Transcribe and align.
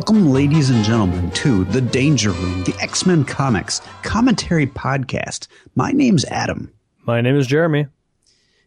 Welcome, 0.00 0.32
ladies 0.32 0.70
and 0.70 0.82
gentlemen, 0.82 1.30
to 1.32 1.64
The 1.64 1.82
Danger 1.82 2.30
Room, 2.30 2.64
the 2.64 2.74
X 2.80 3.04
Men 3.04 3.22
Comics 3.22 3.82
commentary 4.02 4.66
podcast. 4.66 5.46
My 5.74 5.92
name's 5.92 6.24
Adam, 6.24 6.72
My 7.04 7.20
name 7.20 7.36
is 7.36 7.46
Jeremy. 7.46 7.86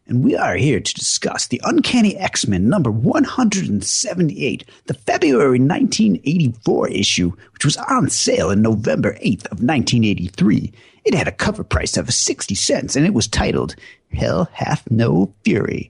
and 0.06 0.24
we 0.24 0.36
are 0.36 0.56
here 0.56 0.80
to 0.80 0.94
discuss 0.94 1.48
the 1.48 1.60
Uncanny 1.64 2.16
X 2.18 2.46
Men 2.46 2.70
number 2.70 2.92
178, 2.92 4.64
the 4.86 4.94
February 4.94 5.58
1984 5.58 6.90
issue, 6.90 7.32
which 7.54 7.66
was 7.66 7.78
on 7.78 8.12
sale 8.12 8.52
in 8.52 8.62
November 8.62 9.14
8th 9.14 9.48
of 9.48 9.60
1983. 9.60 10.72
It 11.04 11.16
had 11.16 11.28
a 11.28 11.32
cover 11.32 11.64
price 11.64 11.98
of 11.98 12.14
60 12.14 12.54
cents, 12.54 12.96
and 12.96 13.08
it 13.08 13.14
was 13.16 13.28
titled 13.28 13.76
Hell 14.12 14.50
Hath 14.54 14.84
No 14.92 15.34
Fury. 15.44 15.90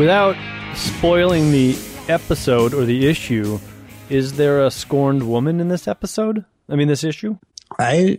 Without 0.00 0.34
spoiling 0.74 1.52
the 1.52 1.76
episode 2.08 2.72
or 2.72 2.86
the 2.86 3.06
issue, 3.06 3.60
is 4.08 4.32
there 4.38 4.64
a 4.64 4.70
scorned 4.70 5.28
woman 5.28 5.60
in 5.60 5.68
this 5.68 5.86
episode? 5.86 6.42
I 6.70 6.76
mean, 6.76 6.88
this 6.88 7.04
issue? 7.04 7.36
I, 7.78 8.18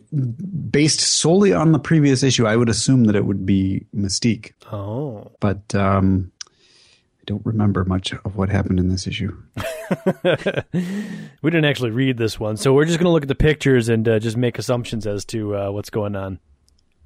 based 0.69 0.99
solely 0.99 1.53
on 1.53 1.71
the 1.71 1.79
previous 1.79 2.21
issue, 2.21 2.45
I 2.45 2.55
would 2.55 2.69
assume 2.69 3.05
that 3.05 3.15
it 3.15 3.25
would 3.25 3.47
be 3.47 3.87
Mystique. 3.95 4.51
Oh. 4.71 5.31
but 5.39 5.73
um, 5.73 6.31
I 6.45 7.23
don't 7.25 7.43
remember 7.43 7.83
much 7.83 8.13
of 8.13 8.35
what 8.35 8.49
happened 8.49 8.79
in 8.79 8.89
this 8.89 9.07
issue. 9.07 9.35
We 11.41 11.49
didn't 11.49 11.65
actually 11.65 11.89
read 11.89 12.19
this 12.19 12.39
one, 12.39 12.57
so 12.57 12.75
we're 12.75 12.85
just 12.85 12.99
going 12.99 13.07
to 13.07 13.11
look 13.11 13.23
at 13.23 13.27
the 13.27 13.33
pictures 13.33 13.89
and 13.89 14.07
uh, 14.07 14.19
just 14.19 14.37
make 14.37 14.59
assumptions 14.59 15.07
as 15.07 15.25
to 15.25 15.57
uh, 15.57 15.71
what's 15.71 15.89
going 15.89 16.15
on. 16.15 16.39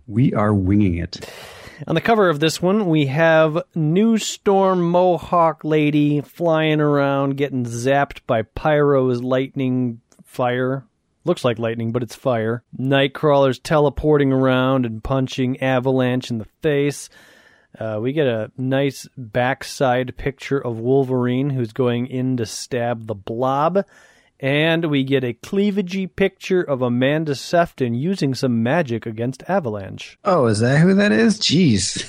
We 0.05 0.33
are 0.33 0.53
winging 0.53 0.97
it. 0.97 1.29
On 1.87 1.95
the 1.95 2.01
cover 2.01 2.29
of 2.29 2.39
this 2.39 2.61
one, 2.61 2.87
we 2.87 3.07
have 3.07 3.61
New 3.75 4.17
Storm 4.17 4.81
Mohawk 4.81 5.63
Lady 5.63 6.21
flying 6.21 6.79
around, 6.79 7.35
getting 7.35 7.65
zapped 7.65 8.19
by 8.25 8.43
Pyro's 8.43 9.21
lightning 9.21 9.99
fire. 10.23 10.85
Looks 11.25 11.43
like 11.43 11.59
lightning, 11.59 11.91
but 11.91 12.03
it's 12.03 12.15
fire. 12.15 12.63
Nightcrawler's 12.77 13.59
teleporting 13.59 14.31
around 14.31 14.85
and 14.85 15.03
punching 15.03 15.61
Avalanche 15.61 16.31
in 16.31 16.37
the 16.37 16.47
face. 16.61 17.09
Uh, 17.77 17.99
we 18.01 18.13
get 18.13 18.27
a 18.27 18.51
nice 18.57 19.07
backside 19.17 20.15
picture 20.15 20.59
of 20.59 20.79
Wolverine 20.79 21.49
who's 21.49 21.73
going 21.73 22.07
in 22.07 22.37
to 22.37 22.45
stab 22.45 23.05
the 23.05 23.15
blob. 23.15 23.83
And 24.45 24.91
we 24.91 25.03
get 25.03 25.23
a 25.23 25.33
cleavagey 25.33 26.15
picture 26.15 26.61
of 26.61 26.83
Amanda 26.83 27.33
Sefton 27.33 27.95
using 27.95 28.35
some 28.35 28.61
magic 28.61 29.07
against 29.07 29.41
Avalanche. 29.47 30.19
Oh, 30.23 30.45
is 30.45 30.59
that 30.59 30.81
who 30.81 30.93
that 30.93 31.11
is? 31.11 31.39
Jeez. 31.39 32.03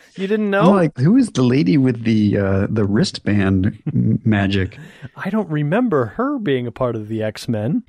You 0.16 0.26
didn't 0.26 0.54
I'm 0.54 0.64
know? 0.64 0.70
like, 0.70 0.96
who 0.96 1.18
is 1.18 1.28
the 1.30 1.42
lady 1.42 1.76
with 1.76 2.04
the 2.04 2.38
uh, 2.38 2.66
the 2.70 2.84
wristband 2.84 3.82
magic? 4.24 4.78
I 5.14 5.28
don't 5.28 5.48
remember 5.50 6.06
her 6.06 6.38
being 6.38 6.66
a 6.66 6.72
part 6.72 6.96
of 6.96 7.08
the 7.08 7.22
X 7.22 7.48
Men. 7.48 7.82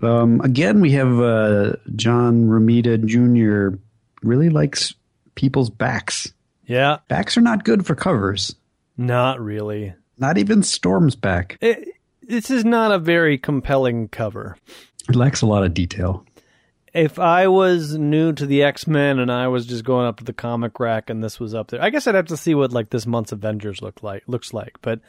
Um, 0.00 0.40
again, 0.40 0.80
we 0.80 0.92
have 0.92 1.20
uh, 1.20 1.72
John 1.94 2.46
Romita 2.46 3.04
Jr. 3.04 3.76
really 4.22 4.48
likes 4.48 4.94
people's 5.34 5.68
backs. 5.70 6.32
Yeah, 6.66 6.98
Backs 7.08 7.36
are 7.36 7.42
not 7.42 7.64
good 7.64 7.84
for 7.86 7.94
covers. 7.94 8.54
not 8.96 9.40
really. 9.40 9.92
Not 10.18 10.38
even 10.38 10.62
Storm's 10.62 11.16
back. 11.16 11.58
It, 11.60 11.86
this 12.28 12.50
is 12.50 12.64
not 12.64 12.92
a 12.92 12.98
very 12.98 13.38
compelling 13.38 14.08
cover. 14.08 14.56
It 15.08 15.16
lacks 15.16 15.42
a 15.42 15.46
lot 15.46 15.64
of 15.64 15.74
detail. 15.74 16.24
If 16.94 17.18
I 17.18 17.48
was 17.48 17.96
new 17.96 18.32
to 18.32 18.46
the 18.46 18.62
X 18.62 18.86
Men 18.86 19.18
and 19.18 19.30
I 19.30 19.48
was 19.48 19.66
just 19.66 19.84
going 19.84 20.06
up 20.06 20.18
to 20.18 20.24
the 20.24 20.32
comic 20.32 20.78
rack 20.80 21.10
and 21.10 21.22
this 21.22 21.40
was 21.40 21.54
up 21.54 21.68
there, 21.68 21.82
I 21.82 21.90
guess 21.90 22.06
I'd 22.06 22.14
have 22.14 22.26
to 22.26 22.36
see 22.36 22.54
what 22.54 22.72
like 22.72 22.90
this 22.90 23.06
month's 23.06 23.32
Avengers 23.32 23.82
look 23.82 24.02
like 24.02 24.22
looks 24.26 24.52
like. 24.52 24.78
But 24.80 25.00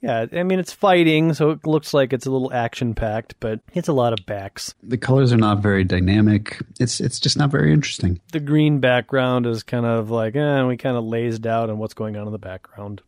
yeah, 0.00 0.26
I 0.32 0.42
mean 0.42 0.58
it's 0.58 0.72
fighting, 0.72 1.34
so 1.34 1.50
it 1.50 1.66
looks 1.66 1.94
like 1.94 2.12
it's 2.12 2.26
a 2.26 2.30
little 2.30 2.52
action 2.52 2.94
packed, 2.94 3.34
but 3.40 3.60
it's 3.74 3.88
a 3.88 3.92
lot 3.92 4.12
of 4.12 4.26
backs. 4.26 4.74
The 4.82 4.98
colors 4.98 5.32
are 5.32 5.38
not 5.38 5.58
very 5.58 5.84
dynamic. 5.84 6.58
It's 6.80 7.00
it's 7.00 7.20
just 7.20 7.36
not 7.36 7.50
very 7.50 7.72
interesting. 7.72 8.20
The 8.32 8.40
green 8.40 8.80
background 8.80 9.46
is 9.46 9.62
kind 9.62 9.86
of 9.86 10.10
like, 10.10 10.36
eh, 10.36 10.64
we 10.64 10.76
kind 10.76 10.96
of 10.96 11.04
lazed 11.04 11.46
out 11.46 11.70
on 11.70 11.78
what's 11.78 11.94
going 11.94 12.16
on 12.16 12.26
in 12.26 12.32
the 12.32 12.38
background. 12.38 13.02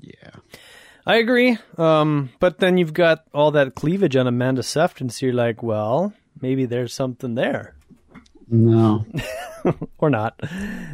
Yeah. 0.00 0.30
I 1.10 1.16
agree. 1.16 1.58
Um, 1.76 2.30
but 2.38 2.58
then 2.58 2.78
you've 2.78 2.92
got 2.94 3.24
all 3.34 3.50
that 3.52 3.74
cleavage 3.74 4.14
on 4.16 4.26
Amanda 4.26 4.62
Sefton, 4.62 5.10
so 5.10 5.26
you're 5.26 5.34
like, 5.34 5.62
well, 5.62 6.12
maybe 6.40 6.66
there's 6.66 6.94
something 6.94 7.34
there. 7.34 7.74
No. 8.48 9.04
Or 9.98 10.08
not. 10.08 10.40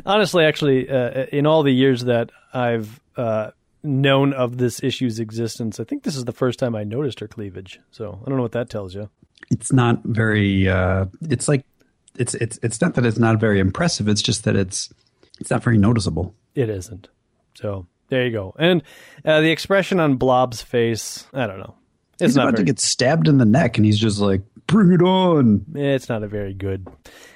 Honestly, 0.05 0.45
actually, 0.45 0.89
uh, 0.91 1.27
in 1.31 1.47
all 1.47 1.63
the 1.63 1.71
years 1.73 2.03
that 2.05 2.31
I've 2.53 3.01
uh, 3.17 3.53
known 3.85 4.33
of 4.33 4.59
this 4.59 4.83
issue's 4.83 5.21
existence, 5.21 5.79
I 5.79 5.85
think 5.85 6.03
this 6.03 6.17
is 6.17 6.25
the 6.25 6.33
first 6.33 6.59
time 6.59 6.75
I 6.75 6.83
noticed 6.83 7.21
her 7.21 7.29
cleavage. 7.29 7.79
So 7.93 8.19
I 8.21 8.29
don't 8.29 8.37
know 8.37 8.43
what 8.43 8.53
that 8.59 8.69
tells 8.71 8.93
you. 8.97 9.09
it's 9.51 9.73
not 9.73 10.03
very 10.05 10.69
uh 10.69 11.05
it's 11.31 11.47
like 11.47 11.65
it's 12.19 12.35
it's 12.35 12.59
it's 12.65 12.81
not 12.81 12.95
that 12.95 13.07
it's 13.07 13.19
not 13.19 13.39
very 13.39 13.61
impressive 13.61 14.09
it's 14.09 14.23
just 14.23 14.43
that 14.45 14.57
it's 14.57 14.93
it's 15.39 15.51
not 15.51 15.63
very 15.63 15.79
noticeable 15.79 16.35
It 16.57 16.69
isn't. 16.69 17.07
So 17.55 17.87
there 18.09 18.27
you 18.27 18.33
go. 18.33 18.55
And 18.59 18.83
uh, 19.25 19.41
the 19.41 19.51
expression 19.51 20.01
on 20.01 20.17
Blob's 20.17 20.63
face, 20.63 21.27
I 21.33 21.47
don't 21.47 21.59
know. 21.59 21.75
It's 22.15 22.23
he's 22.23 22.37
not 22.37 22.45
about 22.45 22.57
very 22.57 22.67
to 22.67 22.73
get 22.73 22.81
stabbed 22.81 23.29
in 23.29 23.39
the 23.39 23.45
neck 23.45 23.77
and 23.77 23.85
he's 23.85 23.99
just 23.99 24.21
like 24.21 24.43
bring 24.67 24.93
it 24.93 25.03
on 25.03 25.67
It's 25.75 26.09
not 26.09 26.23
a 26.23 26.29
very 26.29 26.55
good. 26.55 26.89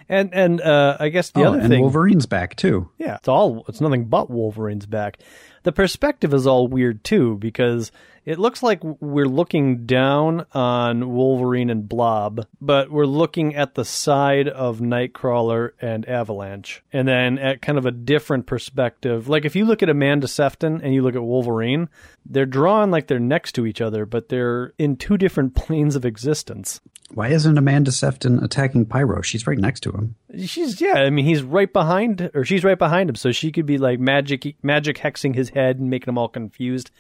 And 0.09 0.33
and 0.33 0.61
uh, 0.61 0.97
I 0.99 1.11
guess 1.11 1.31
the 1.31 1.43
oh, 1.43 1.49
other 1.49 1.61
and 1.61 1.69
thing, 1.69 1.83
wolverine's 1.83 2.27
back 2.27 2.57
too 2.57 2.91
yeah, 3.11 3.17
it's 3.17 3.29
all 3.29 3.65
it's 3.67 3.81
nothing 3.81 4.05
but 4.05 4.31
Wolverine's 4.31 4.87
back. 4.87 5.19
The 5.65 5.73
perspective 5.73 6.33
is 6.33 6.47
all 6.47 6.69
weird 6.69 7.03
too 7.03 7.37
because 7.39 7.91
it 8.25 8.39
looks 8.39 8.63
like 8.63 8.83
we're 8.85 9.27
looking 9.27 9.87
down 9.87 10.47
on 10.53 11.13
Wolverine 11.13 11.71
and 11.71 11.89
Blob, 11.89 12.47
but 12.61 12.91
we're 12.91 13.07
looking 13.07 13.55
at 13.57 13.75
the 13.75 13.85
side 13.85 14.49
of 14.49 14.79
Nightcrawler 14.81 15.71
and 15.81 16.07
Avalanche, 16.09 16.83
and 16.93 17.09
then 17.09 17.39
at 17.39 17.63
kind 17.63 17.79
of 17.79 17.87
a 17.87 17.91
different 17.91 18.47
perspective. 18.47 19.29
Like 19.29 19.45
if 19.45 19.57
you 19.57 19.65
look 19.65 19.83
at 19.83 19.89
Amanda 19.89 20.29
Sefton 20.29 20.81
and 20.83 20.95
you 20.95 21.03
look 21.03 21.15
at 21.17 21.23
Wolverine, 21.23 21.89
they're 22.27 22.47
drawn 22.47 22.91
like 22.91 23.07
they're 23.07 23.19
next 23.19 23.53
to 23.53 23.67
each 23.67 23.81
other, 23.81 24.05
but 24.07 24.29
they're 24.29 24.75
in 24.79 24.97
two 24.97 25.17
different 25.17 25.55
planes 25.57 25.97
of 25.97 26.05
existence. 26.05 26.81
why 27.15 27.29
isn't 27.29 27.59
amanda 27.59 27.91
sefton 27.91 28.39
attacking 28.45 28.87
pyro 28.87 29.21
she's 29.21 29.45
right 29.47 29.59
next 29.59 29.81
to 29.81 29.91
him 29.91 30.15
She's 30.47 30.81
yeah, 30.81 30.95
I 30.95 31.11
mean 31.11 31.25
he's 31.25 31.43
right 31.43 31.73
behind 31.73 32.31
or 32.35 32.45
she's 32.45 32.63
right 32.63 32.79
behind 32.79 33.11
him, 33.11 33.17
so 33.17 33.33
she 33.33 33.51
could 33.51 33.67
be 33.67 33.79
like 33.79 33.99
magic 33.99 34.55
magic 34.63 34.97
hexing 34.97 35.35
his 35.35 35.49
head 35.49 35.81
and 35.81 35.91
making 35.91 36.09
him 36.09 36.19
all 36.19 36.29
confused. 36.29 36.93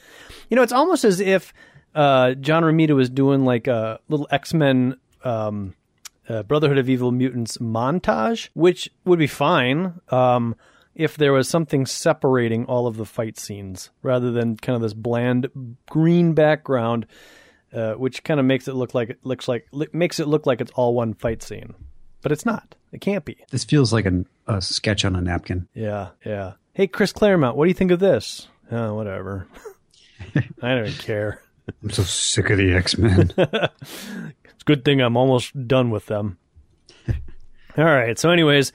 You 0.48 0.56
know, 0.56 0.64
it's 0.64 0.72
almost 0.72 1.04
as 1.04 1.09
if 1.18 1.52
uh, 1.94 2.34
John 2.34 2.62
Romita 2.62 2.94
was 2.94 3.10
doing 3.10 3.44
like 3.44 3.66
a 3.66 3.98
little 4.08 4.28
X 4.30 4.54
Men 4.54 4.96
um, 5.24 5.74
uh, 6.28 6.44
Brotherhood 6.44 6.78
of 6.78 6.88
Evil 6.88 7.10
Mutants 7.10 7.58
montage, 7.58 8.50
which 8.54 8.88
would 9.04 9.18
be 9.18 9.26
fine 9.26 9.94
um, 10.10 10.54
if 10.94 11.16
there 11.16 11.32
was 11.32 11.48
something 11.48 11.86
separating 11.86 12.66
all 12.66 12.86
of 12.86 12.96
the 12.96 13.04
fight 13.04 13.38
scenes 13.38 13.90
rather 14.02 14.30
than 14.30 14.56
kind 14.56 14.76
of 14.76 14.82
this 14.82 14.94
bland 14.94 15.48
green 15.88 16.32
background, 16.34 17.06
uh, 17.72 17.94
which 17.94 18.22
kind 18.22 18.38
of 18.38 18.46
makes 18.46 18.68
it 18.68 18.74
look 18.74 18.94
like 18.94 19.10
it 19.10 19.18
looks 19.24 19.48
like 19.48 19.66
li- 19.72 19.88
makes 19.92 20.20
it 20.20 20.28
look 20.28 20.46
like 20.46 20.60
it's 20.60 20.72
all 20.72 20.94
one 20.94 21.14
fight 21.14 21.42
scene, 21.42 21.74
but 22.22 22.30
it's 22.30 22.46
not. 22.46 22.76
It 22.92 23.00
can't 23.00 23.24
be. 23.24 23.36
this 23.50 23.64
feels 23.64 23.92
like 23.92 24.04
an, 24.04 24.26
a 24.48 24.60
sketch 24.60 25.04
on 25.04 25.14
a 25.14 25.20
napkin 25.20 25.68
Yeah, 25.74 26.08
yeah. 26.24 26.54
Hey, 26.74 26.86
Chris 26.86 27.12
Claremont, 27.12 27.56
what 27.56 27.64
do 27.64 27.68
you 27.68 27.74
think 27.74 27.90
of 27.92 28.00
this? 28.00 28.48
Oh, 28.70 28.94
whatever. 28.94 29.46
I 30.62 30.74
don't 30.74 30.98
care. 30.98 31.42
i'm 31.82 31.90
so 31.90 32.02
sick 32.02 32.50
of 32.50 32.58
the 32.58 32.72
x-men 32.74 33.32
It's 34.60 34.62
a 34.62 34.64
good 34.66 34.84
thing 34.84 35.00
I'm 35.00 35.16
almost 35.16 35.66
done 35.68 35.88
with 35.90 36.04
them. 36.06 36.36
All 37.78 37.84
right. 37.84 38.18
So, 38.18 38.28
anyways, 38.30 38.74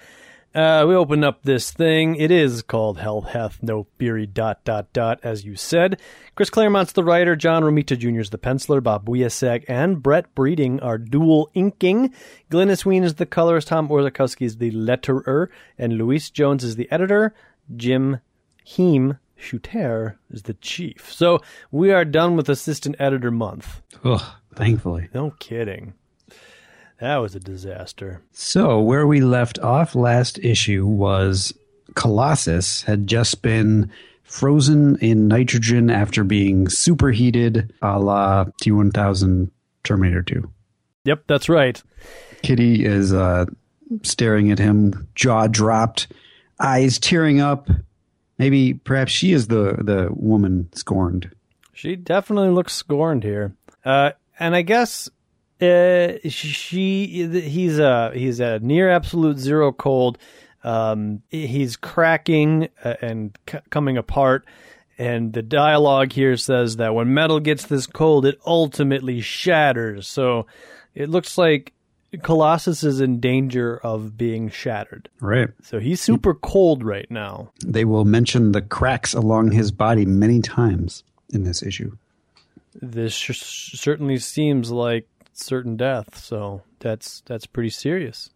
uh, 0.56 0.84
we 0.88 0.96
open 0.96 1.24
up 1.24 1.44
this 1.44 1.70
thing. 1.70 2.16
It 2.16 2.32
is 2.32 2.64
called 2.64 2.98
Hell 2.98 3.22
Hath 3.22 3.62
No 3.62 3.86
Fury. 4.00 4.26
Dot 4.26 4.64
dot 4.64 4.92
dot. 4.94 5.20
As 5.22 5.46
you 5.46 5.56
said, 5.56 6.02
Chris 6.34 6.50
Claremont's 6.50 6.94
the 6.94 7.04
writer. 7.04 7.36
John 7.36 7.62
Romita 7.62 7.96
Jr. 8.00 8.22
is 8.22 8.32
the 8.32 8.40
penciler. 8.40 8.82
Bob 8.82 9.06
Wiacek 9.06 9.66
and 9.68 10.02
Brett 10.02 10.34
Breeding 10.34 10.80
are 10.80 10.98
dual 10.98 11.52
inking. 11.54 12.12
Glynis 12.50 12.84
Wein 12.84 13.04
is 13.04 13.16
the 13.16 13.28
colorist. 13.28 13.68
Tom 13.68 13.88
Orzechowski 13.90 14.48
is 14.48 14.58
the 14.58 14.72
letterer, 14.72 15.50
and 15.78 16.00
Louise 16.00 16.32
Jones 16.32 16.64
is 16.64 16.78
the 16.78 16.92
editor. 16.92 17.36
Jim 17.76 18.22
Heem 18.64 19.20
Shooter 19.36 20.18
is 20.32 20.44
the 20.44 20.54
chief. 20.56 21.12
So 21.12 21.42
we 21.72 21.92
are 21.92 22.06
done 22.06 22.36
with 22.36 22.50
assistant 22.50 22.96
editor 23.00 23.32
month. 23.32 23.82
Ugh, 24.04 24.22
Thankfully. 24.56 25.10
No 25.14 25.32
kidding. 25.40 25.94
That 27.00 27.18
was 27.18 27.36
a 27.36 27.40
disaster. 27.42 28.22
So, 28.32 28.80
where 28.80 29.06
we 29.06 29.20
left 29.20 29.60
off 29.60 29.96
last 29.96 30.40
issue 30.40 30.86
was 30.86 31.54
Colossus 31.96 32.84
had 32.84 33.06
just 33.06 33.42
been 33.42 33.92
frozen 34.24 34.96
in 35.00 35.28
nitrogen 35.28 35.90
after 35.90 36.24
being 36.24 36.70
superheated 36.70 37.74
a 37.82 38.00
la 38.00 38.46
T1000 38.64 39.52
Terminator 39.84 40.24
2. 40.24 40.50
Yep, 41.04 41.24
that's 41.28 41.50
right. 41.50 41.84
Kitty 42.42 42.86
is 42.86 43.14
uh, 43.14 43.46
staring 44.04 44.52
at 44.52 44.58
him, 44.58 45.08
jaw 45.16 45.48
dropped, 45.48 46.08
eyes 46.60 46.98
tearing 46.98 47.42
up. 47.42 47.70
Maybe, 48.38 48.74
perhaps 48.74 49.12
she 49.12 49.32
is 49.32 49.48
the, 49.48 49.78
the 49.82 50.10
woman 50.12 50.70
scorned. 50.74 51.32
She 51.74 51.96
definitely 51.96 52.50
looks 52.50 52.74
scorned 52.74 53.24
here. 53.24 53.56
Uh, 53.84 54.12
and 54.40 54.56
I 54.56 54.62
guess 54.62 55.10
uh, 55.62 56.14
she 56.28 57.06
he's 57.08 57.80
a 57.80 58.12
he's 58.14 58.40
a 58.40 58.60
near 58.60 58.90
absolute 58.90 59.38
zero 59.38 59.72
cold. 59.72 60.18
Um, 60.64 61.22
he's 61.30 61.76
cracking 61.78 62.70
uh, 62.84 62.96
and 63.02 63.38
c- 63.50 63.60
coming 63.70 63.98
apart. 63.98 64.46
And 64.98 65.34
the 65.34 65.42
dialogue 65.42 66.14
here 66.14 66.38
says 66.38 66.78
that 66.78 66.96
when 66.96 67.14
metal 67.14 67.40
gets 67.40 67.66
this 67.66 67.86
cold, 67.86 68.26
it 68.26 68.40
ultimately 68.46 69.22
shatters. 69.22 70.08
So 70.08 70.48
it 70.94 71.10
looks 71.10 71.38
like 71.38 71.74
Colossus 72.22 72.84
is 72.84 73.00
in 73.00 73.20
danger 73.20 73.78
of 73.78 74.18
being 74.18 74.50
shattered. 74.50 75.10
Right. 75.20 75.50
So 75.64 75.80
he's 75.80 76.02
super 76.02 76.34
cold 76.34 76.84
right 76.84 77.10
now. 77.10 77.52
They 77.66 77.86
will 77.86 78.06
mention 78.06 78.52
the 78.52 78.62
cracks 78.62 79.14
along 79.14 79.52
his 79.52 79.72
body 79.72 80.06
many 80.06 80.42
times 80.42 81.04
in 81.34 81.44
this 81.44 81.64
issue. 81.64 81.96
This 82.82 83.14
sh- 83.14 83.80
certainly 83.80 84.18
seems 84.18 84.72
like 84.72 85.08
certain 85.34 85.78
death. 85.78 86.18
So 86.18 86.62
that's 86.80 87.22
that's 87.26 87.46
pretty 87.46 87.70
serious. 87.70 88.30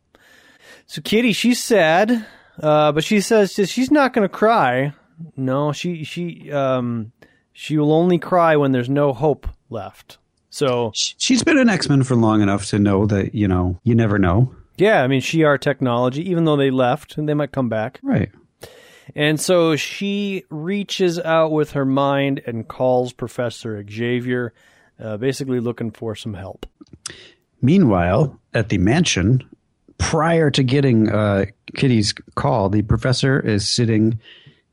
So 0.86 1.02
Kitty, 1.02 1.34
she's 1.34 1.64
sad, 1.64 2.26
uh, 2.62 2.92
but 2.92 3.04
she 3.04 3.22
says 3.22 3.52
she's 3.52 3.92
not 3.92 4.14
going 4.14 4.28
to 4.28 4.34
cry. 4.34 4.94
No, 5.36 5.72
she 5.72 6.04
she 6.04 6.52
um 6.52 7.12
she 7.52 7.78
will 7.78 7.92
only 7.94 8.20
cry 8.20 8.56
when 8.56 8.72
there's 8.72 8.90
no 8.90 9.14
hope 9.14 9.48
left. 9.70 10.18
So 10.50 10.92
she's 10.96 11.44
been 11.44 11.58
an 11.58 11.70
X 11.70 11.90
Men 11.90 12.04
for 12.04 12.16
long 12.16 12.42
enough 12.42 12.66
to 12.68 12.80
know 12.80 13.06
that 13.06 13.36
you 13.36 13.48
know 13.48 13.80
you 13.84 13.96
never 13.96 14.18
know. 14.18 14.54
Yeah, 14.78 15.04
I 15.04 15.08
mean, 15.08 15.22
Shi'ar 15.22 15.60
technology. 15.60 16.28
Even 16.30 16.46
though 16.46 16.56
they 16.56 16.72
left, 16.72 17.18
and 17.18 17.28
they 17.28 17.34
might 17.34 17.52
come 17.52 17.70
back. 17.70 18.00
Right. 18.02 18.32
And 19.16 19.40
so 19.40 19.76
she 19.76 20.44
reaches 20.50 21.20
out 21.20 21.52
with 21.52 21.72
her 21.72 21.86
mind 21.86 22.42
and 22.46 22.68
calls 22.68 23.12
Professor 23.12 23.84
Xavier, 23.90 24.54
uh, 25.00 25.18
basically 25.18 25.60
looking 25.60 25.92
for 25.92 26.16
some 26.16 26.36
help. 26.36 26.66
Meanwhile, 27.62 28.40
at 28.54 28.70
the 28.70 28.78
mansion, 28.78 29.44
prior 29.98 30.52
to 30.52 30.64
getting 30.64 31.10
uh, 31.10 31.46
Kitty's 31.76 32.14
call, 32.36 32.70
the 32.70 32.84
professor 32.84 33.40
is 33.40 33.68
sitting 33.68 34.20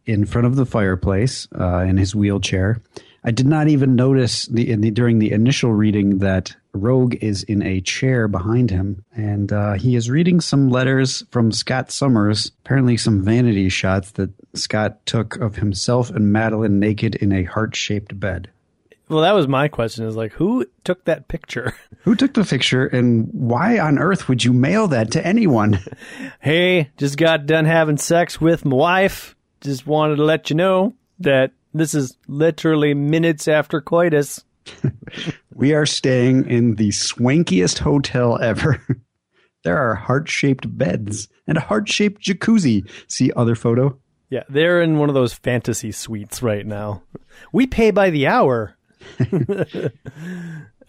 in 0.05 0.25
front 0.25 0.47
of 0.47 0.57
the 0.57 0.67
fireplace 0.67 1.49
uh, 1.59 1.79
in 1.79 1.97
his 1.97 2.15
wheelchair. 2.15 2.81
I 3.27 3.33
did 3.33 3.49
not 3.49 3.67
even 3.67 3.97
notice 3.97 4.47
the, 4.47 4.73
the, 4.77 4.93
during 4.93 5.19
the 5.19 5.33
initial 5.33 5.73
reading 5.73 6.19
that 6.21 6.55
Rogue 6.73 7.17
is 7.17 7.43
in 7.43 7.61
a 7.61 7.81
chair 7.81 8.29
behind 8.29 8.71
him, 8.71 9.05
and 9.17 9.53
uh, 9.53 9.73
he 9.73 9.97
is 9.97 10.09
reading 10.09 10.41
some 10.41 10.71
letters 10.71 11.25
from 11.33 11.51
Scott 11.51 11.91
Summers. 11.91 12.53
Apparently, 12.65 12.97
some 12.97 13.25
vanity 13.25 13.69
shots 13.69 14.13
that 14.13 14.31
Scott 14.55 15.05
took 15.07 15.37
of 15.39 15.57
himself 15.57 16.09
and 16.11 16.33
Madeline 16.33 16.79
naked 16.79 17.17
in 17.17 17.33
a 17.33 17.43
heart-shaped 17.43 18.19
bed. 18.21 18.49
Well, 19.09 19.23
that 19.23 19.35
was 19.35 19.49
my 19.49 19.67
question. 19.67 20.05
Is 20.05 20.15
like, 20.15 20.33
who 20.33 20.65
took 20.85 21.05
that 21.05 21.27
picture? 21.27 21.75
Who 22.03 22.15
took 22.15 22.35
the 22.35 22.45
picture, 22.45 22.87
and 22.87 23.29
why 23.33 23.81
on 23.81 23.99
earth 23.99 24.29
would 24.29 24.45
you 24.45 24.53
mail 24.53 24.87
that 24.89 25.11
to 25.13 25.27
anyone? 25.27 25.81
hey, 26.41 26.91
just 26.97 27.17
got 27.17 27.47
done 27.47 27.65
having 27.65 27.97
sex 27.97 28.41
with 28.41 28.65
my 28.65 28.77
wife. 28.77 29.35
Just 29.61 29.89
wanted 29.89 30.17
to 30.17 30.25
let 30.25 30.49
you 30.49 30.55
know 30.55 30.95
that 31.19 31.51
this 31.81 31.95
is 31.95 32.17
literally 32.29 32.95
minutes 32.95 33.49
after 33.49 33.81
coitus. 33.81 34.45
we 35.55 35.73
are 35.73 35.87
staying 35.87 36.49
in 36.49 36.77
the 36.77 36.89
swankiest 36.89 37.79
hotel 37.79 38.39
ever. 38.41 38.83
there 39.65 39.79
are 39.79 39.95
heart 39.95 40.29
shaped 40.29 40.77
beds 40.77 41.29
and 41.47 41.59
a 41.59 41.63
heart 41.63 41.89
shaped 41.89 42.23
jacuzzi. 42.23 42.89
See 43.09 43.33
other 43.37 43.55
photo? 43.55 43.99
Yeah, 44.29 44.43
they're 44.49 44.83
in 44.83 44.99
one 44.99 45.09
of 45.09 45.15
those 45.15 45.35
fantasy 45.35 45.93
suites 45.93 46.43
right 46.43 46.67
now. 46.67 47.03
We 47.53 47.67
pay 47.67 47.91
by 47.93 48.11
the 48.11 48.27
hour. 48.27 48.77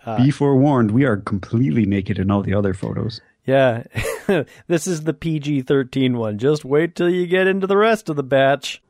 uh, 0.05 0.17
Be 0.23 0.31
forewarned, 0.31 0.91
we 0.91 1.05
are 1.05 1.17
completely 1.17 1.85
naked 1.85 2.17
in 2.17 2.31
all 2.31 2.41
the 2.41 2.55
other 2.55 2.73
photos. 2.73 3.21
Yeah, 3.45 3.83
this 4.67 4.87
is 4.87 5.03
the 5.03 5.13
PG 5.13 5.61
13 5.61 6.17
one. 6.17 6.37
Just 6.37 6.65
wait 6.65 6.95
till 6.95 7.09
you 7.09 7.27
get 7.27 7.47
into 7.47 7.65
the 7.65 7.77
rest 7.77 8.09
of 8.09 8.17
the 8.17 8.23
batch. 8.23 8.81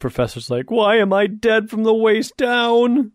Professor's 0.00 0.50
like, 0.50 0.70
why 0.70 0.96
am 0.96 1.12
I 1.12 1.28
dead 1.28 1.70
from 1.70 1.84
the 1.84 1.94
waist 1.94 2.36
down? 2.36 3.12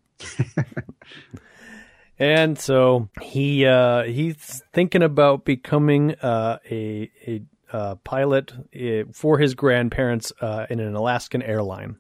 and 2.19 2.57
so 2.57 3.09
he 3.21 3.65
uh, 3.65 4.03
he's 4.03 4.63
thinking 4.71 5.03
about 5.03 5.43
becoming 5.43 6.15
uh, 6.21 6.59
a 6.69 7.11
a 7.27 7.41
uh, 7.73 7.95
pilot 7.95 8.53
eh, 8.73 9.03
for 9.11 9.37
his 9.37 9.53
grandparents 9.53 10.31
uh, 10.39 10.65
in 10.69 10.79
an 10.79 10.95
Alaskan 10.95 11.41
airline. 11.41 11.97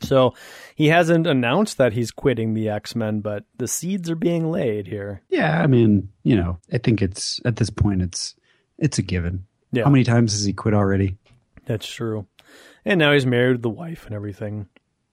So 0.00 0.34
he 0.74 0.88
hasn't 0.88 1.26
announced 1.26 1.78
that 1.78 1.92
he's 1.92 2.10
quitting 2.10 2.54
the 2.54 2.68
X 2.68 2.94
Men, 2.94 3.20
but 3.20 3.44
the 3.56 3.66
seeds 3.66 4.10
are 4.10 4.16
being 4.16 4.50
laid 4.50 4.86
here. 4.86 5.22
Yeah, 5.28 5.60
I 5.60 5.66
mean, 5.66 6.10
you 6.22 6.36
know, 6.36 6.58
I 6.72 6.78
think 6.78 7.02
it's 7.02 7.40
at 7.44 7.56
this 7.56 7.70
point 7.70 8.02
it's 8.02 8.34
it's 8.78 8.98
a 8.98 9.02
given. 9.02 9.46
Yeah. 9.72 9.84
How 9.84 9.90
many 9.90 10.04
times 10.04 10.32
has 10.32 10.44
he 10.44 10.52
quit 10.52 10.74
already? 10.74 11.16
That's 11.66 11.86
true. 11.86 12.26
And 12.84 12.98
now 12.98 13.12
he's 13.12 13.26
married 13.26 13.52
with 13.52 13.62
the 13.62 13.70
wife 13.70 14.06
and 14.06 14.14
everything. 14.14 14.68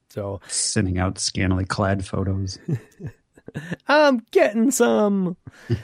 So 0.09 0.39
sending 0.47 0.97
out 0.97 1.19
scantily 1.19 1.65
clad 1.65 2.05
photos. 2.05 2.59
I'm 3.87 4.25
getting 4.31 4.71
some. 4.71 5.37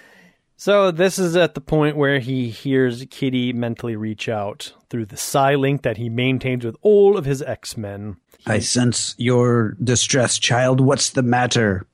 so 0.55 0.91
this 0.91 1.19
is 1.19 1.35
at 1.35 1.53
the 1.53 1.61
point 1.61 1.97
where 1.97 2.19
he 2.19 2.49
hears 2.49 3.05
Kitty 3.09 3.53
mentally 3.53 3.95
reach 3.95 4.29
out 4.29 4.73
through 4.89 5.07
the 5.07 5.17
psi 5.17 5.55
link 5.55 5.81
that 5.83 5.97
he 5.97 6.09
maintains 6.09 6.65
with 6.65 6.77
all 6.81 7.17
of 7.17 7.25
his 7.25 7.41
X 7.41 7.75
Men. 7.75 8.17
I 8.45 8.59
sense 8.59 9.15
your 9.17 9.75
distress, 9.83 10.39
child. 10.39 10.79
What's 10.79 11.11
the 11.11 11.23
matter? 11.23 11.85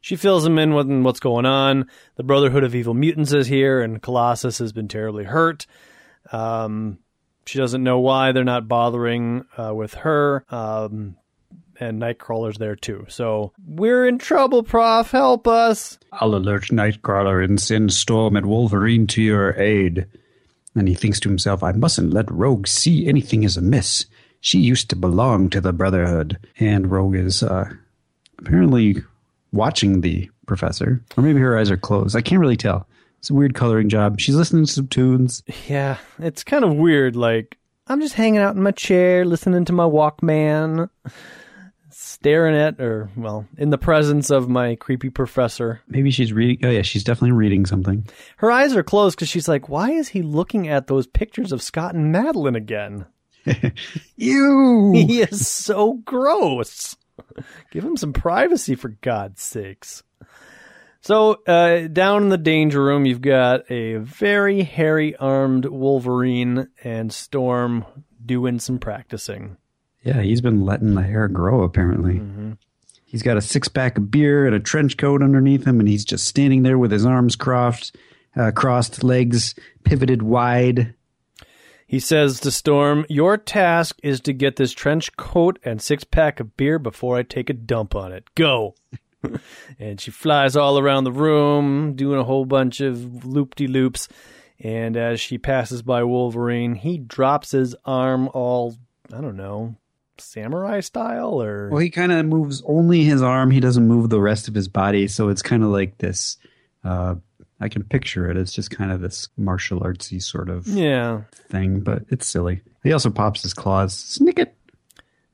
She 0.00 0.16
fills 0.16 0.46
him 0.46 0.58
in 0.58 0.72
with 0.74 0.88
what's 0.88 1.20
going 1.20 1.46
on. 1.46 1.88
The 2.14 2.22
Brotherhood 2.22 2.64
of 2.64 2.74
Evil 2.74 2.94
Mutants 2.94 3.32
is 3.32 3.48
here, 3.48 3.80
and 3.80 4.00
Colossus 4.00 4.58
has 4.58 4.72
been 4.72 4.88
terribly 4.88 5.24
hurt. 5.24 5.66
Um, 6.32 6.98
she 7.46 7.58
doesn't 7.58 7.82
know 7.82 8.00
why 8.00 8.32
they're 8.32 8.44
not 8.44 8.68
bothering 8.68 9.44
uh, 9.56 9.74
with 9.74 9.94
her. 9.94 10.44
Um, 10.50 11.16
and 11.78 12.00
Nightcrawler's 12.00 12.58
there 12.58 12.76
too. 12.76 13.04
So 13.08 13.52
we're 13.66 14.06
in 14.06 14.18
trouble, 14.18 14.62
Prof. 14.62 15.10
Help 15.10 15.46
us. 15.46 15.98
I'll 16.12 16.34
alert 16.34 16.64
Nightcrawler 16.64 17.44
and 17.44 17.60
send 17.60 17.92
Storm 17.92 18.36
and 18.36 18.46
Wolverine 18.46 19.06
to 19.08 19.22
your 19.22 19.52
aid. 19.60 20.06
And 20.74 20.88
he 20.88 20.94
thinks 20.94 21.20
to 21.20 21.28
himself, 21.28 21.62
I 21.62 21.72
mustn't 21.72 22.12
let 22.12 22.30
Rogue 22.30 22.66
see 22.66 23.06
anything 23.06 23.44
is 23.44 23.56
amiss. 23.56 24.06
She 24.40 24.58
used 24.58 24.90
to 24.90 24.96
belong 24.96 25.50
to 25.50 25.60
the 25.60 25.72
Brotherhood. 25.72 26.38
And 26.58 26.90
Rogue 26.90 27.16
is 27.16 27.42
uh, 27.42 27.70
apparently 28.38 28.96
watching 29.52 30.00
the 30.00 30.30
professor. 30.46 31.02
Or 31.16 31.22
maybe 31.22 31.40
her 31.40 31.58
eyes 31.58 31.70
are 31.70 31.76
closed. 31.76 32.16
I 32.16 32.20
can't 32.20 32.40
really 32.40 32.56
tell. 32.56 32.86
It's 33.18 33.30
a 33.30 33.34
weird 33.34 33.54
coloring 33.54 33.88
job. 33.88 34.20
She's 34.20 34.34
listening 34.34 34.66
to 34.66 34.72
some 34.72 34.88
tunes. 34.88 35.42
Yeah, 35.68 35.98
it's 36.18 36.44
kind 36.44 36.64
of 36.64 36.74
weird. 36.74 37.16
Like, 37.16 37.58
I'm 37.86 38.00
just 38.00 38.14
hanging 38.14 38.40
out 38.40 38.56
in 38.56 38.62
my 38.62 38.70
chair, 38.72 39.24
listening 39.24 39.64
to 39.66 39.72
my 39.72 39.84
Walkman, 39.84 40.88
staring 41.90 42.56
at, 42.56 42.80
or, 42.80 43.10
well, 43.16 43.46
in 43.58 43.70
the 43.70 43.78
presence 43.78 44.30
of 44.30 44.48
my 44.48 44.74
creepy 44.76 45.10
professor. 45.10 45.80
Maybe 45.88 46.10
she's 46.10 46.32
reading. 46.32 46.64
Oh, 46.64 46.70
yeah, 46.70 46.82
she's 46.82 47.04
definitely 47.04 47.36
reading 47.36 47.66
something. 47.66 48.06
Her 48.36 48.50
eyes 48.50 48.74
are 48.76 48.82
closed 48.82 49.16
because 49.16 49.28
she's 49.28 49.48
like, 49.48 49.68
why 49.68 49.90
is 49.90 50.08
he 50.08 50.22
looking 50.22 50.68
at 50.68 50.86
those 50.86 51.06
pictures 51.06 51.52
of 51.52 51.62
Scott 51.62 51.94
and 51.94 52.12
Madeline 52.12 52.56
again? 52.56 53.06
Ew! 54.16 54.92
He 54.94 55.20
is 55.22 55.48
so 55.48 55.94
gross. 56.04 56.96
Give 57.70 57.84
him 57.84 57.96
some 57.96 58.12
privacy, 58.12 58.74
for 58.74 58.88
God's 58.88 59.42
sakes. 59.42 60.02
So, 61.00 61.42
uh, 61.46 61.88
down 61.88 62.24
in 62.24 62.28
the 62.30 62.38
danger 62.38 62.82
room, 62.82 63.06
you've 63.06 63.22
got 63.22 63.70
a 63.70 63.96
very 63.96 64.62
hairy 64.62 65.14
armed 65.16 65.64
Wolverine 65.64 66.68
and 66.82 67.12
Storm 67.12 67.84
doing 68.24 68.58
some 68.58 68.78
practicing. 68.78 69.56
Yeah, 70.02 70.22
he's 70.22 70.40
been 70.40 70.64
letting 70.64 70.94
the 70.94 71.02
hair 71.02 71.28
grow, 71.28 71.62
apparently. 71.62 72.14
Mm-hmm. 72.14 72.52
He's 73.04 73.22
got 73.22 73.36
a 73.36 73.40
six 73.40 73.68
pack 73.68 73.98
of 73.98 74.10
beer 74.10 74.46
and 74.46 74.54
a 74.54 74.60
trench 74.60 74.96
coat 74.96 75.22
underneath 75.22 75.64
him, 75.64 75.78
and 75.80 75.88
he's 75.88 76.04
just 76.04 76.26
standing 76.26 76.62
there 76.62 76.78
with 76.78 76.90
his 76.90 77.06
arms 77.06 77.36
crossed, 77.36 77.96
uh, 78.36 78.50
crossed 78.50 79.04
legs 79.04 79.54
pivoted 79.84 80.22
wide. 80.22 80.94
He 81.86 82.00
says 82.00 82.40
to 82.40 82.50
Storm, 82.50 83.06
Your 83.08 83.36
task 83.36 83.98
is 84.02 84.20
to 84.22 84.32
get 84.32 84.56
this 84.56 84.72
trench 84.72 85.16
coat 85.16 85.60
and 85.64 85.80
six 85.80 86.02
pack 86.02 86.40
of 86.40 86.56
beer 86.56 86.80
before 86.80 87.16
I 87.16 87.22
take 87.22 87.48
a 87.48 87.54
dump 87.54 87.94
on 87.94 88.12
it. 88.12 88.24
Go. 88.34 88.74
and 89.78 90.00
she 90.00 90.10
flies 90.10 90.56
all 90.56 90.78
around 90.78 91.04
the 91.04 91.12
room, 91.12 91.94
doing 91.94 92.18
a 92.18 92.24
whole 92.24 92.44
bunch 92.44 92.80
of 92.80 93.24
loop 93.24 93.54
de 93.54 93.66
loops. 93.66 94.08
And 94.58 94.96
as 94.96 95.20
she 95.20 95.38
passes 95.38 95.82
by 95.82 96.02
Wolverine, 96.04 96.74
he 96.74 96.98
drops 96.98 97.50
his 97.50 97.76
arm 97.84 98.30
all, 98.32 98.76
I 99.12 99.20
don't 99.20 99.36
know, 99.36 99.76
samurai 100.18 100.80
style 100.80 101.42
or. 101.42 101.68
Well, 101.70 101.80
he 101.80 101.90
kind 101.90 102.12
of 102.12 102.24
moves 102.26 102.62
only 102.66 103.02
his 103.02 103.22
arm. 103.22 103.50
He 103.50 103.60
doesn't 103.60 103.86
move 103.86 104.08
the 104.08 104.20
rest 104.20 104.48
of 104.48 104.54
his 104.54 104.68
body. 104.68 105.08
So 105.08 105.28
it's 105.28 105.42
kind 105.42 105.62
of 105.62 105.68
like 105.68 105.98
this. 105.98 106.38
Uh, 106.82 107.16
I 107.60 107.68
can 107.68 107.84
picture 107.84 108.30
it. 108.30 108.36
It's 108.36 108.52
just 108.52 108.70
kind 108.70 108.92
of 108.92 109.00
this 109.00 109.28
martial 109.36 109.80
artsy 109.80 110.22
sort 110.22 110.48
of 110.48 110.66
yeah. 110.66 111.22
thing, 111.50 111.80
but 111.80 112.02
it's 112.08 112.26
silly. 112.26 112.62
He 112.82 112.92
also 112.92 113.10
pops 113.10 113.42
his 113.42 113.54
claws. 113.54 113.94
Snick 113.94 114.38
it. 114.38 114.55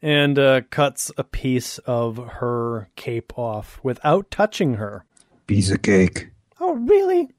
And 0.02 0.38
uh, 0.38 0.62
cuts 0.70 1.12
a 1.16 1.22
piece 1.22 1.78
of 1.78 2.16
her 2.16 2.88
cape 2.96 3.38
off 3.38 3.78
without 3.84 4.30
touching 4.30 4.74
her. 4.74 5.04
Piece 5.46 5.70
of 5.70 5.82
cake. 5.82 6.30
Oh, 6.60 6.74
really? 6.74 7.30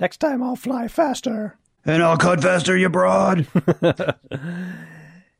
Next 0.00 0.16
time 0.18 0.42
I'll 0.42 0.56
fly 0.56 0.88
faster. 0.88 1.58
And 1.84 2.02
I'll 2.02 2.16
cut 2.16 2.42
faster, 2.42 2.76
you 2.76 2.88
broad. 2.88 3.46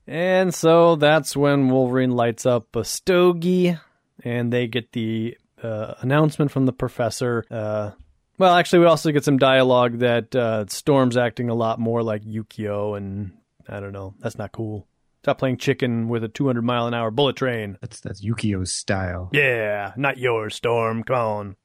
And 0.09 0.55
so 0.55 0.97
that's 0.97 1.37
when 1.37 1.69
Wolverine 1.69 2.13
lights 2.13 2.47
up 2.47 2.75
a 2.75 2.83
stogie, 2.83 3.77
and 4.25 4.51
they 4.51 4.67
get 4.67 4.93
the 4.93 5.37
uh, 5.63 5.95
announcement 6.01 6.51
from 6.51 6.65
the 6.65 6.73
professor. 6.73 7.45
Uh, 7.51 7.91
well, 8.39 8.55
actually, 8.55 8.79
we 8.79 8.87
also 8.87 9.13
get 9.13 9.25
some 9.25 9.37
dialogue 9.37 9.99
that 9.99 10.35
uh, 10.35 10.65
Storm's 10.69 11.19
acting 11.19 11.51
a 11.51 11.55
lot 11.55 11.79
more 11.79 12.03
like 12.03 12.25
Yukio, 12.25 12.97
and 12.97 13.33
I 13.69 13.81
don't 13.81 13.93
know. 13.93 14.15
That's 14.19 14.39
not 14.39 14.51
cool. 14.51 14.88
Stop 15.29 15.41
playing 15.41 15.59
chicken 15.59 16.09
with 16.09 16.25
a 16.25 16.29
200 16.29 16.63
mile 16.63 16.87
an 16.87 16.95
hour 16.95 17.11
bullet 17.11 17.37
train. 17.37 17.77
That's 17.83 18.01
that's 18.01 18.25
Yukio's 18.25 18.73
style. 18.73 19.29
Yeah, 19.35 19.93
not 19.95 20.17
yours, 20.17 20.55
Storm. 20.55 21.03
Come 21.03 21.17
on. 21.17 21.57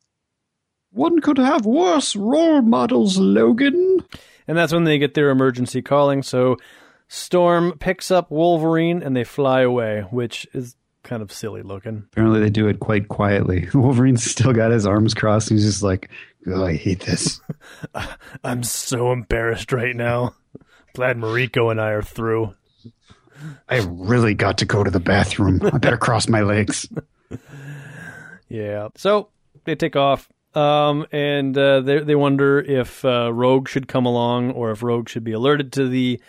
One 0.92 1.22
could 1.22 1.38
have 1.38 1.66
worse 1.66 2.14
role 2.14 2.62
models, 2.62 3.18
Logan. 3.18 4.00
And 4.50 4.58
that's 4.58 4.74
when 4.74 4.84
they 4.84 4.98
get 4.98 5.14
their 5.14 5.30
emergency 5.30 5.82
calling. 5.82 6.24
So 6.24 6.58
Storm 7.08 7.78
picks 7.80 8.12
up 8.12 8.30
Wolverine 8.30 9.02
and 9.02 9.16
they 9.16 9.24
fly 9.24 9.62
away, 9.62 10.02
which 10.12 10.46
is 10.54 10.76
kind 11.04 11.22
of 11.22 11.32
silly 11.32 11.62
looking. 11.62 12.04
Apparently, 12.12 12.42
they 12.42 12.50
do 12.50 12.68
it 12.68 12.82
quite 12.82 13.08
quietly. 13.08 13.70
Wolverine's 13.74 14.30
still 14.30 14.52
got 14.52 14.72
his 14.72 14.86
arms 14.86 15.14
crossed. 15.14 15.48
He's 15.48 15.64
just 15.64 15.84
like, 15.84 16.10
oh, 16.48 16.66
I 16.66 16.76
hate 16.76 17.06
this. 17.06 17.40
I'm 18.44 18.64
so 18.64 19.14
embarrassed 19.14 19.72
right 19.72 19.96
now. 19.96 20.36
Glad 20.94 21.16
Mariko 21.16 21.72
and 21.72 21.80
I 21.80 21.92
are 21.92 22.02
through. 22.02 22.56
I 23.70 23.80
really 23.88 24.34
got 24.34 24.58
to 24.60 24.66
go 24.66 24.84
to 24.84 24.92
the 24.92 25.00
bathroom. 25.00 25.60
I 25.64 25.78
better 25.78 25.98
cross 25.98 26.28
my 26.28 26.42
legs. 26.42 26.88
Yeah. 28.50 28.90
So 28.96 29.30
they 29.64 29.74
take 29.74 29.96
off. 29.96 30.30
Um, 30.54 31.08
and 31.12 31.58
uh, 31.58 31.82
they 31.82 32.00
they 32.00 32.14
wonder 32.14 32.60
if 32.60 33.04
uh, 33.04 33.34
Rogue 33.34 33.68
should 33.68 33.88
come 33.88 34.06
along 34.06 34.52
or 34.52 34.70
if 34.70 34.84
Rogue 34.84 35.10
should 35.10 35.24
be 35.24 35.32
alerted 35.32 35.74
to 35.74 35.88
the 35.90 36.22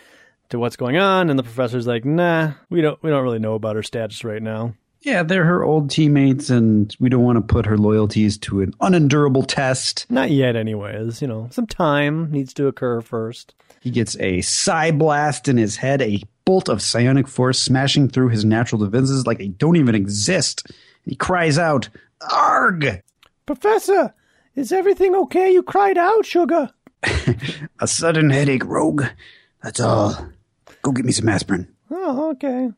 to 0.49 0.57
what's 0.57 0.75
going 0.75 0.97
on. 0.97 1.29
And 1.29 1.37
the 1.37 1.43
professor's 1.43 1.85
like, 1.85 2.03
"Nah, 2.03 2.53
we 2.71 2.81
don't 2.81 3.01
we 3.03 3.11
don't 3.11 3.23
really 3.23 3.37
know 3.37 3.53
about 3.53 3.75
her 3.75 3.83
status 3.83 4.23
right 4.23 4.41
now." 4.41 4.73
Yeah, 5.01 5.21
they're 5.21 5.45
her 5.45 5.63
old 5.63 5.91
teammates, 5.91 6.49
and 6.49 6.95
we 6.99 7.09
don't 7.09 7.21
want 7.23 7.35
to 7.35 7.53
put 7.53 7.67
her 7.67 7.77
loyalties 7.77 8.39
to 8.39 8.61
an 8.61 8.73
unendurable 8.81 9.43
test. 9.43 10.07
Not 10.09 10.31
yet, 10.31 10.55
anyways. 10.55 11.21
You 11.21 11.27
know, 11.27 11.47
some 11.51 11.67
time 11.67 12.31
needs 12.31 12.55
to 12.55 12.65
occur 12.65 13.01
first. 13.01 13.53
He 13.81 13.91
gets 13.91 14.17
a 14.19 14.41
psi 14.41 14.89
blast 14.89 15.47
in 15.47 15.57
his 15.57 15.75
head, 15.75 16.01
a 16.01 16.23
bolt 16.45 16.69
of 16.69 16.81
psionic 16.81 17.27
force 17.27 17.59
smashing 17.59 18.09
through 18.09 18.29
his 18.29 18.45
natural 18.45 18.83
defenses 18.83 19.25
like 19.27 19.39
they 19.39 19.47
don't 19.49 19.75
even 19.75 19.95
exist. 19.95 20.71
He 21.03 21.15
cries 21.15 21.57
out, 21.57 21.89
"Arg!" 22.31 23.01
Professor, 23.45 24.13
is 24.55 24.71
everything 24.71 25.15
okay? 25.15 25.51
You 25.51 25.63
cried 25.63 25.97
out, 25.97 26.25
sugar. 26.25 26.71
A 27.79 27.87
sudden 27.87 28.29
headache, 28.29 28.65
Rogue. 28.65 29.03
That's 29.61 29.79
all. 29.79 30.29
Go 30.81 30.91
get 30.91 31.05
me 31.05 31.11
some 31.11 31.29
aspirin. 31.29 31.67
Oh, 31.91 32.31
okay. 32.31 32.71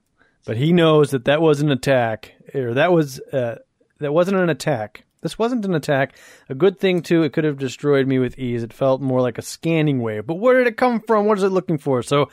But 0.46 0.58
he 0.58 0.72
knows 0.74 1.12
that 1.12 1.26
that 1.26 1.42
was 1.42 1.62
an 1.62 1.72
attack, 1.72 2.34
or 2.54 2.74
that 2.74 2.92
was 2.92 3.20
uh, 3.20 3.58
that 4.00 4.14
wasn't 4.14 4.38
an 4.38 4.50
attack. 4.50 5.04
This 5.22 5.38
wasn't 5.38 5.66
an 5.66 5.74
attack. 5.74 6.16
A 6.48 6.56
good 6.56 6.80
thing 6.80 7.02
too. 7.02 7.24
It 7.24 7.34
could 7.34 7.44
have 7.44 7.58
destroyed 7.58 8.08
me 8.08 8.20
with 8.20 8.38
ease. 8.40 8.64
It 8.64 8.72
felt 8.72 9.02
more 9.02 9.22
like 9.22 9.38
a 9.38 9.42
scanning 9.42 10.02
wave. 10.02 10.26
But 10.26 10.36
where 10.36 10.58
did 10.58 10.68
it 10.68 10.78
come 10.78 11.02
from? 11.02 11.26
What 11.26 11.38
is 11.38 11.44
it 11.44 11.50
looking 11.50 11.78
for? 11.78 12.02
So, 12.04 12.30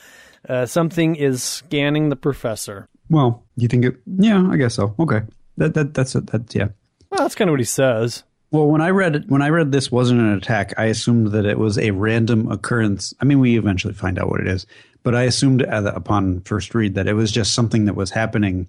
uh, 0.48 0.66
something 0.66 1.16
is 1.16 1.42
scanning 1.42 2.08
the 2.08 2.16
professor. 2.16 2.88
Well, 3.10 3.44
you 3.56 3.68
think 3.68 3.84
it? 3.84 3.96
Yeah, 4.06 4.48
I 4.50 4.56
guess 4.56 4.74
so. 4.74 4.94
Okay, 4.98 5.22
that 5.56 5.74
that 5.74 5.94
that's 5.94 6.14
it. 6.14 6.26
That 6.28 6.54
yeah. 6.54 6.68
Well, 7.10 7.20
that's 7.20 7.34
kind 7.34 7.48
of 7.48 7.52
what 7.52 7.60
he 7.60 7.64
says. 7.64 8.24
Well, 8.50 8.66
when 8.68 8.80
I 8.80 8.90
read 8.90 9.16
it, 9.16 9.28
when 9.28 9.42
I 9.42 9.48
read 9.48 9.72
this 9.72 9.90
wasn't 9.90 10.20
an 10.20 10.32
attack, 10.32 10.74
I 10.78 10.84
assumed 10.86 11.28
that 11.32 11.44
it 11.44 11.58
was 11.58 11.76
a 11.76 11.90
random 11.90 12.50
occurrence. 12.50 13.12
I 13.20 13.24
mean, 13.24 13.40
we 13.40 13.58
eventually 13.58 13.94
find 13.94 14.18
out 14.18 14.28
what 14.28 14.40
it 14.40 14.46
is, 14.46 14.66
but 15.02 15.14
I 15.14 15.22
assumed 15.24 15.64
uh, 15.64 15.92
upon 15.94 16.40
first 16.42 16.74
read 16.74 16.94
that 16.94 17.08
it 17.08 17.14
was 17.14 17.32
just 17.32 17.52
something 17.52 17.86
that 17.86 17.94
was 17.96 18.10
happening 18.10 18.68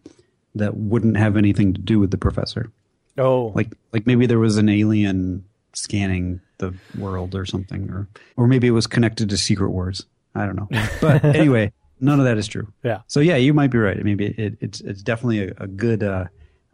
that 0.56 0.76
wouldn't 0.76 1.18
have 1.18 1.38
anything 1.38 1.74
to 1.74 1.82
do 1.82 2.00
with 2.00 2.12
the 2.12 2.18
professor. 2.18 2.72
Oh, 3.18 3.52
Like, 3.56 3.70
like 3.94 4.08
maybe 4.08 4.26
there 4.26 4.40
was 4.40 4.58
an 4.58 4.70
alien 4.70 5.46
scanning 5.74 6.42
the 6.58 6.74
world 6.98 7.36
or 7.36 7.46
something, 7.46 7.90
or 7.92 8.08
or 8.38 8.48
maybe 8.48 8.68
it 8.68 8.72
was 8.72 8.88
connected 8.88 9.30
to 9.30 9.38
Secret 9.38 9.70
Wars. 9.70 10.06
I 10.36 10.46
don't 10.46 10.56
know. 10.56 10.68
But 11.02 11.24
anyway, 11.24 11.72
none 12.00 12.20
of 12.20 12.26
that 12.26 12.38
is 12.38 12.48
true. 12.48 12.68
yeah. 12.84 13.02
So 13.08 13.20
yeah, 13.20 13.38
you 13.38 13.54
might 13.54 13.72
be 13.72 13.78
right. 13.78 14.02
Maybe 14.04 14.28
it, 14.28 14.58
it's 14.62 14.82
it's 14.82 15.02
definitely 15.02 15.48
a, 15.48 15.54
a 15.58 15.68
good 15.68 16.04
uh, 16.04 16.26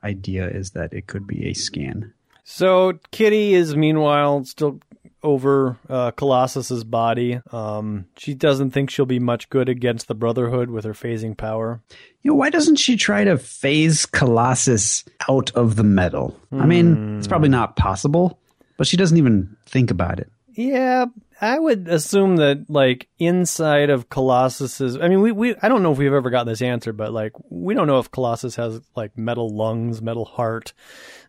idea 0.04 0.48
is 0.50 0.72
that 0.72 0.94
it 0.94 1.08
could 1.08 1.28
be 1.28 1.48
a 1.48 1.54
scan. 1.54 2.14
So 2.44 2.94
Kitty 3.12 3.54
is 3.54 3.76
meanwhile 3.76 4.44
still 4.46 4.80
over 5.24 5.78
uh, 5.88 6.10
Colossus's 6.12 6.84
body. 6.84 7.40
Um, 7.52 8.06
she 8.18 8.34
doesn't 8.34 8.72
think 8.72 8.90
she'll 8.90 9.06
be 9.06 9.20
much 9.20 9.50
good 9.52 9.70
against 9.70 10.08
the 10.08 10.16
Brotherhood 10.16 10.72
with 10.72 10.84
her 10.84 10.94
phasing 10.94 11.38
power. 11.38 11.80
You 12.24 12.32
know, 12.32 12.36
why 12.36 12.50
doesn't 12.50 12.78
she 12.78 12.98
try 12.98 13.24
to 13.24 13.38
phase 13.38 14.08
Colossus 14.08 15.06
out 15.30 15.52
of 15.52 15.76
the 15.76 15.84
metal? 15.84 16.40
I 16.52 16.66
mean, 16.66 17.20
it's 17.20 17.28
probably 17.28 17.50
not 17.50 17.76
possible, 17.76 18.40
but 18.78 18.88
she 18.88 18.98
doesn't 18.98 19.18
even 19.18 19.56
think 19.68 19.92
about 19.92 20.20
it. 20.20 20.32
Yeah, 20.54 21.06
I 21.42 21.58
would 21.58 21.88
assume 21.88 22.36
that 22.36 22.70
like 22.70 23.10
inside 23.18 23.90
of 23.90 24.10
Colossus's 24.10 24.96
I 24.96 25.08
mean 25.10 25.22
we, 25.22 25.32
we 25.32 25.56
I 25.62 25.70
don't 25.70 25.82
know 25.82 25.92
if 25.92 25.98
we've 25.98 26.14
ever 26.14 26.30
gotten 26.30 26.48
this 26.48 26.62
answer, 26.62 26.94
but 26.94 27.12
like 27.12 27.34
we 27.50 27.74
don't 27.74 27.88
know 27.88 27.98
if 28.00 28.12
Colossus 28.12 28.56
has 28.58 28.80
like 28.96 29.18
metal 29.18 29.50
lungs, 29.50 30.02
metal 30.02 30.26
heart, 30.26 30.74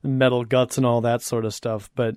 metal 0.03 0.45
guts 0.45 0.77
and 0.77 0.85
all 0.85 1.01
that 1.01 1.23
sort 1.23 1.47
of 1.47 1.55
stuff, 1.55 1.91
but 1.95 2.17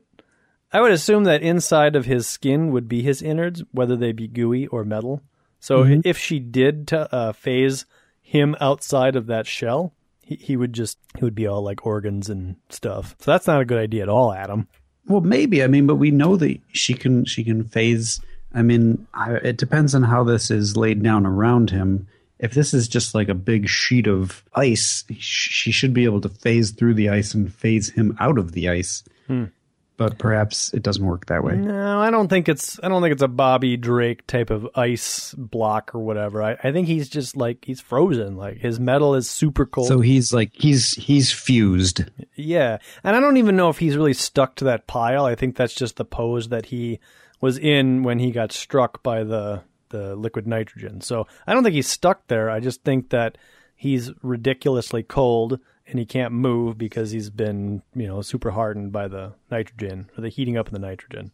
I 0.73 0.81
would 0.81 0.91
assume 0.91 1.23
that 1.23 1.41
inside 1.41 1.95
of 1.95 2.05
his 2.05 2.27
skin 2.27 2.71
would 2.71 2.89
be 2.89 3.01
his 3.01 3.21
innards, 3.21 3.63
whether 3.71 3.95
they 3.95 4.11
be 4.11 4.27
gooey 4.27 4.67
or 4.67 4.83
metal. 4.83 5.21
So 5.61 5.83
if 6.03 6.17
she 6.17 6.39
did 6.39 6.89
to, 6.89 7.11
uh, 7.15 7.31
phase 7.33 7.85
him 8.21 8.55
outside 8.59 9.15
of 9.15 9.27
that 9.27 9.47
shell, 9.47 9.93
he, 10.21 10.35
he 10.35 10.57
would 10.57 10.73
just 10.73 10.97
he 11.17 11.23
would 11.23 11.33
be 11.33 11.47
all 11.47 11.63
like 11.63 11.85
organs 11.85 12.29
and 12.29 12.57
stuff. 12.69 13.15
So 13.19 13.31
that's 13.31 13.47
not 13.47 13.61
a 13.61 13.65
good 13.65 13.79
idea 13.79 14.03
at 14.03 14.09
all, 14.09 14.33
Adam. 14.33 14.67
Well, 15.07 15.21
maybe. 15.21 15.63
I 15.63 15.67
mean, 15.67 15.85
but 15.87 15.95
we 15.95 16.11
know 16.11 16.35
that 16.37 16.59
she 16.71 16.93
can 16.93 17.25
she 17.25 17.43
can 17.43 17.63
phase. 17.63 18.21
I 18.53 18.61
mean, 18.61 19.07
I, 19.13 19.33
it 19.33 19.57
depends 19.57 19.93
on 19.93 20.03
how 20.03 20.23
this 20.23 20.49
is 20.49 20.77
laid 20.77 21.03
down 21.03 21.25
around 21.25 21.69
him. 21.69 22.07
If 22.39 22.53
this 22.53 22.73
is 22.73 22.87
just 22.87 23.15
like 23.15 23.29
a 23.29 23.33
big 23.33 23.69
sheet 23.69 24.07
of 24.07 24.43
ice, 24.55 25.03
sh- 25.17 25.49
she 25.51 25.71
should 25.71 25.93
be 25.93 26.05
able 26.05 26.21
to 26.21 26.29
phase 26.29 26.71
through 26.71 26.95
the 26.95 27.09
ice 27.09 27.33
and 27.33 27.53
phase 27.53 27.91
him 27.91 28.17
out 28.19 28.37
of 28.37 28.51
the 28.51 28.69
ice. 28.69 29.03
Hmm. 29.27 29.45
But 29.97 30.17
perhaps 30.17 30.73
it 30.73 30.83
doesn't 30.83 31.05
work 31.05 31.27
that 31.27 31.43
way. 31.43 31.55
No, 31.55 32.01
I 32.01 32.09
don't 32.09 32.27
think 32.27 32.49
it's 32.49 32.79
I 32.83 32.89
don't 32.89 33.01
think 33.01 33.13
it's 33.13 33.21
a 33.21 33.29
Bobby 33.29 33.77
Drake 33.77 34.27
type 34.27 34.49
of 34.49 34.67
ice 34.75 35.33
block 35.37 35.95
or 35.95 35.99
whatever. 35.99 36.43
I, 36.43 36.57
I 36.61 36.73
think 36.73 36.87
he's 36.87 37.07
just 37.07 37.37
like 37.37 37.63
he's 37.63 37.79
frozen. 37.79 38.35
Like 38.35 38.57
his 38.57 38.77
metal 38.77 39.15
is 39.15 39.29
super 39.29 39.65
cold. 39.65 39.87
So 39.87 40.01
he's 40.01 40.33
like 40.33 40.51
he's 40.53 40.91
he's 40.95 41.31
fused. 41.31 42.03
yeah. 42.35 42.79
And 43.05 43.15
I 43.15 43.21
don't 43.21 43.37
even 43.37 43.55
know 43.55 43.69
if 43.69 43.79
he's 43.79 43.95
really 43.95 44.13
stuck 44.13 44.55
to 44.55 44.65
that 44.65 44.85
pile. 44.85 45.25
I 45.25 45.35
think 45.35 45.55
that's 45.55 45.73
just 45.73 45.95
the 45.95 46.05
pose 46.05 46.49
that 46.49 46.65
he 46.65 46.99
was 47.39 47.57
in 47.57 48.03
when 48.03 48.19
he 48.19 48.31
got 48.31 48.51
struck 48.51 49.01
by 49.01 49.23
the 49.23 49.63
the 49.89 50.15
liquid 50.15 50.45
nitrogen. 50.45 50.99
So 50.99 51.25
I 51.47 51.53
don't 51.53 51.63
think 51.63 51.75
he's 51.75 51.87
stuck 51.87 52.27
there. 52.27 52.49
I 52.49 52.59
just 52.59 52.83
think 52.83 53.11
that 53.11 53.37
he's 53.75 54.11
ridiculously 54.21 55.03
cold 55.03 55.59
and 55.87 55.99
he 55.99 56.05
can't 56.05 56.33
move 56.33 56.77
because 56.77 57.11
he's 57.11 57.29
been, 57.29 57.81
you 57.95 58.07
know, 58.07 58.21
super 58.21 58.51
hardened 58.51 58.91
by 58.91 59.07
the 59.07 59.33
nitrogen 59.51 60.09
or 60.17 60.21
the 60.21 60.29
heating 60.29 60.57
up 60.57 60.67
of 60.67 60.73
the 60.73 60.79
nitrogen. 60.79 61.31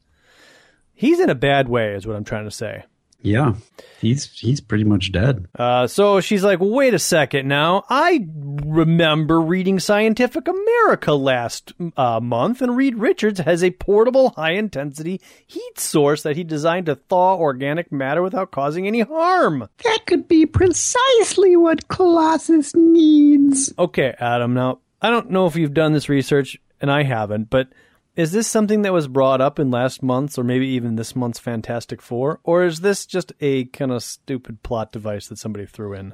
He's 0.93 1.19
in 1.19 1.29
a 1.29 1.35
bad 1.35 1.69
way, 1.69 1.93
is 1.93 2.05
what 2.05 2.15
I'm 2.15 2.23
trying 2.23 2.45
to 2.45 2.51
say. 2.51 2.83
Yeah, 3.23 3.53
he's 3.99 4.31
he's 4.39 4.61
pretty 4.61 4.83
much 4.83 5.11
dead. 5.11 5.47
Uh, 5.57 5.85
so 5.85 6.21
she's 6.21 6.43
like, 6.43 6.59
wait 6.59 6.93
a 6.93 6.99
second 6.99 7.47
now. 7.47 7.83
I 7.89 8.25
remember 8.65 9.39
reading 9.39 9.79
Scientific 9.79 10.47
America 10.47 11.13
last 11.13 11.73
uh, 11.95 12.19
month, 12.19 12.61
and 12.61 12.75
Reed 12.75 12.97
Richards 12.97 13.39
has 13.39 13.63
a 13.63 13.71
portable 13.71 14.31
high 14.31 14.53
intensity 14.53 15.21
heat 15.45 15.79
source 15.79 16.23
that 16.23 16.35
he 16.35 16.43
designed 16.43 16.87
to 16.87 16.95
thaw 16.95 17.37
organic 17.37 17.91
matter 17.91 18.23
without 18.23 18.51
causing 18.51 18.87
any 18.87 19.01
harm. 19.01 19.69
That 19.83 19.99
could 20.07 20.27
be 20.27 20.45
precisely 20.47 21.55
what 21.55 21.87
Colossus 21.87 22.73
needs. 22.75 23.71
Okay, 23.77 24.15
Adam, 24.19 24.53
now, 24.55 24.79
I 25.01 25.09
don't 25.11 25.29
know 25.29 25.45
if 25.45 25.55
you've 25.55 25.73
done 25.73 25.93
this 25.93 26.09
research. 26.09 26.59
and 26.81 26.91
I 26.91 27.03
haven't, 27.03 27.49
but 27.49 27.67
is 28.15 28.31
this 28.31 28.47
something 28.47 28.81
that 28.83 28.93
was 28.93 29.07
brought 29.07 29.41
up 29.41 29.59
in 29.59 29.71
last 29.71 30.03
month's 30.03 30.37
or 30.37 30.43
maybe 30.43 30.67
even 30.67 30.95
this 30.95 31.15
month's 31.15 31.39
Fantastic 31.39 32.01
Four? 32.01 32.39
Or 32.43 32.63
is 32.63 32.81
this 32.81 33.05
just 33.05 33.33
a 33.39 33.65
kind 33.65 33.91
of 33.91 34.03
stupid 34.03 34.63
plot 34.63 34.91
device 34.91 35.27
that 35.27 35.37
somebody 35.37 35.65
threw 35.65 35.93
in? 35.93 36.13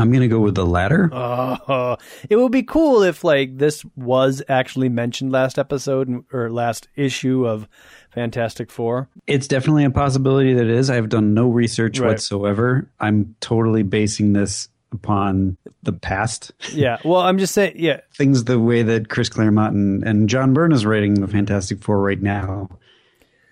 I'm 0.00 0.10
going 0.10 0.22
to 0.22 0.28
go 0.28 0.38
with 0.40 0.54
the 0.54 0.66
latter. 0.66 1.08
Oh, 1.12 1.96
it 2.30 2.36
would 2.36 2.52
be 2.52 2.62
cool 2.62 3.02
if 3.02 3.24
like 3.24 3.58
this 3.58 3.84
was 3.96 4.42
actually 4.48 4.88
mentioned 4.88 5.32
last 5.32 5.58
episode 5.58 6.24
or 6.32 6.50
last 6.50 6.88
issue 6.96 7.46
of 7.46 7.68
Fantastic 8.10 8.70
Four. 8.70 9.08
It's 9.26 9.48
definitely 9.48 9.84
a 9.84 9.90
possibility 9.90 10.54
that 10.54 10.64
it 10.64 10.70
is. 10.70 10.88
I've 10.90 11.08
done 11.08 11.34
no 11.34 11.48
research 11.48 11.98
Right. 11.98 12.08
whatsoever. 12.08 12.90
I'm 13.00 13.34
totally 13.40 13.82
basing 13.82 14.32
this 14.34 14.68
upon 14.92 15.56
the 15.82 15.92
past. 15.92 16.52
Yeah. 16.72 16.98
Well, 17.04 17.20
I'm 17.20 17.38
just 17.38 17.54
saying. 17.54 17.74
Yeah. 17.76 18.00
Things 18.14 18.44
the 18.44 18.58
way 18.58 18.82
that 18.82 19.08
Chris 19.08 19.28
Claremont 19.28 19.74
and, 19.74 20.02
and 20.02 20.28
John 20.28 20.54
Byrne 20.54 20.72
is 20.72 20.86
writing 20.86 21.14
the 21.14 21.28
Fantastic 21.28 21.82
Four 21.82 22.00
right 22.00 22.20
now. 22.20 22.70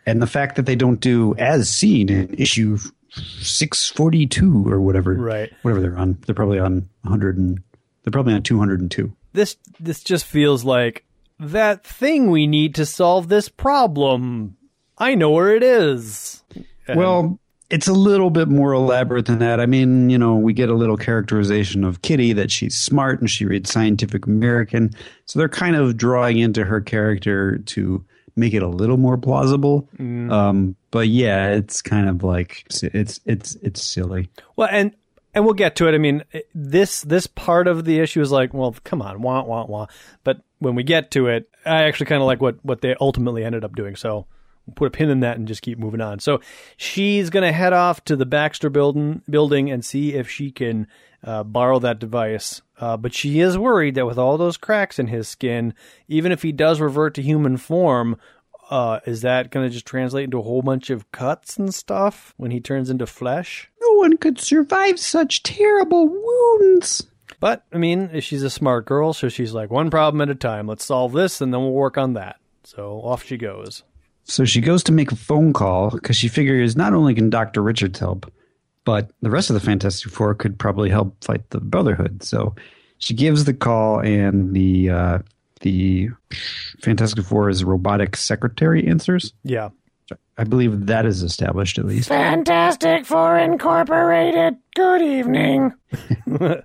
And 0.06 0.22
the 0.22 0.26
fact 0.26 0.56
that 0.56 0.66
they 0.66 0.76
don't 0.76 1.00
do 1.00 1.34
as 1.36 1.68
seen 1.68 2.08
in 2.08 2.34
issue 2.34 2.78
642 3.10 4.68
or 4.68 4.80
whatever. 4.80 5.14
Right. 5.14 5.52
Whatever 5.62 5.80
they're 5.80 5.98
on. 5.98 6.18
They're 6.26 6.34
probably 6.34 6.58
on 6.58 6.88
100 7.02 7.36
and 7.36 7.62
they're 8.02 8.12
probably 8.12 8.34
on 8.34 8.42
202. 8.42 9.12
This 9.32 9.56
this 9.78 10.02
just 10.02 10.24
feels 10.24 10.64
like 10.64 11.04
that 11.38 11.84
thing 11.84 12.30
we 12.30 12.46
need 12.46 12.74
to 12.76 12.86
solve 12.86 13.28
this 13.28 13.48
problem. 13.48 14.56
I 14.96 15.14
know 15.14 15.30
where 15.30 15.54
it 15.54 15.62
is. 15.62 16.42
Well, 16.88 17.38
it's 17.68 17.88
a 17.88 17.92
little 17.92 18.30
bit 18.30 18.48
more 18.48 18.72
elaborate 18.72 19.26
than 19.26 19.40
that. 19.40 19.60
I 19.60 19.66
mean, 19.66 20.08
you 20.08 20.18
know, 20.18 20.36
we 20.36 20.52
get 20.52 20.68
a 20.68 20.74
little 20.74 20.96
characterization 20.96 21.84
of 21.84 22.02
Kitty 22.02 22.32
that 22.34 22.50
she's 22.50 22.76
smart 22.76 23.20
and 23.20 23.28
she 23.28 23.44
reads 23.44 23.70
Scientific 23.70 24.26
American. 24.26 24.94
So 25.24 25.38
they're 25.38 25.48
kind 25.48 25.74
of 25.74 25.96
drawing 25.96 26.38
into 26.38 26.64
her 26.64 26.80
character 26.80 27.58
to 27.58 28.04
make 28.36 28.54
it 28.54 28.62
a 28.62 28.68
little 28.68 28.98
more 28.98 29.16
plausible. 29.16 29.88
Um, 30.30 30.76
but 30.90 31.08
yeah, 31.08 31.48
it's 31.48 31.82
kind 31.82 32.08
of 32.08 32.22
like 32.22 32.62
it's 32.66 33.20
it's 33.24 33.56
it's 33.62 33.82
silly. 33.82 34.28
Well, 34.54 34.68
and 34.70 34.94
and 35.34 35.44
we'll 35.44 35.54
get 35.54 35.76
to 35.76 35.88
it. 35.88 35.94
I 35.94 35.98
mean, 35.98 36.22
this 36.54 37.02
this 37.02 37.26
part 37.26 37.66
of 37.66 37.84
the 37.84 37.98
issue 37.98 38.20
is 38.20 38.30
like, 38.30 38.54
well, 38.54 38.76
come 38.84 39.02
on, 39.02 39.22
wah 39.22 39.42
wah 39.42 39.66
wah. 39.66 39.86
But 40.22 40.40
when 40.60 40.74
we 40.74 40.84
get 40.84 41.10
to 41.12 41.26
it, 41.26 41.48
I 41.64 41.84
actually 41.84 42.06
kind 42.06 42.22
of 42.22 42.26
like 42.26 42.40
what 42.40 42.64
what 42.64 42.80
they 42.80 42.94
ultimately 43.00 43.44
ended 43.44 43.64
up 43.64 43.74
doing. 43.74 43.96
So 43.96 44.26
put 44.74 44.88
a 44.88 44.90
pin 44.90 45.10
in 45.10 45.20
that 45.20 45.38
and 45.38 45.46
just 45.46 45.62
keep 45.62 45.78
moving 45.78 46.00
on. 46.00 46.18
So 46.18 46.40
she's 46.76 47.30
gonna 47.30 47.52
head 47.52 47.72
off 47.72 48.04
to 48.04 48.16
the 48.16 48.26
Baxter 48.26 48.70
building 48.70 49.22
building 49.28 49.70
and 49.70 49.84
see 49.84 50.14
if 50.14 50.28
she 50.28 50.50
can 50.50 50.86
uh, 51.24 51.42
borrow 51.42 51.78
that 51.78 51.98
device. 51.98 52.62
Uh, 52.78 52.96
but 52.96 53.14
she 53.14 53.40
is 53.40 53.56
worried 53.56 53.94
that 53.94 54.06
with 54.06 54.18
all 54.18 54.36
those 54.36 54.56
cracks 54.56 54.98
in 54.98 55.06
his 55.06 55.28
skin, 55.28 55.74
even 56.08 56.32
if 56.32 56.42
he 56.42 56.52
does 56.52 56.80
revert 56.80 57.14
to 57.14 57.22
human 57.22 57.56
form, 57.56 58.16
uh, 58.70 59.00
is 59.06 59.22
that 59.22 59.50
going 59.50 59.66
to 59.66 59.72
just 59.72 59.86
translate 59.86 60.24
into 60.24 60.38
a 60.38 60.42
whole 60.42 60.62
bunch 60.62 60.90
of 60.90 61.10
cuts 61.12 61.56
and 61.56 61.74
stuff 61.74 62.34
when 62.36 62.50
he 62.50 62.60
turns 62.60 62.90
into 62.90 63.06
flesh? 63.06 63.70
No 63.80 63.92
one 63.94 64.16
could 64.16 64.40
survive 64.40 64.98
such 64.98 65.42
terrible 65.42 66.08
wounds. 66.08 67.06
But 67.38 67.64
I 67.72 67.78
mean, 67.78 68.20
she's 68.20 68.42
a 68.42 68.50
smart 68.50 68.86
girl, 68.86 69.12
so 69.12 69.28
she's 69.28 69.52
like, 69.52 69.70
one 69.70 69.90
problem 69.90 70.20
at 70.20 70.30
a 70.30 70.34
time. 70.34 70.66
Let's 70.66 70.84
solve 70.84 71.12
this, 71.12 71.40
and 71.40 71.52
then 71.52 71.60
we'll 71.60 71.72
work 71.72 71.98
on 71.98 72.14
that. 72.14 72.36
So 72.64 73.00
off 73.02 73.24
she 73.24 73.36
goes. 73.36 73.84
So 74.26 74.44
she 74.44 74.60
goes 74.60 74.82
to 74.84 74.92
make 74.92 75.12
a 75.12 75.16
phone 75.16 75.52
call 75.52 75.90
because 75.90 76.16
she 76.16 76.28
figures 76.28 76.76
not 76.76 76.92
only 76.92 77.14
can 77.14 77.30
Dr. 77.30 77.62
Richards 77.62 77.98
help, 77.98 78.30
but 78.84 79.10
the 79.22 79.30
rest 79.30 79.50
of 79.50 79.54
the 79.54 79.60
Fantastic 79.60 80.12
Four 80.12 80.34
could 80.34 80.58
probably 80.58 80.90
help 80.90 81.22
fight 81.24 81.48
the 81.50 81.60
Brotherhood. 81.60 82.22
So 82.22 82.54
she 82.98 83.14
gives 83.14 83.44
the 83.44 83.54
call, 83.54 84.00
and 84.00 84.54
the 84.54 84.90
uh, 84.90 85.18
the 85.60 86.10
Fantastic 86.82 87.24
Four's 87.24 87.62
robotic 87.64 88.16
secretary 88.16 88.86
answers. 88.86 89.32
Yeah. 89.44 89.70
I 90.38 90.44
believe 90.44 90.86
that 90.86 91.06
is 91.06 91.22
established 91.22 91.78
at 91.78 91.86
least. 91.86 92.08
Fantastic 92.08 93.06
Four 93.06 93.38
Incorporated. 93.38 94.56
Good 94.74 95.02
evening. 95.02 95.72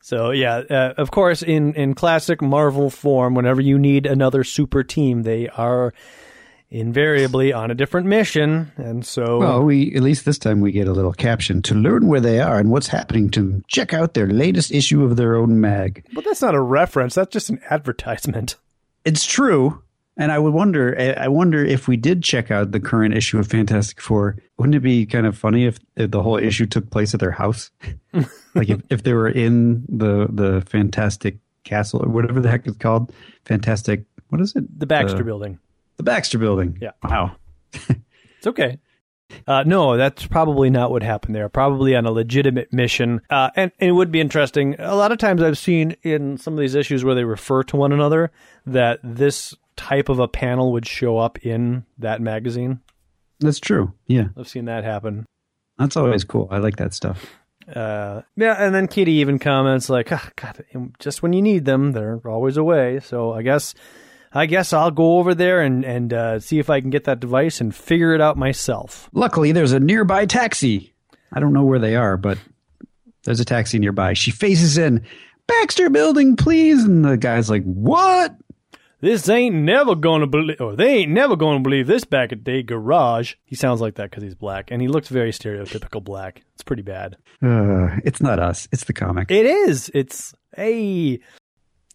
so 0.00 0.30
yeah, 0.30 0.62
uh, 0.70 0.94
of 0.96 1.10
course, 1.10 1.42
in 1.42 1.74
in 1.74 1.94
classic 1.94 2.40
Marvel 2.40 2.90
form, 2.90 3.34
whenever 3.34 3.60
you 3.60 3.78
need 3.78 4.06
another 4.06 4.44
super 4.44 4.82
team, 4.82 5.22
they 5.22 5.48
are 5.48 5.92
invariably 6.70 7.52
on 7.52 7.70
a 7.70 7.74
different 7.74 8.06
mission, 8.06 8.72
and 8.76 9.04
so 9.04 9.38
Well, 9.38 9.62
we 9.64 9.94
at 9.94 10.02
least 10.02 10.24
this 10.24 10.38
time 10.38 10.60
we 10.60 10.72
get 10.72 10.88
a 10.88 10.92
little 10.92 11.12
caption 11.12 11.62
to 11.62 11.74
learn 11.74 12.06
where 12.06 12.20
they 12.20 12.40
are 12.40 12.58
and 12.58 12.70
what's 12.70 12.86
happening 12.86 13.28
to 13.30 13.40
them. 13.40 13.64
Check 13.68 13.92
out 13.92 14.14
their 14.14 14.28
latest 14.28 14.70
issue 14.70 15.04
of 15.04 15.16
their 15.16 15.36
own 15.36 15.60
mag. 15.60 16.04
But 16.14 16.24
that's 16.24 16.42
not 16.42 16.54
a 16.54 16.60
reference. 16.60 17.14
That's 17.14 17.32
just 17.32 17.50
an 17.50 17.60
advertisement. 17.70 18.56
It's 19.04 19.26
true, 19.26 19.82
and 20.16 20.32
I 20.32 20.38
would 20.38 20.54
wonder. 20.54 20.96
I 20.98 21.24
I 21.24 21.28
wonder 21.28 21.64
if 21.64 21.88
we 21.88 21.96
did 21.96 22.22
check 22.22 22.50
out 22.50 22.70
the 22.72 22.80
current 22.80 23.14
issue 23.14 23.38
of 23.38 23.48
Fantastic 23.48 24.00
Four, 24.00 24.36
wouldn't 24.60 24.76
it 24.76 24.80
be 24.80 25.06
kind 25.06 25.26
of 25.26 25.36
funny 25.36 25.64
if, 25.64 25.78
if 25.96 26.10
the 26.10 26.22
whole 26.22 26.36
issue 26.36 26.66
took 26.66 26.90
place 26.90 27.14
at 27.14 27.20
their 27.20 27.30
house? 27.30 27.70
like 28.54 28.68
if, 28.70 28.80
if 28.90 29.02
they 29.02 29.12
were 29.12 29.28
in 29.28 29.84
the 29.88 30.28
the 30.30 30.60
Fantastic 30.62 31.38
Castle 31.64 32.04
or 32.04 32.08
whatever 32.08 32.40
the 32.40 32.50
heck 32.50 32.66
it's 32.66 32.76
called, 32.76 33.12
Fantastic. 33.44 34.04
What 34.28 34.40
is 34.40 34.54
it? 34.54 34.78
The 34.78 34.86
Baxter 34.86 35.24
Building. 35.24 35.58
The 35.96 36.02
Baxter 36.04 36.38
Building. 36.38 36.78
Yeah. 36.80 36.92
Wow. 37.02 37.36
It's 38.38 38.46
okay. 38.46 38.78
Uh, 39.46 39.64
no, 39.66 39.98
that's 39.98 40.26
probably 40.26 40.70
not 40.70 40.90
what 40.90 41.02
happened 41.02 41.34
there. 41.34 41.50
Probably 41.50 41.94
on 41.94 42.06
a 42.06 42.10
legitimate 42.10 42.72
mission. 42.72 43.20
Uh, 43.28 43.50
and, 43.54 43.70
and 43.78 43.90
it 43.90 43.92
would 43.92 44.10
be 44.10 44.18
interesting. 44.18 44.76
A 44.78 44.96
lot 44.96 45.12
of 45.12 45.18
times 45.18 45.42
I've 45.42 45.58
seen 45.58 45.94
in 46.02 46.38
some 46.38 46.54
of 46.54 46.58
these 46.58 46.74
issues 46.74 47.04
where 47.04 47.14
they 47.14 47.24
refer 47.24 47.62
to 47.64 47.76
one 47.76 47.92
another 47.92 48.30
that 48.64 48.98
this 49.04 49.54
type 49.76 50.08
of 50.08 50.18
a 50.20 50.26
panel 50.26 50.72
would 50.72 50.86
show 50.86 51.18
up 51.18 51.44
in 51.44 51.84
that 51.98 52.22
magazine. 52.22 52.80
That's 53.40 53.60
true. 53.60 53.92
Yeah, 54.06 54.28
I've 54.38 54.48
seen 54.48 54.64
that 54.64 54.84
happen. 54.84 55.26
that's 55.78 55.98
always 55.98 56.24
cool. 56.24 56.48
I 56.50 56.56
like 56.56 56.76
that 56.76 56.94
stuff. 56.94 57.34
Uh, 57.74 58.22
yeah, 58.36 58.54
and 58.58 58.74
then 58.74 58.88
Kitty 58.88 59.12
even 59.14 59.38
comments 59.38 59.88
like, 59.88 60.10
ah, 60.12 60.30
God, 60.36 60.64
just 60.98 61.22
when 61.22 61.32
you 61.32 61.42
need 61.42 61.64
them, 61.64 61.92
they're 61.92 62.20
always 62.24 62.56
away. 62.56 63.00
So 63.00 63.32
I 63.32 63.42
guess, 63.42 63.74
I 64.32 64.46
guess 64.46 64.72
I'll 64.72 64.90
go 64.90 65.18
over 65.18 65.34
there 65.34 65.60
and 65.60 65.84
and 65.84 66.12
uh, 66.12 66.40
see 66.40 66.58
if 66.58 66.70
I 66.70 66.80
can 66.80 66.90
get 66.90 67.04
that 67.04 67.20
device 67.20 67.60
and 67.60 67.74
figure 67.74 68.14
it 68.14 68.20
out 68.20 68.36
myself. 68.36 69.08
Luckily, 69.12 69.52
there's 69.52 69.72
a 69.72 69.80
nearby 69.80 70.26
taxi. 70.26 70.94
I 71.32 71.40
don't 71.40 71.52
know 71.52 71.64
where 71.64 71.78
they 71.78 71.96
are, 71.96 72.16
but 72.16 72.38
there's 73.24 73.40
a 73.40 73.44
taxi 73.44 73.78
nearby. 73.78 74.14
She 74.14 74.30
faces 74.30 74.78
in, 74.78 75.04
Baxter 75.46 75.90
Building, 75.90 76.36
please. 76.36 76.84
And 76.84 77.04
the 77.04 77.16
guy's 77.16 77.50
like, 77.50 77.64
What? 77.64 78.34
This 79.00 79.28
ain't 79.28 79.54
never 79.54 79.94
gonna 79.94 80.26
believe, 80.26 80.60
or 80.60 80.76
they 80.76 80.98
ain't 80.98 81.12
never 81.12 81.36
gonna 81.36 81.60
believe 81.60 81.86
this 81.86 82.04
back 82.04 82.32
at 82.32 82.44
day 82.44 82.62
garage. 82.62 83.34
He 83.44 83.56
sounds 83.56 83.80
like 83.80 83.94
that 83.94 84.10
because 84.10 84.22
he's 84.22 84.34
black, 84.34 84.70
and 84.70 84.82
he 84.82 84.88
looks 84.88 85.08
very 85.08 85.32
stereotypical 85.32 86.02
black. 86.04 86.42
It's 86.54 86.62
pretty 86.62 86.82
bad. 86.82 87.16
Uh, 87.42 87.96
it's 88.04 88.20
not 88.20 88.38
us. 88.38 88.68
It's 88.72 88.84
the 88.84 88.92
comic. 88.92 89.30
It 89.30 89.46
is. 89.46 89.90
It's 89.94 90.34
hey, 90.54 91.20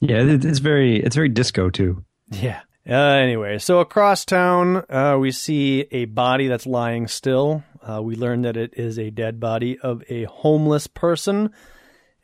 yeah, 0.01 0.21
it's 0.23 0.59
very, 0.59 0.97
it's 0.97 1.15
very 1.15 1.29
disco 1.29 1.69
too. 1.69 2.03
yeah. 2.31 2.61
Uh, 2.87 2.93
anyway, 2.93 3.57
so 3.57 3.79
across 3.79 4.25
town, 4.25 4.83
uh, 4.91 5.17
we 5.19 5.31
see 5.31 5.87
a 5.91 6.05
body 6.05 6.47
that's 6.47 6.67
lying 6.67 7.07
still. 7.07 7.63
Uh, 7.81 7.99
we 8.01 8.15
learn 8.15 8.43
that 8.43 8.55
it 8.57 8.75
is 8.77 8.99
a 8.99 9.09
dead 9.09 9.39
body 9.39 9.79
of 9.79 10.03
a 10.07 10.25
homeless 10.25 10.85
person. 10.85 11.51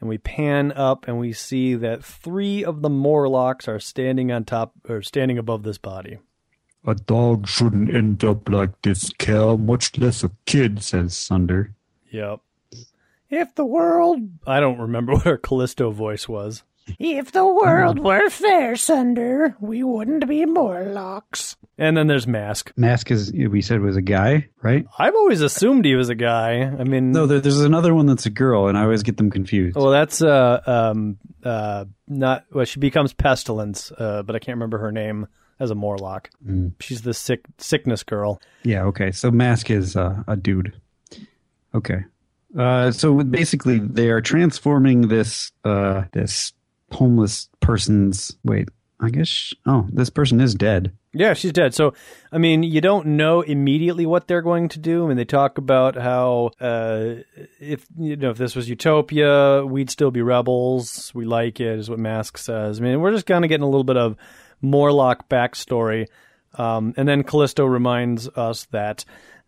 And 0.01 0.09
we 0.09 0.17
pan 0.17 0.71
up 0.71 1.07
and 1.07 1.19
we 1.19 1.31
see 1.31 1.75
that 1.75 2.03
three 2.03 2.65
of 2.65 2.81
the 2.81 2.89
Morlocks 2.89 3.67
are 3.67 3.79
standing 3.79 4.31
on 4.31 4.43
top 4.43 4.73
or 4.89 5.03
standing 5.03 5.37
above 5.37 5.61
this 5.61 5.77
body. 5.77 6.17
A 6.85 6.95
dog 6.95 7.47
shouldn't 7.47 7.93
end 7.93 8.23
up 8.23 8.49
like 8.49 8.81
this, 8.81 9.11
Cal, 9.19 9.57
much 9.59 9.95
less 9.99 10.23
a 10.23 10.31
kid, 10.47 10.81
says 10.83 11.15
Sunder. 11.15 11.75
Yep. 12.09 12.39
If 13.29 13.53
the 13.53 13.65
world. 13.65 14.27
I 14.47 14.59
don't 14.59 14.79
remember 14.79 15.13
what 15.13 15.23
her 15.23 15.37
Callisto 15.37 15.91
voice 15.91 16.27
was. 16.27 16.63
If 16.99 17.31
the 17.31 17.45
world 17.45 17.99
were 17.99 18.29
fair, 18.31 18.75
Sunder, 18.75 19.55
we 19.59 19.83
wouldn't 19.83 20.27
be 20.27 20.45
Morlocks. 20.45 21.55
And 21.81 21.97
then 21.97 22.05
there's 22.05 22.27
Mask. 22.27 22.71
Mask 22.77 23.09
is, 23.09 23.31
we 23.33 23.63
said, 23.63 23.81
was 23.81 23.95
a 23.97 24.03
guy, 24.03 24.47
right? 24.61 24.85
I've 24.99 25.15
always 25.15 25.41
assumed 25.41 25.83
he 25.83 25.95
was 25.95 26.09
a 26.09 26.15
guy. 26.15 26.61
I 26.61 26.83
mean, 26.83 27.11
No, 27.11 27.25
there, 27.25 27.39
there's 27.39 27.59
another 27.59 27.95
one 27.95 28.05
that's 28.05 28.27
a 28.27 28.29
girl, 28.29 28.67
and 28.67 28.77
I 28.77 28.83
always 28.83 29.01
get 29.01 29.17
them 29.17 29.31
confused. 29.31 29.75
well, 29.75 29.89
that's 29.89 30.21
uh 30.21 30.61
um 30.67 31.17
uh 31.43 31.85
not 32.07 32.45
well. 32.53 32.65
She 32.65 32.79
becomes 32.79 33.13
Pestilence, 33.13 33.91
uh, 33.97 34.21
but 34.21 34.35
I 34.35 34.39
can't 34.39 34.57
remember 34.57 34.77
her 34.77 34.91
name 34.91 35.25
as 35.59 35.71
a 35.71 35.75
Morlock. 35.75 36.29
She's 36.79 37.01
the 37.01 37.15
sick 37.15 37.45
sickness 37.57 38.03
girl. 38.03 38.39
Yeah, 38.61 38.83
okay. 38.83 39.11
So 39.11 39.31
Mask 39.31 39.71
is 39.71 39.95
uh, 39.95 40.21
a 40.27 40.35
dude. 40.35 40.79
Okay. 41.73 42.03
Uh, 42.55 42.91
so 42.91 43.23
basically, 43.23 43.79
they 43.79 44.09
are 44.09 44.21
transforming 44.21 45.07
this 45.07 45.51
uh, 45.65 46.03
this 46.11 46.53
homeless 46.91 47.49
person's. 47.59 48.37
Wait, 48.43 48.69
I 48.99 49.09
guess. 49.09 49.53
Oh, 49.65 49.87
this 49.91 50.11
person 50.11 50.39
is 50.41 50.53
dead. 50.53 50.91
Yeah, 51.13 51.33
she's 51.33 51.51
dead. 51.51 51.73
So, 51.73 51.93
I 52.31 52.37
mean, 52.37 52.63
you 52.63 52.79
don't 52.79 53.05
know 53.05 53.41
immediately 53.41 54.05
what 54.05 54.27
they're 54.27 54.41
going 54.41 54.69
to 54.69 54.79
do. 54.79 55.03
I 55.03 55.07
mean, 55.09 55.17
they 55.17 55.25
talk 55.25 55.57
about 55.57 55.95
how 55.95 56.51
uh, 56.61 57.15
if 57.59 57.85
you 57.97 58.15
know 58.15 58.29
if 58.29 58.37
this 58.37 58.55
was 58.55 58.69
Utopia, 58.69 59.65
we'd 59.65 59.89
still 59.89 60.11
be 60.11 60.21
rebels. 60.21 61.11
We 61.13 61.25
like 61.25 61.59
it, 61.59 61.79
is 61.79 61.89
what 61.89 61.99
Mask 61.99 62.37
says. 62.37 62.79
I 62.79 62.83
mean, 62.83 63.01
we're 63.01 63.11
just 63.11 63.25
kind 63.25 63.43
of 63.43 63.49
getting 63.49 63.63
a 63.63 63.69
little 63.69 63.83
bit 63.83 63.97
of 63.97 64.15
Morlock 64.61 65.27
backstory, 65.27 66.07
um, 66.53 66.93
and 66.95 67.09
then 67.09 67.23
Callisto 67.23 67.65
reminds 67.65 68.29
us 68.29 68.65
that 68.71 69.03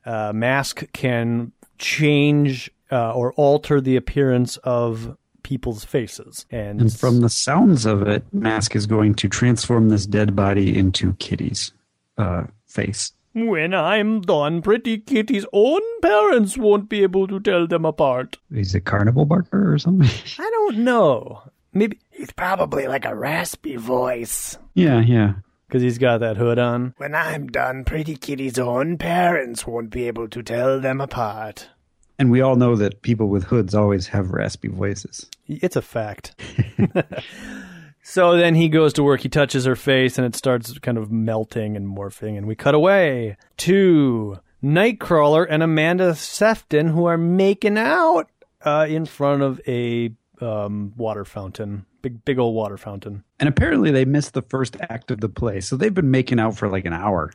uh, 0.06 0.34
Mask 0.34 0.84
can 0.92 1.54
change 1.78 2.72
uh, 2.92 3.14
or 3.14 3.32
alter 3.34 3.80
the 3.80 3.96
appearance 3.96 4.58
of 4.58 5.18
people's 5.44 5.84
faces. 5.86 6.46
And, 6.50 6.82
And 6.82 6.94
from 6.94 7.22
the 7.22 7.30
sounds 7.30 7.86
of 7.86 8.02
it, 8.04 8.24
Mask 8.34 8.76
is 8.76 8.86
going 8.88 9.16
to 9.16 9.30
transform 9.30 9.90
this 9.90 10.06
dead 10.06 10.36
body 10.36 10.78
into 10.78 11.14
Kitty's 11.16 11.72
uh, 12.18 12.46
face. 12.68 13.12
when 13.34 13.74
I'm 13.74 14.22
done, 14.22 14.62
Pretty 14.62 14.98
Kitty's 15.00 15.46
own 15.54 15.82
parents 16.02 16.58
won't 16.58 16.88
be 16.90 17.04
able 17.04 17.28
to 17.28 17.40
tell 17.40 17.68
them 17.68 17.86
apart. 17.86 18.38
He's 18.54 18.74
a 18.76 18.82
carnival 18.82 19.26
barker 19.26 19.74
or 19.74 19.78
something. 19.78 20.10
I 20.40 20.50
don't 20.50 20.80
know. 20.80 21.44
Maybe 21.74 22.00
He's 22.12 22.32
probably 22.32 22.88
like 22.88 23.06
a 23.06 23.16
raspy 23.16 23.76
voice. 23.76 24.58
yeah, 24.76 25.00
yeah. 25.02 25.34
because 25.68 25.82
he's 25.82 25.98
got 25.98 26.20
that 26.20 26.38
hood 26.38 26.60
on. 26.60 26.94
When 26.98 27.16
I'm 27.16 27.48
done, 27.48 27.84
Pretty 27.86 28.16
Kitty's 28.16 28.60
own 28.60 28.98
parents 29.00 29.66
won't 29.66 29.90
be 29.90 30.08
able 30.08 30.28
to 30.30 30.44
tell 30.44 30.80
them 30.80 31.02
apart. 31.02 31.70
And 32.20 32.30
we 32.30 32.42
all 32.42 32.56
know 32.56 32.76
that 32.76 33.02
people 33.02 33.28
with 33.28 33.46
hoods 33.46 33.74
always 33.74 34.08
have 34.08 34.32
raspy 34.32 34.68
voices. 34.68 35.30
It's 35.48 35.76
a 35.76 35.82
fact. 35.82 36.40
so 38.04 38.38
then 38.38 38.56
he 38.56 38.70
goes 38.70 38.94
to 38.94 39.04
work. 39.04 39.22
He 39.22 39.30
touches 39.30 39.66
her 39.66 39.76
face, 39.76 40.18
and 40.18 40.26
it 40.26 40.36
starts 40.36 40.78
kind 40.80 40.98
of 40.98 41.12
melting 41.12 41.76
and 41.76 41.88
morphing. 41.88 42.38
And 42.38 42.48
we 42.48 42.56
cut 42.56 42.76
away 42.76 43.38
to 43.58 44.40
Nightcrawler 44.64 45.46
and 45.50 45.64
Amanda 45.64 46.16
Sefton, 46.16 46.88
who 46.88 47.06
are 47.06 47.18
making 47.18 47.78
out 47.78 48.30
uh, 48.64 48.86
in 48.88 49.06
front 49.06 49.42
of 49.42 49.60
a 49.68 50.12
um, 50.40 50.94
water 50.96 51.26
fountain, 51.26 51.86
big 52.02 52.24
big 52.26 52.40
old 52.40 52.56
water 52.56 52.78
fountain. 52.78 53.24
And 53.40 53.50
apparently 53.50 53.92
they 53.92 54.06
missed 54.06 54.34
the 54.34 54.42
first 54.42 54.78
act 54.82 55.12
of 55.12 55.20
the 55.20 55.30
play, 55.30 55.62
so 55.62 55.76
they've 55.76 55.94
been 55.94 56.12
making 56.12 56.40
out 56.40 56.56
for 56.58 56.70
like 56.70 56.86
an 56.86 56.94
hour. 56.94 57.32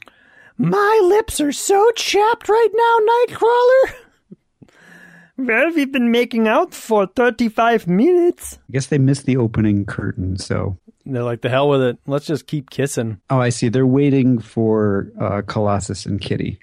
My 0.56 1.00
lips 1.04 1.40
are 1.40 1.52
so 1.52 1.90
chapped 1.94 2.48
right 2.48 2.68
now, 2.74 3.34
Nightcrawler. 3.36 3.94
Well, 5.38 5.72
we've 5.72 5.92
been 5.92 6.10
making 6.10 6.48
out 6.48 6.74
for 6.74 7.06
thirty-five 7.06 7.86
minutes. 7.86 8.58
I 8.68 8.72
guess 8.72 8.86
they 8.88 8.98
missed 8.98 9.24
the 9.24 9.36
opening 9.36 9.84
curtain, 9.86 10.36
so 10.36 10.76
They're 11.06 11.22
like, 11.22 11.42
the 11.42 11.48
hell 11.48 11.68
with 11.68 11.80
it. 11.82 11.98
Let's 12.06 12.26
just 12.26 12.46
keep 12.48 12.70
kissing. 12.70 13.20
Oh, 13.30 13.38
I 13.40 13.50
see. 13.50 13.68
They're 13.68 13.86
waiting 13.86 14.40
for 14.40 15.10
uh, 15.20 15.42
Colossus 15.46 16.06
and 16.06 16.20
Kitty, 16.20 16.58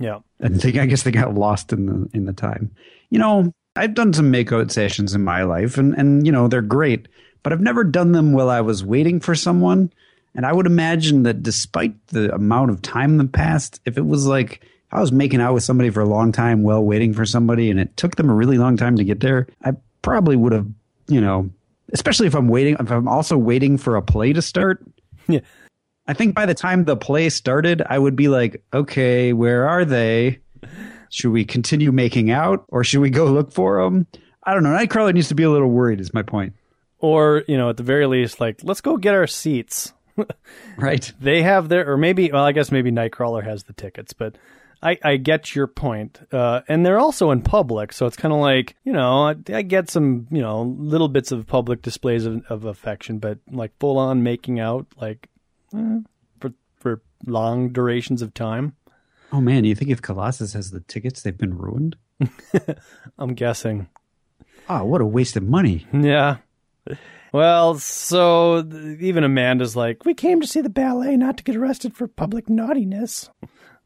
Yeah. 0.00 0.20
and 0.40 0.56
they, 0.60 0.80
I 0.80 0.86
guess 0.86 1.02
they 1.02 1.10
got 1.10 1.34
lost 1.34 1.72
in 1.72 1.86
the 1.86 2.08
in 2.14 2.24
the 2.24 2.32
time. 2.32 2.70
You 3.10 3.18
know, 3.18 3.52
I've 3.76 3.94
done 3.94 4.12
some 4.14 4.32
makeout 4.32 4.70
sessions 4.70 5.14
in 5.14 5.22
my 5.22 5.42
life, 5.42 5.76
and 5.76 5.94
and 5.94 6.24
you 6.24 6.32
know 6.32 6.48
they're 6.48 6.62
great, 6.62 7.08
but 7.42 7.52
I've 7.52 7.60
never 7.60 7.84
done 7.84 8.12
them 8.12 8.32
while 8.32 8.48
I 8.48 8.62
was 8.62 8.82
waiting 8.84 9.20
for 9.20 9.34
someone. 9.34 9.92
And 10.36 10.44
I 10.46 10.52
would 10.52 10.66
imagine 10.66 11.22
that 11.24 11.42
despite 11.44 11.94
the 12.08 12.34
amount 12.34 12.70
of 12.70 12.82
time 12.82 13.18
that 13.18 13.30
passed, 13.32 13.80
if 13.84 13.96
it 13.98 14.04
was 14.06 14.26
like 14.26 14.62
if 14.62 14.70
I 14.94 15.00
was 15.00 15.12
making 15.12 15.40
out 15.40 15.54
with 15.54 15.64
somebody 15.64 15.90
for 15.90 16.00
a 16.00 16.08
long 16.08 16.30
time 16.30 16.62
while 16.62 16.82
waiting 16.82 17.12
for 17.12 17.26
somebody, 17.26 17.68
and 17.68 17.80
it 17.80 17.96
took 17.96 18.14
them 18.16 18.30
a 18.30 18.34
really 18.34 18.58
long 18.58 18.76
time 18.76 18.96
to 18.96 19.04
get 19.04 19.20
there, 19.20 19.48
I 19.64 19.72
probably 20.02 20.36
would 20.36 20.52
have, 20.52 20.66
you 21.08 21.20
know, 21.20 21.50
especially 21.92 22.28
if 22.28 22.34
I'm 22.34 22.48
waiting, 22.48 22.76
if 22.78 22.90
I'm 22.90 23.08
also 23.08 23.36
waiting 23.36 23.76
for 23.76 23.96
a 23.96 24.02
play 24.02 24.32
to 24.32 24.40
start. 24.42 24.84
Yeah. 25.26 25.40
I 26.06 26.12
think 26.12 26.34
by 26.34 26.44
the 26.44 26.52
time 26.52 26.84
the 26.84 26.98
play 26.98 27.30
started, 27.30 27.80
I 27.88 27.98
would 27.98 28.14
be 28.14 28.28
like, 28.28 28.62
okay, 28.74 29.32
where 29.32 29.66
are 29.66 29.86
they? 29.86 30.40
Should 31.08 31.30
we 31.30 31.46
continue 31.46 31.92
making 31.92 32.30
out 32.30 32.66
or 32.68 32.84
should 32.84 33.00
we 33.00 33.08
go 33.08 33.24
look 33.24 33.50
for 33.50 33.82
them? 33.82 34.06
I 34.42 34.52
don't 34.52 34.62
know. 34.62 34.76
Nightcrawler 34.76 35.14
needs 35.14 35.28
to 35.28 35.34
be 35.34 35.44
a 35.44 35.50
little 35.50 35.70
worried, 35.70 35.98
is 35.98 36.12
my 36.12 36.20
point. 36.20 36.52
Or, 36.98 37.42
you 37.48 37.56
know, 37.56 37.70
at 37.70 37.78
the 37.78 37.82
very 37.82 38.06
least, 38.06 38.38
like, 38.38 38.60
let's 38.62 38.82
go 38.82 38.98
get 38.98 39.14
our 39.14 39.26
seats. 39.26 39.94
Right. 40.76 41.10
They 41.20 41.42
have 41.42 41.70
their, 41.70 41.90
or 41.90 41.96
maybe, 41.96 42.30
well, 42.30 42.44
I 42.44 42.52
guess 42.52 42.70
maybe 42.70 42.92
Nightcrawler 42.92 43.44
has 43.44 43.64
the 43.64 43.72
tickets, 43.72 44.12
but 44.12 44.36
I, 44.82 44.98
I 45.02 45.16
get 45.16 45.54
your 45.54 45.66
point. 45.66 46.20
Uh, 46.32 46.60
and 46.68 46.84
they're 46.84 46.98
also 46.98 47.30
in 47.30 47.42
public, 47.42 47.92
so 47.92 48.06
it's 48.06 48.16
kind 48.16 48.34
of 48.34 48.40
like, 48.40 48.76
you 48.84 48.92
know, 48.92 49.28
I, 49.28 49.34
I 49.52 49.62
get 49.62 49.90
some, 49.90 50.26
you 50.30 50.40
know, 50.42 50.62
little 50.78 51.08
bits 51.08 51.32
of 51.32 51.46
public 51.46 51.82
displays 51.82 52.26
of, 52.26 52.44
of 52.48 52.64
affection, 52.64 53.18
but 53.18 53.38
like 53.50 53.72
full 53.80 53.98
on 53.98 54.22
making 54.22 54.60
out, 54.60 54.86
like, 55.00 55.28
eh, 55.74 55.98
for, 56.40 56.52
for 56.76 57.02
long 57.26 57.70
durations 57.70 58.22
of 58.22 58.34
time. 58.34 58.74
Oh 59.32 59.40
man, 59.40 59.62
Do 59.62 59.68
you 59.68 59.74
think 59.74 59.90
if 59.90 60.02
Colossus 60.02 60.52
has 60.52 60.70
the 60.70 60.80
tickets, 60.80 61.22
they've 61.22 61.36
been 61.36 61.56
ruined? 61.58 61.96
I'm 63.18 63.34
guessing. 63.34 63.88
Ah, 64.68 64.82
what 64.84 65.00
a 65.00 65.06
waste 65.06 65.36
of 65.36 65.42
money. 65.42 65.86
Yeah. 65.92 66.36
Well, 67.32 67.74
so 67.78 68.62
th- 68.62 69.00
even 69.00 69.24
Amanda's 69.24 69.74
like, 69.74 70.04
we 70.04 70.14
came 70.14 70.40
to 70.40 70.46
see 70.46 70.60
the 70.60 70.68
ballet, 70.68 71.16
not 71.16 71.36
to 71.38 71.42
get 71.42 71.56
arrested 71.56 71.96
for 71.96 72.06
public 72.06 72.48
naughtiness. 72.48 73.28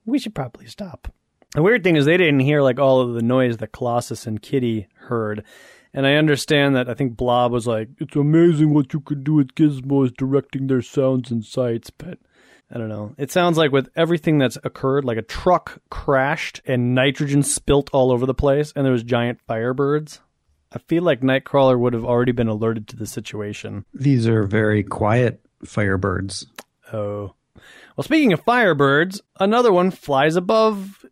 We 0.09 0.18
should 0.18 0.35
probably 0.35 0.66
stop. 0.66 1.12
The 1.55 1.62
weird 1.62 1.85
thing 1.85 1.97
is 1.97 2.07
they 2.07 2.16
didn't 2.16 2.40
hear 2.40 2.62
like 2.62 2.79
all 2.79 3.01
of 3.03 3.12
the 3.12 3.23
noise 3.23 3.59
that 3.59 3.73
Colossus 3.73 4.27
and 4.27 4.40
Kitty 4.40 4.88
heard. 4.94 5.44
And 5.92 6.07
I 6.07 6.14
understand 6.14 6.75
that 6.77 6.88
I 6.88 6.94
think 6.94 7.14
Blob 7.14 7.53
was 7.53 7.66
like, 7.66 7.90
it's 7.99 8.16
amazing 8.16 8.73
what 8.73 8.94
you 8.94 9.01
could 9.01 9.23
do 9.23 9.35
with 9.35 9.55
gizmos 9.55 10.14
directing 10.16 10.66
their 10.66 10.81
sounds 10.81 11.31
and 11.31 11.44
sights, 11.44 11.90
but 11.90 12.18
I 12.71 12.79
don't 12.79 12.88
know. 12.88 13.14
It 13.18 13.31
sounds 13.31 13.59
like 13.59 13.71
with 13.71 13.90
everything 13.97 14.38
that's 14.38 14.57
occurred, 14.64 15.05
like 15.05 15.18
a 15.18 15.23
truck 15.23 15.79
crashed 15.90 16.62
and 16.64 16.94
nitrogen 16.94 17.42
spilt 17.42 17.90
all 17.92 18.11
over 18.11 18.25
the 18.25 18.33
place 18.33 18.73
and 18.75 18.87
there 18.87 18.92
was 18.92 19.03
giant 19.03 19.40
firebirds. 19.47 20.21
I 20.73 20.79
feel 20.79 21.03
like 21.03 21.21
Nightcrawler 21.21 21.79
would 21.79 21.92
have 21.92 22.07
already 22.07 22.33
been 22.33 22.49
alerted 22.49 22.88
to 22.88 22.97
the 22.97 23.07
situation. 23.07 23.85
These 23.92 24.27
are 24.27 24.44
very 24.44 24.83
quiet 24.83 25.42
firebirds. 25.64 26.47
Oh. 26.94 27.35
Well, 27.98 28.04
speaking 28.04 28.32
of 28.32 28.44
firebirds, 28.44 29.22
another 29.40 29.72
one 29.72 29.90
flies 29.90 30.37
above 30.37 31.04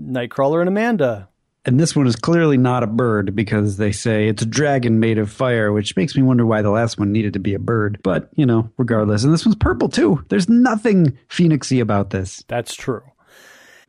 Nightcrawler 0.00 0.60
and 0.60 0.68
Amanda. 0.68 1.28
And 1.64 1.80
this 1.80 1.96
one 1.96 2.06
is 2.06 2.14
clearly 2.14 2.56
not 2.56 2.84
a 2.84 2.86
bird 2.86 3.34
because 3.34 3.76
they 3.76 3.90
say 3.90 4.28
it's 4.28 4.44
a 4.44 4.46
dragon 4.46 5.00
made 5.00 5.18
of 5.18 5.32
fire, 5.32 5.72
which 5.72 5.96
makes 5.96 6.14
me 6.14 6.22
wonder 6.22 6.46
why 6.46 6.62
the 6.62 6.70
last 6.70 6.96
one 6.96 7.10
needed 7.10 7.32
to 7.32 7.40
be 7.40 7.54
a 7.54 7.58
bird. 7.58 7.98
But, 8.04 8.30
you 8.36 8.46
know, 8.46 8.70
regardless. 8.78 9.24
And 9.24 9.34
this 9.34 9.44
one's 9.44 9.56
purple 9.56 9.88
too. 9.88 10.24
There's 10.28 10.48
nothing 10.48 11.18
phoenixy 11.28 11.80
about 11.80 12.10
this. 12.10 12.44
That's 12.46 12.76
true. 12.76 13.02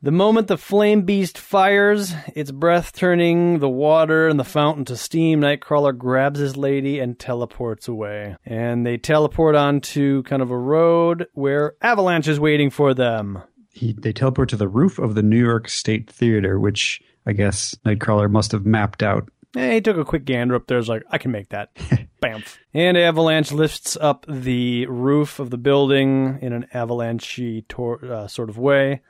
The 0.04 0.12
moment 0.12 0.50
the 0.50 0.58
flame 0.58 1.04
beast 1.04 1.38
fires, 1.38 2.14
its 2.36 2.52
breath 2.52 2.92
turning 2.92 3.60
the 3.60 3.70
water 3.70 4.28
and 4.28 4.38
the 4.38 4.44
fountain 4.44 4.84
to 4.86 4.98
steam, 4.98 5.40
Nightcrawler 5.40 5.98
grabs 5.98 6.42
his 6.42 6.58
lady 6.58 7.00
and 7.00 7.18
teleports 7.18 7.88
away. 7.88 8.36
And 8.46 8.86
they 8.86 8.98
teleport 8.98 9.56
onto 9.56 10.24
kind 10.24 10.42
of 10.42 10.52
a 10.52 10.58
road 10.58 11.28
where 11.36 11.76
Avalanche 11.82 12.28
is 12.28 12.38
waiting 12.38 12.70
for 12.70 12.94
them. 12.94 13.44
He, 13.72 13.94
they 13.94 14.12
teleport 14.12 14.50
to 14.50 14.58
the 14.58 14.68
roof 14.68 15.00
of 15.00 15.16
the 15.16 15.24
New 15.24 15.42
York 15.42 15.70
State 15.70 16.12
Theater, 16.12 16.60
which 16.60 17.02
I 17.26 17.32
guess 17.32 17.74
Nightcrawler 17.86 18.30
must 18.30 18.52
have 18.52 18.66
mapped 18.66 19.04
out. 19.04 19.30
Eh, 19.56 19.76
he 19.76 19.82
took 19.82 19.96
a 19.96 20.04
quick 20.04 20.26
gander 20.26 20.56
up 20.56 20.68
there. 20.68 20.80
Was 20.80 20.90
like, 20.90 21.04
I 21.12 21.18
can 21.18 21.32
make 21.32 21.48
that. 21.50 21.74
Bamf. 22.22 22.58
And 22.74 22.98
Avalanche 22.98 23.54
lifts 23.54 23.96
up 23.96 24.26
the 24.28 24.86
roof 24.88 25.40
of 25.40 25.50
the 25.50 25.58
building 25.58 26.40
in 26.42 26.52
an 26.52 26.68
avalanche 26.74 27.40
tor- 27.70 28.04
uh, 28.04 28.28
sort 28.28 28.50
of 28.50 28.58
way. 28.58 29.02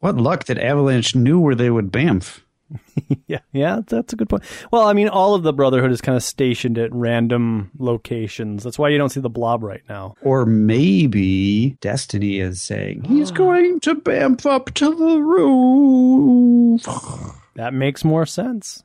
What 0.00 0.16
luck 0.16 0.44
that 0.44 0.58
Avalanche 0.58 1.14
knew 1.14 1.38
where 1.38 1.54
they 1.54 1.70
would 1.70 1.92
bamf. 1.92 2.40
Yeah, 3.26 3.40
yeah, 3.52 3.80
that's 3.86 4.12
a 4.12 4.16
good 4.16 4.28
point. 4.28 4.44
Well, 4.70 4.86
I 4.86 4.92
mean, 4.92 5.08
all 5.08 5.34
of 5.34 5.42
the 5.42 5.52
Brotherhood 5.52 5.90
is 5.90 6.00
kind 6.00 6.16
of 6.16 6.22
stationed 6.22 6.78
at 6.78 6.92
random 6.92 7.70
locations. 7.78 8.62
That's 8.62 8.78
why 8.78 8.88
you 8.88 8.98
don't 8.98 9.08
see 9.08 9.20
the 9.20 9.30
blob 9.30 9.62
right 9.62 9.82
now. 9.88 10.14
Or 10.22 10.46
maybe 10.46 11.76
Destiny 11.80 12.38
is 12.38 12.60
saying 12.60 13.04
he's 13.04 13.30
going 13.32 13.80
to 13.80 13.94
bamf 13.94 14.46
up 14.46 14.72
to 14.74 14.94
the 14.94 15.20
roof. 15.20 16.86
That 17.56 17.74
makes 17.74 18.04
more 18.04 18.24
sense. 18.24 18.84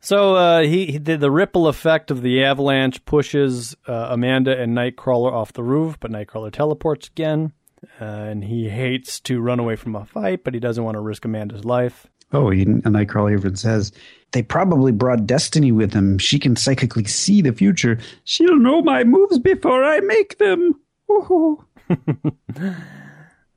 So 0.00 0.34
uh, 0.34 0.60
he, 0.62 0.86
he 0.86 0.98
did 0.98 1.20
the 1.20 1.30
ripple 1.30 1.68
effect 1.68 2.10
of 2.10 2.22
the 2.22 2.42
avalanche 2.44 3.02
pushes 3.04 3.76
uh, 3.86 4.08
Amanda 4.10 4.58
and 4.58 4.76
Nightcrawler 4.76 5.32
off 5.32 5.52
the 5.52 5.62
roof, 5.62 5.96
but 6.00 6.10
Nightcrawler 6.10 6.52
teleports 6.52 7.08
again, 7.08 7.52
uh, 8.00 8.04
and 8.04 8.44
he 8.44 8.68
hates 8.68 9.20
to 9.20 9.40
run 9.40 9.60
away 9.60 9.76
from 9.76 9.96
a 9.96 10.04
fight, 10.04 10.44
but 10.44 10.54
he 10.54 10.60
doesn't 10.60 10.84
want 10.84 10.96
to 10.96 11.00
risk 11.00 11.24
Amanda's 11.24 11.64
life. 11.64 12.06
Oh, 12.32 12.50
he, 12.50 12.62
and 12.62 12.82
Nightcrawler 12.84 13.32
even 13.32 13.56
says 13.56 13.92
they 14.32 14.42
probably 14.42 14.92
brought 14.92 15.26
Destiny 15.26 15.72
with 15.72 15.90
them. 15.90 16.18
She 16.18 16.38
can 16.38 16.54
psychically 16.54 17.04
see 17.04 17.42
the 17.42 17.52
future. 17.52 17.98
She'll 18.24 18.58
know 18.58 18.82
my 18.82 19.02
moves 19.02 19.38
before 19.38 19.84
I 19.84 20.00
make 20.00 20.38
them. 20.38 20.80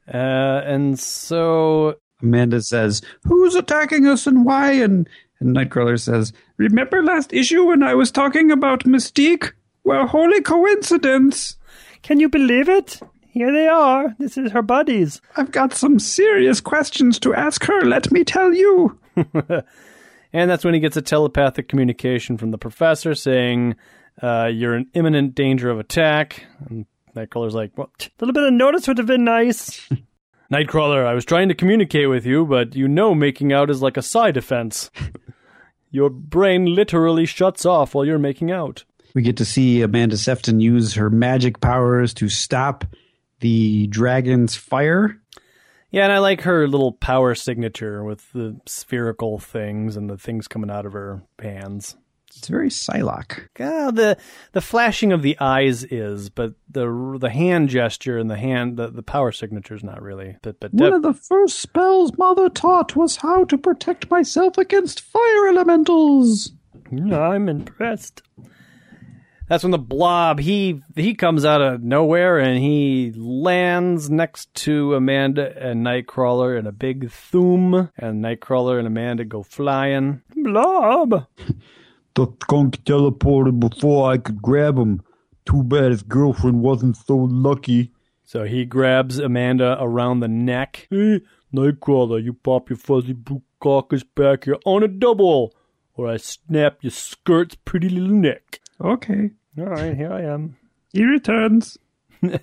Uh, 0.05 0.61
and 0.65 0.99
so 0.99 1.95
Amanda 2.21 2.61
says, 2.61 3.01
Who's 3.23 3.55
attacking 3.55 4.05
us 4.05 4.27
and 4.27 4.45
why? 4.45 4.73
And, 4.73 5.07
and 5.39 5.55
Nightcrawler 5.55 5.99
says, 5.99 6.33
Remember 6.57 7.01
last 7.01 7.33
issue 7.33 7.63
when 7.63 7.83
I 7.83 7.95
was 7.95 8.11
talking 8.11 8.51
about 8.51 8.83
Mystique? 8.83 9.53
Well, 9.83 10.07
holy 10.07 10.41
coincidence. 10.41 11.57
Can 12.01 12.19
you 12.19 12.29
believe 12.29 12.67
it? 12.67 12.99
Here 13.33 13.51
they 13.51 13.67
are. 13.67 14.15
This 14.19 14.37
is 14.37 14.51
her 14.51 14.61
buddies. 14.61 15.21
I've 15.35 15.51
got 15.51 15.73
some 15.73 15.99
serious 15.99 16.61
questions 16.61 17.19
to 17.19 17.33
ask 17.33 17.63
her, 17.65 17.81
let 17.81 18.11
me 18.11 18.23
tell 18.23 18.53
you. 18.53 18.99
And 20.33 20.49
that's 20.49 20.65
when 20.65 20.73
he 20.73 20.79
gets 20.79 20.97
a 20.97 21.01
telepathic 21.01 21.69
communication 21.69 22.37
from 22.37 22.49
the 22.49 22.57
professor 22.57 23.13
saying, 23.13 23.75
uh, 24.21 24.49
You're 24.51 24.75
in 24.75 24.87
imminent 24.93 25.35
danger 25.35 25.69
of 25.69 25.79
attack. 25.79 26.45
And 26.67 26.87
Nightcrawler's 27.15 27.53
like, 27.53 27.77
Well, 27.77 27.91
a 28.01 28.09
little 28.19 28.33
bit 28.33 28.43
of 28.43 28.53
notice 28.53 28.87
would 28.87 28.97
have 28.97 29.07
been 29.07 29.23
nice. 29.23 29.87
Nightcrawler, 30.51 31.05
I 31.05 31.13
was 31.13 31.23
trying 31.23 31.49
to 31.49 31.55
communicate 31.55 32.09
with 32.09 32.25
you, 32.25 32.45
but 32.45 32.75
you 32.75 32.87
know 32.87 33.13
making 33.15 33.53
out 33.53 33.69
is 33.69 33.81
like 33.81 33.95
a 33.95 34.01
side 34.01 34.33
defense. 34.33 34.89
Your 35.91 36.09
brain 36.09 36.65
literally 36.65 37.27
shuts 37.27 37.67
off 37.67 37.93
while 37.93 38.03
you're 38.03 38.17
making 38.17 38.49
out. 38.49 38.83
We 39.13 39.21
get 39.21 39.37
to 39.37 39.45
see 39.45 39.83
Amanda 39.83 40.17
Sefton 40.17 40.59
use 40.59 40.95
her 40.95 41.11
magic 41.11 41.61
powers 41.61 42.15
to 42.15 42.29
stop 42.29 42.83
the 43.43 43.87
dragon's 43.87 44.55
fire. 44.55 45.19
Yeah, 45.91 46.05
and 46.05 46.13
I 46.13 46.19
like 46.19 46.41
her 46.41 46.65
little 46.65 46.93
power 46.93 47.35
signature 47.35 48.01
with 48.01 48.31
the 48.31 48.57
spherical 48.65 49.37
things 49.37 49.97
and 49.97 50.09
the 50.09 50.17
things 50.17 50.47
coming 50.47 50.71
out 50.71 50.85
of 50.85 50.93
her 50.93 51.23
hands. 51.37 51.97
It's 52.29 52.47
very 52.47 52.69
Psylocke. 52.69 53.49
Ah, 53.59 53.91
the 53.91 54.17
the 54.53 54.61
flashing 54.61 55.11
of 55.11 55.21
the 55.21 55.37
eyes 55.39 55.83
is, 55.83 56.29
but 56.29 56.53
the 56.71 57.17
the 57.19 57.29
hand 57.29 57.67
gesture 57.67 58.17
and 58.17 58.31
the 58.31 58.37
hand 58.37 58.77
the, 58.77 58.87
the 58.87 59.03
power 59.03 59.33
signature 59.33 59.75
is 59.75 59.83
not 59.83 60.01
really. 60.01 60.37
But 60.41 60.61
but 60.61 60.73
One 60.73 60.93
of 60.93 61.03
the 61.03 61.13
first 61.13 61.59
spells 61.59 62.17
Mother 62.17 62.47
taught 62.47 62.95
was 62.95 63.17
how 63.17 63.43
to 63.43 63.57
protect 63.57 64.09
myself 64.09 64.57
against 64.57 65.01
fire 65.01 65.47
elementals. 65.49 66.53
I'm 66.91 67.49
impressed. 67.49 68.23
That's 69.53 69.63
when 69.63 69.69
the 69.69 69.77
blob 69.77 70.39
he 70.39 70.81
he 70.95 71.13
comes 71.13 71.45
out 71.45 71.61
of 71.61 71.83
nowhere 71.83 72.39
and 72.39 72.57
he 72.57 73.13
lands 73.15 74.09
next 74.09 74.51
to 74.55 74.95
Amanda 74.95 75.55
and 75.55 75.85
Nightcrawler 75.85 76.57
in 76.57 76.65
a 76.65 76.71
big 76.71 77.11
thoom, 77.11 77.91
and 77.95 78.23
Nightcrawler 78.25 78.79
and 78.79 78.87
Amanda 78.87 79.25
go 79.25 79.43
flying. 79.43 80.23
Blob. 80.35 81.27
The 82.15 82.27
skunk 82.41 82.83
teleported 82.83 83.59
before 83.59 84.11
I 84.11 84.17
could 84.17 84.41
grab 84.41 84.75
him. 84.75 85.03
Too 85.45 85.61
bad 85.61 85.91
his 85.91 86.01
girlfriend 86.01 86.63
wasn't 86.63 86.97
so 86.97 87.15
lucky. 87.15 87.91
So 88.23 88.45
he 88.45 88.65
grabs 88.65 89.19
Amanda 89.19 89.77
around 89.79 90.21
the 90.21 90.27
neck. 90.27 90.87
Hey, 90.89 91.21
Nightcrawler, 91.53 92.23
you 92.23 92.33
pop 92.33 92.71
your 92.71 92.77
fuzzy 92.77 93.13
blue 93.13 93.43
caucus 93.59 94.01
back 94.01 94.45
here 94.45 94.57
on 94.65 94.81
a 94.81 94.87
double, 94.87 95.53
or 95.93 96.07
I 96.07 96.17
snap 96.17 96.77
your 96.81 96.89
skirt's 96.89 97.53
pretty 97.53 97.89
little 97.89 98.15
neck. 98.15 98.59
Okay. 98.81 99.29
All 99.57 99.65
right, 99.65 99.95
here 99.95 100.11
I 100.11 100.21
am. 100.21 100.57
He 100.91 101.03
returns. 101.03 101.77
then 102.21 102.39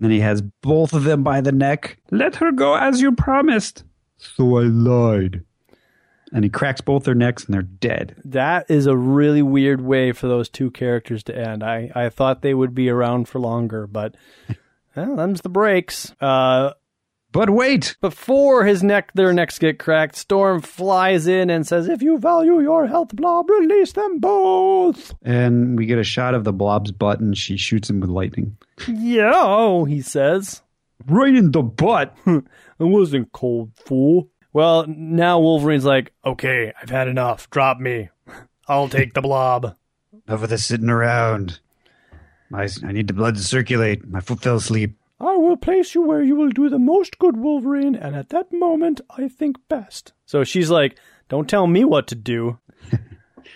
he 0.00 0.20
has 0.20 0.42
both 0.62 0.92
of 0.92 1.04
them 1.04 1.22
by 1.22 1.40
the 1.40 1.52
neck. 1.52 1.98
Let 2.10 2.36
her 2.36 2.52
go 2.52 2.74
as 2.74 3.00
you 3.00 3.12
promised. 3.12 3.84
So 4.16 4.58
I 4.58 4.62
lied. 4.62 5.44
And 6.32 6.44
he 6.44 6.50
cracks 6.50 6.80
both 6.80 7.04
their 7.04 7.14
necks 7.14 7.44
and 7.44 7.54
they're 7.54 7.62
dead. 7.62 8.16
That 8.24 8.68
is 8.68 8.86
a 8.86 8.96
really 8.96 9.42
weird 9.42 9.80
way 9.80 10.12
for 10.12 10.26
those 10.26 10.48
two 10.48 10.70
characters 10.70 11.22
to 11.24 11.36
end. 11.38 11.62
I, 11.62 11.90
I 11.94 12.08
thought 12.08 12.42
they 12.42 12.54
would 12.54 12.74
be 12.74 12.88
around 12.88 13.28
for 13.28 13.38
longer, 13.38 13.86
but 13.86 14.16
well, 14.96 15.16
them's 15.16 15.42
the 15.42 15.48
breaks. 15.48 16.12
Uh, 16.20 16.72
But 17.34 17.50
wait! 17.50 17.96
before 18.00 18.64
his 18.64 18.84
neck, 18.84 19.10
their 19.14 19.32
necks 19.32 19.58
get 19.58 19.80
cracked, 19.80 20.14
Storm 20.14 20.60
flies 20.60 21.26
in 21.26 21.50
and 21.50 21.66
says, 21.66 21.88
"If 21.88 22.00
you 22.00 22.16
value 22.16 22.60
your 22.60 22.86
health, 22.86 23.16
Blob, 23.16 23.50
release 23.50 23.92
them 23.92 24.20
both." 24.20 25.12
And 25.20 25.76
we 25.76 25.86
get 25.86 25.98
a 25.98 26.04
shot 26.04 26.34
of 26.34 26.44
the 26.44 26.52
blob's 26.52 26.92
butt 26.92 27.18
and 27.18 27.36
she 27.36 27.56
shoots 27.56 27.90
him 27.90 27.98
with 27.98 28.08
lightning. 28.08 28.56
Yo, 28.86 29.84
he 29.84 30.00
says. 30.00 30.62
Right 31.08 31.34
in 31.34 31.50
the 31.50 31.64
butt. 31.64 32.16
I 32.26 32.40
wasn't 32.78 33.32
cold, 33.32 33.72
fool. 33.74 34.30
Well, 34.52 34.86
now 34.86 35.40
Wolverine's 35.40 35.84
like, 35.84 36.12
okay, 36.24 36.72
I've 36.80 36.90
had 36.90 37.08
enough. 37.08 37.50
Drop 37.50 37.80
me. 37.80 38.10
I'll 38.68 38.88
take 38.88 39.12
the 39.12 39.20
blob. 39.20 39.74
Enough 40.28 40.44
of 40.44 40.50
this 40.50 40.64
sitting 40.64 40.88
around. 40.88 41.58
I, 42.52 42.68
I 42.84 42.92
need 42.92 43.08
the 43.08 43.12
blood 43.12 43.34
to 43.34 43.42
circulate. 43.42 44.06
My 44.06 44.20
foot 44.20 44.40
fell 44.40 44.56
asleep. 44.56 44.96
I 45.20 45.36
will 45.36 45.56
place 45.56 45.94
you 45.94 46.02
where 46.02 46.22
you 46.22 46.34
will 46.36 46.50
do 46.50 46.68
the 46.68 46.78
most 46.78 47.18
good, 47.18 47.36
Wolverine, 47.36 47.94
and 47.94 48.16
at 48.16 48.30
that 48.30 48.52
moment, 48.52 49.00
I 49.10 49.28
think 49.28 49.56
best. 49.68 50.12
So 50.26 50.44
she's 50.44 50.70
like, 50.70 50.98
don't 51.28 51.48
tell 51.48 51.66
me 51.66 51.84
what 51.84 52.06
to 52.08 52.14
do. 52.14 52.58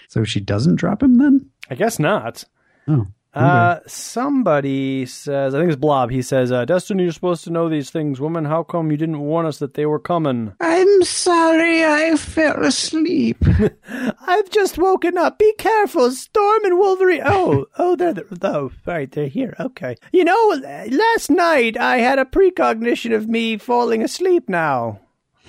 So 0.09 0.25
she 0.25 0.41
doesn't 0.41 0.77
drop 0.77 1.03
him 1.03 1.19
then? 1.19 1.51
I 1.71 1.75
guess 1.75 1.99
not. 1.99 2.45
Oh. 2.87 3.07
Uh, 3.35 3.79
somebody 3.87 5.07
says, 5.07 5.55
I 5.55 5.59
think 5.59 5.71
it's 5.71 5.81
Blob. 5.81 6.11
He 6.11 6.23
says, 6.23 6.51
uh, 6.51 6.65
Destiny, 6.65 7.05
you're 7.05 7.13
supposed 7.13 7.45
to 7.45 7.51
know 7.51 7.69
these 7.69 7.91
things. 7.91 8.21
Woman, 8.21 8.47
how 8.47 8.63
come 8.63 8.91
you 8.91 8.97
didn't 8.97 9.21
warn 9.21 9.47
us 9.47 9.59
that 9.59 9.75
they 9.75 9.87
were 9.87 10.01
coming? 10.01 10.55
I'm 10.61 11.03
sorry, 11.05 11.85
I 11.85 12.17
fell 12.17 12.65
asleep. 12.65 13.45
I've 14.27 14.51
just 14.51 14.79
woken 14.79 15.19
up. 15.19 15.39
Be 15.39 15.53
careful, 15.59 16.11
Storm 16.11 16.65
and 16.65 16.79
Wolverine. 16.79 17.23
Oh, 17.25 17.67
oh, 17.79 17.97
they're 17.97 18.15
the, 18.15 18.27
oh, 18.43 18.73
right, 18.87 19.11
they're 19.11 19.29
here. 19.29 19.55
Okay. 19.61 19.97
You 20.13 20.25
know, 20.25 20.61
last 20.91 21.31
night 21.31 21.77
I 21.77 21.99
had 21.99 22.19
a 22.19 22.25
precognition 22.25 23.13
of 23.13 23.29
me 23.29 23.59
falling 23.59 24.03
asleep. 24.03 24.49
Now 24.49 25.01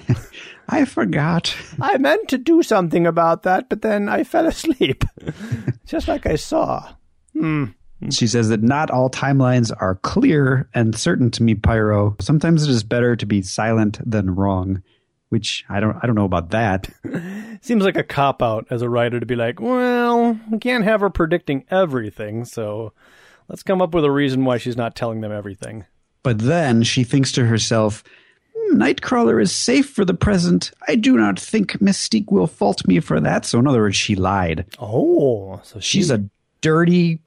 I 0.70 0.86
forgot. 0.86 1.56
I 1.82 1.98
meant 1.98 2.28
to 2.30 2.38
do 2.38 2.62
something 2.62 3.08
about 3.08 3.44
that, 3.44 3.70
but 3.70 3.82
then 3.82 4.10
I 4.10 4.24
fell 4.24 4.46
asleep, 4.48 5.04
just 5.86 6.08
like 6.08 6.26
I 6.26 6.36
saw. 6.36 6.94
She 8.12 8.28
says 8.28 8.50
that 8.50 8.64
not 8.64 8.92
all 8.92 9.10
timelines 9.10 9.72
are 9.82 9.96
clear 9.96 10.70
and 10.74 10.96
certain 10.98 11.32
to 11.32 11.44
me, 11.44 11.56
Pyro. 11.56 12.16
Sometimes 12.20 12.64
it 12.64 12.70
is 12.70 12.84
better 12.84 13.16
to 13.16 13.26
be 13.26 13.42
silent 13.42 14.00
than 14.10 14.36
wrong, 14.36 14.82
which 15.30 15.66
I 15.68 15.80
don't 15.82 15.98
I 16.02 16.06
don't 16.08 16.16
know 16.16 16.26
about 16.26 16.52
that. 16.52 16.90
Seems 17.62 17.84
like 17.84 17.98
a 17.98 18.04
cop 18.04 18.42
out 18.42 18.68
as 18.70 18.82
a 18.82 18.90
writer 18.90 19.20
to 19.20 19.26
be 19.26 19.36
like, 19.36 19.60
well, 19.60 20.40
we 20.50 20.60
can't 20.60 20.86
have 20.86 21.02
her 21.02 21.10
predicting 21.10 21.66
everything, 21.70 22.46
so 22.46 22.94
let's 23.50 23.64
come 23.64 23.82
up 23.82 23.94
with 23.94 24.06
a 24.06 24.12
reason 24.12 24.46
why 24.46 24.58
she's 24.58 24.78
not 24.78 24.96
telling 24.96 25.20
them 25.20 25.34
everything. 25.34 25.86
But 26.24 26.40
then 26.40 26.84
she 26.84 27.04
thinks 27.04 27.34
to 27.34 27.46
herself, 27.46 28.04
"Hmm, 28.56 28.82
Nightcrawler 28.82 29.42
is 29.42 29.54
safe 29.54 29.90
for 29.90 30.06
the 30.06 30.14
present. 30.14 30.72
I 30.88 30.96
do 30.96 31.18
not 31.18 31.38
think 31.38 31.74
Mystique 31.80 32.32
will 32.32 32.48
fault 32.48 32.88
me 32.88 33.02
for 33.02 33.20
that. 33.20 33.46
So 33.46 33.60
in 33.60 33.68
other 33.68 33.82
words, 33.82 33.98
she 33.98 34.16
lied. 34.16 34.66
Oh, 34.80 35.60
so 35.64 35.80
She's 35.82 36.12
a 36.12 36.24
dirty, 36.62 37.20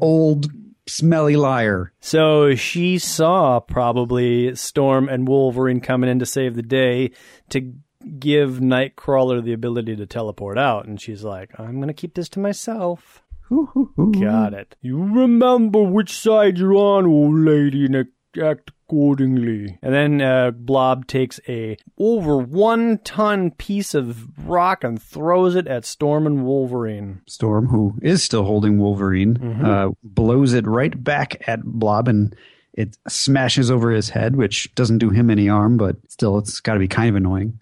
old, 0.00 0.50
smelly 0.86 1.36
liar. 1.36 1.92
So 2.00 2.54
she 2.54 2.98
saw 2.98 3.60
probably 3.60 4.54
Storm 4.54 5.08
and 5.08 5.28
Wolverine 5.28 5.80
coming 5.80 6.10
in 6.10 6.18
to 6.18 6.26
save 6.26 6.56
the 6.56 6.62
day 6.62 7.10
to 7.50 7.72
give 8.18 8.60
Nightcrawler 8.60 9.42
the 9.42 9.52
ability 9.52 9.96
to 9.96 10.06
teleport 10.06 10.58
out. 10.58 10.86
And 10.86 11.00
she's 11.00 11.22
like, 11.22 11.58
I'm 11.58 11.76
going 11.76 11.88
to 11.88 11.94
keep 11.94 12.14
this 12.14 12.28
to 12.30 12.40
myself. 12.40 13.22
Got 13.50 14.54
it. 14.54 14.76
You 14.80 15.02
remember 15.02 15.82
which 15.82 16.12
side 16.12 16.58
you're 16.58 16.76
on, 16.76 17.06
old 17.06 17.34
lady, 17.34 17.84
and 17.86 18.06
act 18.40 18.70
accordingly. 18.90 19.78
And 19.82 19.94
then 19.94 20.20
uh, 20.20 20.50
Blob 20.50 21.06
takes 21.06 21.38
a 21.48 21.76
over 21.96 22.36
one 22.36 22.98
ton 23.04 23.52
piece 23.52 23.94
of 23.94 24.28
rock 24.48 24.82
and 24.82 25.00
throws 25.00 25.54
it 25.54 25.68
at 25.68 25.84
Storm 25.84 26.26
and 26.26 26.44
Wolverine. 26.44 27.22
Storm, 27.28 27.68
who 27.68 27.94
is 28.02 28.22
still 28.22 28.44
holding 28.44 28.78
Wolverine, 28.78 29.62
uh, 29.64 29.90
blows 30.02 30.54
it 30.54 30.66
right 30.66 31.02
back 31.02 31.48
at 31.48 31.62
Blob 31.62 32.08
and 32.08 32.34
it 32.74 32.98
smashes 33.08 33.70
over 33.70 33.90
his 33.90 34.10
head, 34.10 34.34
which 34.34 34.74
doesn't 34.74 34.98
do 34.98 35.10
him 35.10 35.30
any 35.30 35.46
harm, 35.46 35.76
but 35.76 35.96
still, 36.08 36.38
it's 36.38 36.60
got 36.60 36.74
to 36.74 36.80
be 36.80 36.88
kind 36.88 37.10
of 37.10 37.16
annoying. 37.16 37.60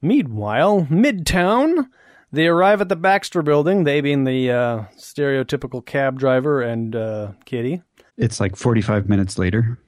Meanwhile, 0.00 0.88
Midtown, 0.90 1.88
they 2.32 2.46
arrive 2.46 2.80
at 2.80 2.88
the 2.88 2.96
Baxter 2.96 3.42
building, 3.42 3.84
they 3.84 4.00
being 4.00 4.24
the 4.24 4.50
uh, 4.50 4.84
stereotypical 4.96 5.84
cab 5.84 6.18
driver 6.18 6.60
and 6.60 6.94
uh, 6.94 7.32
Kitty. 7.44 7.82
It's 8.16 8.40
like 8.40 8.56
45 8.56 9.08
minutes 9.08 9.38
later. 9.38 9.78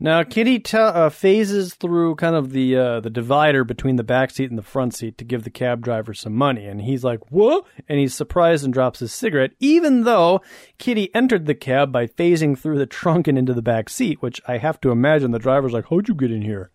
Now, 0.00 0.22
Kitty 0.22 0.62
uh, 0.74 1.10
phases 1.10 1.74
through 1.74 2.14
kind 2.14 2.36
of 2.36 2.52
the 2.52 2.76
uh, 2.76 3.00
the 3.00 3.10
divider 3.10 3.64
between 3.64 3.96
the 3.96 4.04
back 4.04 4.30
seat 4.30 4.48
and 4.48 4.56
the 4.56 4.62
front 4.62 4.94
seat 4.94 5.18
to 5.18 5.24
give 5.24 5.42
the 5.42 5.50
cab 5.50 5.82
driver 5.82 6.14
some 6.14 6.34
money, 6.34 6.66
and 6.66 6.82
he's 6.82 7.02
like, 7.02 7.18
"Whoa!" 7.32 7.66
And 7.88 7.98
he's 7.98 8.14
surprised 8.14 8.64
and 8.64 8.72
drops 8.72 9.00
his 9.00 9.12
cigarette, 9.12 9.52
even 9.58 10.04
though 10.04 10.40
Kitty 10.78 11.12
entered 11.16 11.46
the 11.46 11.54
cab 11.54 11.90
by 11.90 12.06
phasing 12.06 12.56
through 12.56 12.78
the 12.78 12.86
trunk 12.86 13.26
and 13.26 13.36
into 13.36 13.52
the 13.52 13.62
back 13.62 13.88
seat, 13.88 14.22
which 14.22 14.40
I 14.46 14.58
have 14.58 14.80
to 14.82 14.92
imagine 14.92 15.32
the 15.32 15.40
driver's 15.40 15.72
like, 15.72 15.86
"How'd 15.90 16.06
you 16.06 16.14
get 16.14 16.30
in 16.30 16.42
here?" 16.42 16.70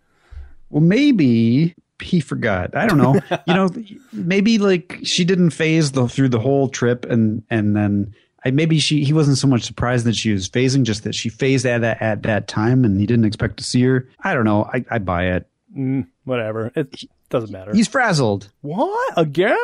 Well, 0.69 0.81
maybe 0.83 1.75
he 2.01 2.19
forgot. 2.19 2.75
I 2.75 2.87
don't 2.87 2.97
know. 2.97 3.21
you 3.47 3.53
know, 3.53 3.69
maybe 4.11 4.57
like 4.57 4.99
she 5.03 5.23
didn't 5.23 5.51
phase 5.51 5.93
the, 5.93 6.09
through 6.09 6.29
the 6.29 6.39
whole 6.39 6.67
trip, 6.67 7.05
and 7.05 7.43
and 7.49 7.73
then 7.73 8.13
I, 8.45 8.51
maybe 8.51 8.79
she 8.79 9.03
he 9.03 9.13
wasn't 9.13 9.37
so 9.37 9.47
much 9.47 9.63
surprised 9.63 10.05
that 10.05 10.15
she 10.15 10.31
was 10.31 10.49
phasing, 10.49 10.83
just 10.83 11.03
that 11.03 11.15
she 11.15 11.29
phased 11.29 11.65
at 11.65 11.81
that 11.81 12.01
at 12.01 12.23
that 12.23 12.47
time, 12.47 12.83
and 12.85 12.99
he 12.99 13.05
didn't 13.05 13.25
expect 13.25 13.57
to 13.57 13.63
see 13.63 13.81
her. 13.83 14.07
I 14.23 14.33
don't 14.33 14.45
know. 14.45 14.65
I, 14.73 14.83
I 14.91 14.99
buy 14.99 15.27
it. 15.27 15.47
Mm, 15.77 16.07
whatever, 16.25 16.71
it 16.75 17.03
doesn't 17.29 17.51
matter. 17.51 17.73
He's 17.73 17.87
frazzled. 17.87 18.49
What? 18.61 19.13
Again? 19.17 19.57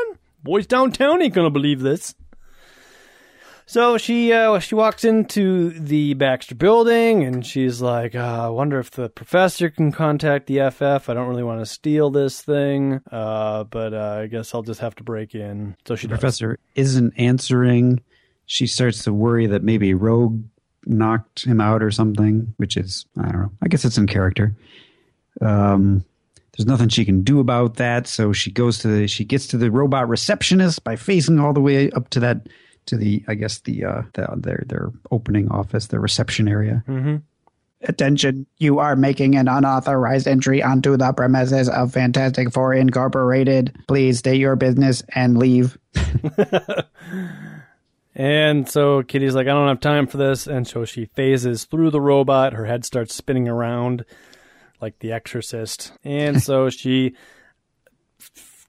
Boys 0.44 0.66
downtown 0.66 1.22
ain't 1.22 1.34
gonna 1.34 1.50
believe 1.50 1.82
this. 1.82 2.16
So 3.66 4.00
she 4.00 4.34
uh, 4.34 4.58
she 4.58 4.74
walks 4.74 5.04
into 5.04 5.70
the 5.72 6.16
Baxter 6.16 6.56
building 6.56 7.24
and 7.24 7.46
she's 7.46 7.82
like, 7.82 8.16
uh, 8.16 8.46
"I 8.46 8.50
wonder 8.50 8.80
if 8.80 8.90
the 8.90 9.10
professor 9.10 9.70
can 9.70 9.92
contact 9.92 10.48
the 10.48 10.72
FF. 10.72 11.08
I 11.08 11.14
don't 11.14 11.28
really 11.28 11.44
want 11.44 11.60
to 11.60 11.68
steal 11.68 12.10
this 12.10 12.42
thing, 12.42 13.00
uh, 13.12 13.66
but 13.66 13.94
uh, 13.94 14.22
I 14.24 14.28
guess 14.28 14.56
I'll 14.56 14.64
just 14.64 14.80
have 14.80 14.96
to 14.96 15.04
break 15.04 15.36
in." 15.36 15.76
So 15.86 15.96
she 15.96 16.08
The 16.08 16.12
does. 16.16 16.20
professor 16.20 16.58
isn't 16.74 17.14
answering. 17.18 18.02
She 18.52 18.66
starts 18.66 19.04
to 19.04 19.14
worry 19.14 19.46
that 19.46 19.62
maybe 19.62 19.94
Rogue 19.94 20.44
knocked 20.88 21.46
him 21.46 21.62
out 21.62 21.84
or 21.84 21.92
something, 21.92 22.52
which 22.58 22.78
is, 22.78 23.06
I 23.16 23.32
don't 23.32 23.42
know. 23.44 23.52
I 23.62 23.68
guess 23.68 23.86
it's 23.86 24.00
in 24.00 24.08
character. 24.08 24.56
Um, 25.40 26.04
there's 26.58 26.66
nothing 26.66 26.90
she 26.90 27.06
can 27.06 27.22
do 27.22 27.40
about 27.40 27.76
that, 27.76 28.08
so 28.08 28.34
she 28.34 28.50
goes 28.52 28.80
to 28.80 28.88
the, 28.88 29.08
she 29.08 29.24
gets 29.24 29.46
to 29.48 29.58
the 29.58 29.70
robot 29.70 30.10
receptionist 30.10 30.84
by 30.84 30.96
facing 30.96 31.40
all 31.40 31.54
the 31.54 31.62
way 31.62 31.92
up 31.92 32.10
to 32.10 32.20
that, 32.22 32.48
to 32.88 32.98
the, 32.98 33.24
I 33.28 33.36
guess 33.36 33.60
the, 33.60 33.86
uh, 33.86 34.02
the 34.14 34.28
their, 34.38 34.64
their 34.66 34.90
opening 35.12 35.52
office, 35.52 35.86
their 35.86 36.02
reception 36.02 36.48
area. 36.48 36.82
hmm 36.88 37.18
Attention, 37.84 38.48
you 38.58 38.80
are 38.80 38.96
making 38.96 39.36
an 39.38 39.48
unauthorized 39.48 40.28
entry 40.28 40.62
onto 40.62 40.98
the 40.98 41.14
premises 41.14 41.70
of 41.70 41.94
Fantastic 41.94 42.52
Four 42.52 42.74
Incorporated. 42.74 43.74
Please 43.88 44.18
state 44.20 44.42
your 44.42 44.58
business 44.58 45.04
and 45.14 45.38
leave. 45.38 45.78
And 48.20 48.68
so 48.68 49.02
Kitty's 49.02 49.34
like, 49.34 49.48
I 49.48 49.52
don't 49.52 49.70
have 49.70 49.80
time 49.80 50.06
for 50.06 50.18
this. 50.18 50.46
And 50.46 50.68
so 50.68 50.84
she 50.84 51.06
phases 51.06 51.64
through 51.64 51.92
the 51.92 52.02
robot. 52.02 52.52
Her 52.52 52.66
head 52.66 52.84
starts 52.84 53.16
spinning 53.16 53.48
around 53.48 54.04
like 54.82 55.00
the 55.00 55.14
exorcist. 55.14 55.94
And 56.04 56.44
so 56.44 56.70
she 56.70 57.16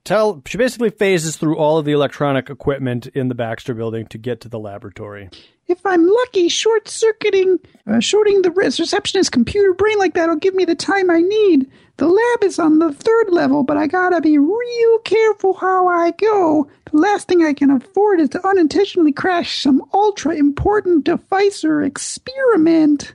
tell 0.04 0.42
she 0.46 0.58
basically 0.58 0.90
phases 0.90 1.36
through 1.36 1.56
all 1.56 1.78
of 1.78 1.84
the 1.84 1.92
electronic 1.92 2.50
equipment 2.50 3.06
in 3.08 3.28
the 3.28 3.34
Baxter 3.34 3.74
building 3.74 4.06
to 4.08 4.18
get 4.18 4.40
to 4.42 4.48
the 4.48 4.58
laboratory. 4.58 5.30
If 5.66 5.86
I'm 5.86 6.04
lucky, 6.06 6.48
short 6.48 6.88
circuiting, 6.88 7.58
uh, 7.86 8.00
shorting 8.00 8.42
the 8.42 8.50
receptionist's 8.50 9.30
computer 9.30 9.72
brain 9.72 9.98
like 9.98 10.14
that'll 10.14 10.36
give 10.36 10.54
me 10.54 10.64
the 10.64 10.74
time 10.74 11.10
I 11.10 11.20
need. 11.20 11.70
The 11.98 12.08
lab 12.08 12.42
is 12.42 12.58
on 12.58 12.78
the 12.78 12.92
third 12.92 13.30
level, 13.30 13.62
but 13.62 13.76
I 13.76 13.86
gotta 13.86 14.20
be 14.20 14.36
real 14.36 14.98
careful 15.04 15.54
how 15.54 15.86
I 15.86 16.10
go. 16.12 16.68
The 16.90 16.98
last 16.98 17.28
thing 17.28 17.44
I 17.44 17.52
can 17.52 17.70
afford 17.70 18.20
is 18.20 18.30
to 18.30 18.44
unintentionally 18.44 19.12
crash 19.12 19.62
some 19.62 19.84
ultra 19.92 20.34
important 20.34 21.04
device 21.04 21.62
or 21.62 21.82
experiment. 21.82 23.14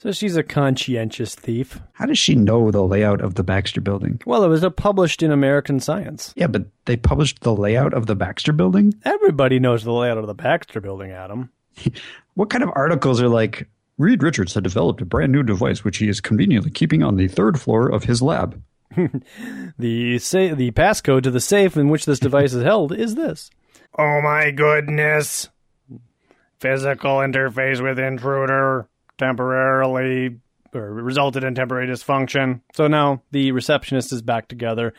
So 0.00 0.12
she's 0.12 0.36
a 0.36 0.44
conscientious 0.44 1.34
thief. 1.34 1.80
How 1.94 2.06
does 2.06 2.18
she 2.18 2.36
know 2.36 2.70
the 2.70 2.84
layout 2.84 3.20
of 3.20 3.34
the 3.34 3.42
Baxter 3.42 3.80
building? 3.80 4.20
Well, 4.24 4.44
it 4.44 4.48
was 4.48 4.64
published 4.76 5.24
in 5.24 5.32
American 5.32 5.80
Science. 5.80 6.32
Yeah, 6.36 6.46
but 6.46 6.66
they 6.84 6.96
published 6.96 7.40
the 7.40 7.54
layout 7.54 7.92
of 7.92 8.06
the 8.06 8.14
Baxter 8.14 8.52
building? 8.52 8.94
Everybody 9.04 9.58
knows 9.58 9.82
the 9.82 9.92
layout 9.92 10.18
of 10.18 10.28
the 10.28 10.34
Baxter 10.34 10.80
building, 10.80 11.10
Adam. 11.10 11.50
What 12.34 12.50
kind 12.50 12.62
of 12.62 12.70
articles 12.76 13.20
are 13.20 13.28
like, 13.28 13.68
Reed 13.96 14.22
Richards 14.22 14.54
had 14.54 14.62
developed 14.62 15.00
a 15.00 15.04
brand 15.04 15.32
new 15.32 15.42
device 15.42 15.82
which 15.82 15.96
he 15.96 16.08
is 16.08 16.20
conveniently 16.20 16.70
keeping 16.70 17.02
on 17.02 17.16
the 17.16 17.26
third 17.26 17.60
floor 17.60 17.88
of 17.88 18.04
his 18.04 18.22
lab? 18.22 18.62
The 19.76 20.18
sa- 20.20 20.54
the 20.54 20.70
passcode 20.70 21.24
to 21.24 21.32
the 21.32 21.40
safe 21.40 21.76
in 21.76 21.88
which 21.88 22.06
this 22.06 22.20
device 22.20 22.52
is 22.54 22.62
held 22.62 22.92
is 22.92 23.16
this. 23.16 23.50
Oh 23.98 24.20
my 24.22 24.52
goodness. 24.52 25.48
Physical 26.60 27.16
interface 27.16 27.82
with 27.82 27.98
intruder 27.98 28.88
temporarily 29.18 30.38
or 30.74 30.92
resulted 30.92 31.44
in 31.44 31.54
temporary 31.54 31.86
dysfunction. 31.86 32.60
So 32.74 32.86
now 32.86 33.22
the 33.30 33.52
receptionist 33.52 34.12
is 34.12 34.22
back 34.22 34.48
together. 34.48 34.94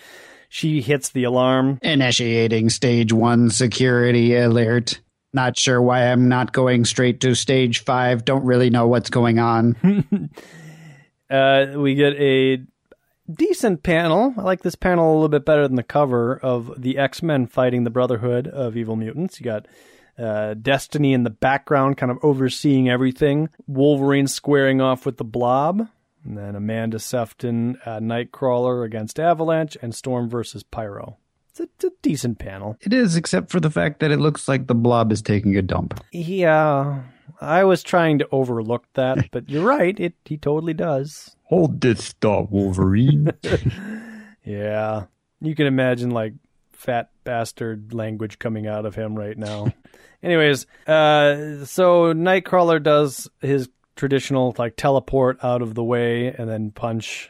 She 0.49 0.81
hits 0.81 1.09
the 1.09 1.23
alarm. 1.25 1.79
Initiating 1.81 2.69
stage 2.69 3.13
one 3.13 3.49
security 3.49 4.35
alert. 4.35 4.99
Not 5.31 5.57
sure 5.57 5.79
why 5.79 6.11
I'm 6.11 6.27
not 6.27 6.53
going 6.53 6.85
straight 6.85 7.21
to 7.21 7.35
stage 7.35 7.83
five. 7.83 8.25
Don't 8.25 8.45
really 8.45 8.71
know 8.71 8.87
what's 8.87 9.09
going 9.09 9.39
on. 9.39 10.29
Uh, 11.29 11.73
we 11.75 11.93
get 11.93 12.13
a 12.15 12.57
decent 13.31 13.83
panel. 13.83 14.33
I 14.35 14.41
like 14.41 14.63
this 14.63 14.73
panel 14.73 15.11
a 15.11 15.13
little 15.13 15.29
bit 15.29 15.45
better 15.45 15.67
than 15.67 15.75
the 15.75 15.83
cover 15.83 16.37
of 16.37 16.73
the 16.81 16.97
X 16.97 17.21
Men 17.21 17.45
fighting 17.45 17.83
the 17.83 17.91
Brotherhood 17.91 18.47
of 18.47 18.75
Evil 18.75 18.95
Mutants. 18.95 19.39
You 19.39 19.43
got 19.43 19.67
uh, 20.19 20.53
Destiny 20.55 21.13
in 21.13 21.23
the 21.23 21.29
background, 21.29 21.97
kind 21.97 22.11
of 22.11 22.17
overseeing 22.23 22.89
everything. 22.89 23.49
Wolverine 23.67 24.27
squaring 24.27 24.81
off 24.81 25.05
with 25.05 25.17
the 25.17 25.23
Blob. 25.23 25.87
And 26.25 26.37
then 26.37 26.55
Amanda 26.55 26.99
Sefton, 26.99 27.77
uh, 27.85 27.99
Nightcrawler 27.99 28.85
against 28.85 29.19
Avalanche, 29.19 29.77
and 29.81 29.95
Storm 29.95 30.29
versus 30.29 30.63
Pyro. 30.63 31.17
It's 31.51 31.61
a, 31.61 31.63
it's 31.63 31.83
a 31.85 31.91
decent 32.01 32.39
panel. 32.39 32.77
it 32.81 32.93
is, 32.93 33.15
except 33.15 33.49
for 33.49 33.59
the 33.61 33.71
fact 33.71 34.01
that 34.01 34.11
it 34.11 34.19
looks 34.19 34.47
like 34.47 34.67
the 34.67 34.75
blob 34.75 35.11
is 35.13 35.21
taking 35.21 35.55
a 35.55 35.61
dump. 35.61 36.03
Yeah, 36.11 37.03
I 37.39 37.63
was 37.63 37.81
trying 37.83 38.19
to 38.19 38.27
overlook 38.33 38.83
that, 38.95 39.29
but 39.31 39.49
you're 39.49 39.65
right. 39.65 39.97
It 39.99 40.13
he 40.25 40.37
totally 40.37 40.73
does. 40.73 41.35
Hold 41.45 41.79
this 41.81 42.11
thought, 42.21 42.51
Wolverine. 42.51 43.31
Yeah. 44.43 45.05
You 45.41 45.53
can 45.55 45.67
imagine 45.67 46.09
like 46.11 46.33
fat 46.79 47.09
bastard 47.25 47.93
language 47.93 48.39
coming 48.39 48.65
out 48.65 48.85
of 48.85 48.95
him 48.95 49.13
right 49.13 49.37
now. 49.37 49.67
Anyways, 50.23 50.65
uh 50.87 51.65
so 51.65 52.13
Nightcrawler 52.13 52.81
does 52.81 53.29
his 53.41 53.67
traditional 53.97 54.55
like 54.57 54.77
teleport 54.77 55.37
out 55.43 55.61
of 55.61 55.75
the 55.75 55.83
way 55.83 56.27
and 56.27 56.49
then 56.49 56.71
punch 56.71 57.29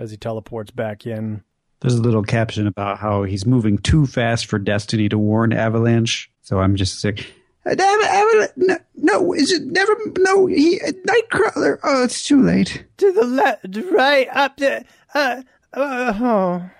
as 0.00 0.10
he 0.10 0.16
teleports 0.16 0.72
back 0.72 1.06
in. 1.06 1.44
There's 1.80 1.94
a 1.94 2.02
little 2.02 2.24
caption 2.24 2.66
about 2.66 2.98
how 2.98 3.22
he's 3.22 3.46
moving 3.46 3.78
too 3.78 4.04
fast 4.04 4.46
for 4.46 4.58
Destiny 4.58 5.08
to 5.10 5.18
warn 5.18 5.52
Avalanche. 5.52 6.28
So 6.42 6.58
I'm 6.58 6.74
just 6.74 7.00
sick. 7.00 7.32
Uh, 7.64 7.70
Av- 7.70 7.78
Avalanche, 7.80 8.50
no, 8.56 8.76
no, 8.96 9.32
is 9.32 9.52
it 9.52 9.62
never? 9.62 9.96
No, 10.18 10.46
he 10.46 10.80
Nightcrawler. 10.80 11.78
Oh, 11.84 12.02
it's 12.02 12.24
too 12.24 12.42
late. 12.42 12.84
to 12.96 13.12
the 13.12 13.24
left, 13.24 13.64
right 13.92 14.26
up 14.32 14.56
there. 14.56 14.84
Uh, 15.14 15.42
uh, 15.72 16.12
oh. 16.20 16.70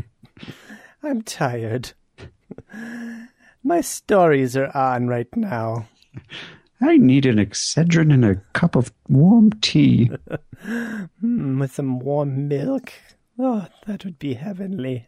I'm 1.02 1.22
tired. 1.22 1.92
My 3.64 3.80
stories 3.80 4.56
are 4.56 4.76
on 4.76 5.08
right 5.08 5.34
now. 5.36 5.88
I 6.80 6.96
need 6.96 7.26
an 7.26 7.36
Excedrin 7.36 8.12
and 8.12 8.24
a 8.24 8.36
cup 8.52 8.76
of 8.76 8.92
warm 9.08 9.50
tea. 9.60 10.10
Mm, 10.64 11.58
with 11.60 11.72
some 11.72 12.00
warm 12.00 12.48
milk. 12.48 12.92
Oh, 13.38 13.66
that 13.86 14.04
would 14.04 14.18
be 14.18 14.34
heavenly. 14.34 15.06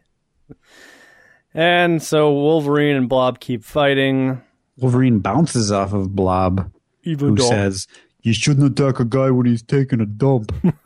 And 1.53 2.03
so 2.03 2.31
Wolverine 2.33 2.97
and 2.97 3.07
Blob 3.09 3.39
keep 3.39 3.63
fighting. 3.63 4.41
Wolverine 4.77 5.19
bounces 5.19 5.71
off 5.71 5.93
of 5.93 6.15
Blob, 6.15 6.71
Even 7.03 7.37
who 7.37 7.43
says, 7.43 7.87
"You 8.21 8.33
shouldn't 8.33 8.79
attack 8.79 8.99
a 8.99 9.05
guy 9.05 9.31
when 9.31 9.45
he's 9.45 9.61
taking 9.63 10.01
a 10.01 10.05
dump." 10.05 10.51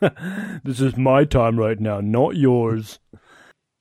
this 0.64 0.80
is 0.80 0.96
my 0.96 1.24
time 1.24 1.58
right 1.58 1.80
now, 1.80 2.00
not 2.00 2.36
yours. 2.36 3.00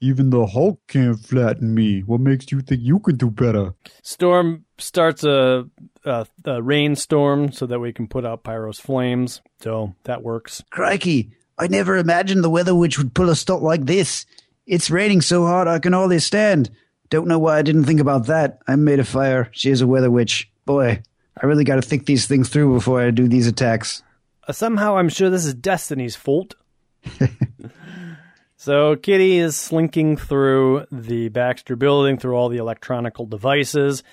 Even 0.02 0.30
the 0.30 0.46
Hulk 0.46 0.80
can't 0.88 1.20
flatten 1.20 1.74
me. 1.74 2.02
What 2.02 2.22
makes 2.22 2.52
you 2.52 2.62
think 2.62 2.82
you 2.82 3.00
can 3.00 3.18
do 3.18 3.30
better? 3.30 3.74
Storm 4.02 4.66
starts 4.78 5.24
a, 5.24 5.66
a, 6.06 6.26
a 6.46 6.62
rainstorm 6.62 7.52
so 7.52 7.66
that 7.66 7.80
we 7.80 7.92
can 7.92 8.08
put 8.08 8.26
out 8.26 8.44
Pyro's 8.44 8.80
flames. 8.80 9.42
So 9.60 9.96
that 10.04 10.24
works. 10.24 10.64
Crikey, 10.70 11.32
I 11.58 11.68
never 11.68 11.98
imagined 11.98 12.44
the 12.44 12.50
weather 12.50 12.74
witch 12.74 12.98
would 12.98 13.14
pull 13.14 13.30
a 13.30 13.36
stunt 13.36 13.62
like 13.62 13.86
this. 13.86 14.26
It's 14.66 14.90
raining 14.90 15.22
so 15.22 15.46
hard 15.46 15.68
I 15.68 15.80
can 15.80 15.94
hardly 15.94 16.20
stand. 16.20 16.70
Don't 17.10 17.28
know 17.28 17.40
why 17.40 17.58
I 17.58 17.62
didn't 17.64 17.86
think 17.86 18.00
about 18.00 18.28
that. 18.28 18.60
I'm 18.68 18.84
made 18.84 19.00
of 19.00 19.08
fire. 19.08 19.50
She 19.52 19.70
is 19.72 19.82
a 19.82 19.88
weather 19.88 20.12
witch. 20.12 20.50
Boy, 20.66 21.02
I 21.42 21.46
really 21.46 21.64
got 21.64 21.76
to 21.76 21.82
think 21.82 22.06
these 22.06 22.28
things 22.28 22.50
through 22.50 22.74
before 22.74 23.02
I 23.02 23.12
do 23.12 23.28
these 23.28 23.48
attacks. 23.48 24.04
Uh, 24.48 24.54
somehow 24.54 24.98
I'm 24.98 25.10
sure 25.10 25.30
this 25.30 25.46
is 25.46 25.56
Destiny's 25.56 26.16
fault. 26.16 26.56
so 28.60 28.98
Kitty 28.98 29.38
is 29.38 29.56
slinking 29.56 30.18
through 30.18 30.86
the 30.92 31.30
Baxter 31.30 31.78
building, 31.78 32.18
through 32.18 32.36
all 32.36 32.50
the 32.50 32.58
electronical 32.58 33.26
devices, 33.26 34.04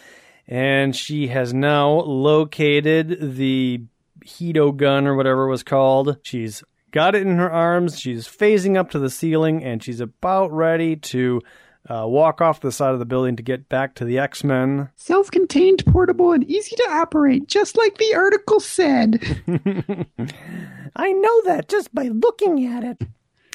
and 0.46 0.94
she 0.94 1.26
has 1.26 1.52
now 1.52 1.90
located 1.90 3.36
the 3.36 3.82
Hedo 4.24 4.76
gun 4.76 5.08
or 5.08 5.16
whatever 5.16 5.48
it 5.48 5.50
was 5.50 5.64
called. 5.64 6.18
She's 6.22 6.62
got 6.92 7.16
it 7.16 7.22
in 7.22 7.38
her 7.38 7.50
arms. 7.50 7.98
She's 7.98 8.28
phasing 8.28 8.76
up 8.76 8.90
to 8.92 9.00
the 9.00 9.10
ceiling, 9.10 9.64
and 9.64 9.82
she's 9.82 9.98
about 9.98 10.52
ready 10.52 10.94
to 10.94 11.40
uh, 11.90 12.06
walk 12.06 12.40
off 12.40 12.60
the 12.60 12.70
side 12.70 12.92
of 12.92 13.00
the 13.00 13.04
building 13.04 13.34
to 13.34 13.42
get 13.42 13.68
back 13.68 13.96
to 13.96 14.04
the 14.04 14.20
X 14.20 14.44
Men. 14.44 14.90
Self 14.94 15.28
contained, 15.28 15.84
portable, 15.86 16.30
and 16.30 16.44
easy 16.44 16.76
to 16.76 16.88
operate, 16.90 17.48
just 17.48 17.76
like 17.76 17.98
the 17.98 18.14
article 18.14 18.60
said. 18.60 19.20
I 20.94 21.12
know 21.12 21.42
that 21.46 21.68
just 21.68 21.92
by 21.92 22.04
looking 22.04 22.64
at 22.64 22.84
it. 22.84 23.02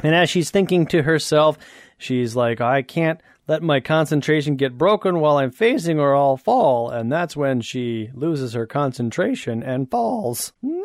And 0.04 0.16
as 0.16 0.30
she's 0.30 0.52
thinking 0.52 0.86
to 0.88 1.04
herself, 1.04 1.58
she's 1.98 2.36
like, 2.36 2.60
I 2.62 2.82
can't 2.82 3.22
let 3.48 3.62
my 3.62 3.80
concentration 3.80 4.56
get 4.56 4.78
broken 4.78 5.20
while 5.20 5.38
I'm 5.38 5.52
phasing 5.52 5.98
or 6.00 6.16
I'll 6.16 6.38
fall. 6.38 6.90
And 6.90 7.12
that's 7.12 7.36
when 7.36 7.62
she 7.62 8.10
loses 8.14 8.54
her 8.54 8.66
concentration 8.66 9.62
and 9.62 9.90
falls. 9.92 10.54
No! 10.62 10.84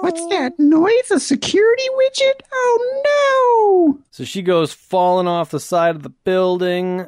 What's 0.00 0.26
that 0.28 0.58
noise? 0.58 1.10
A 1.10 1.18
security 1.18 1.88
widget? 1.96 2.40
Oh 2.52 3.94
no! 3.94 4.02
So 4.10 4.24
she 4.24 4.42
goes 4.42 4.72
falling 4.72 5.26
off 5.26 5.50
the 5.50 5.60
side 5.60 5.96
of 5.96 6.02
the 6.02 6.10
building 6.10 7.06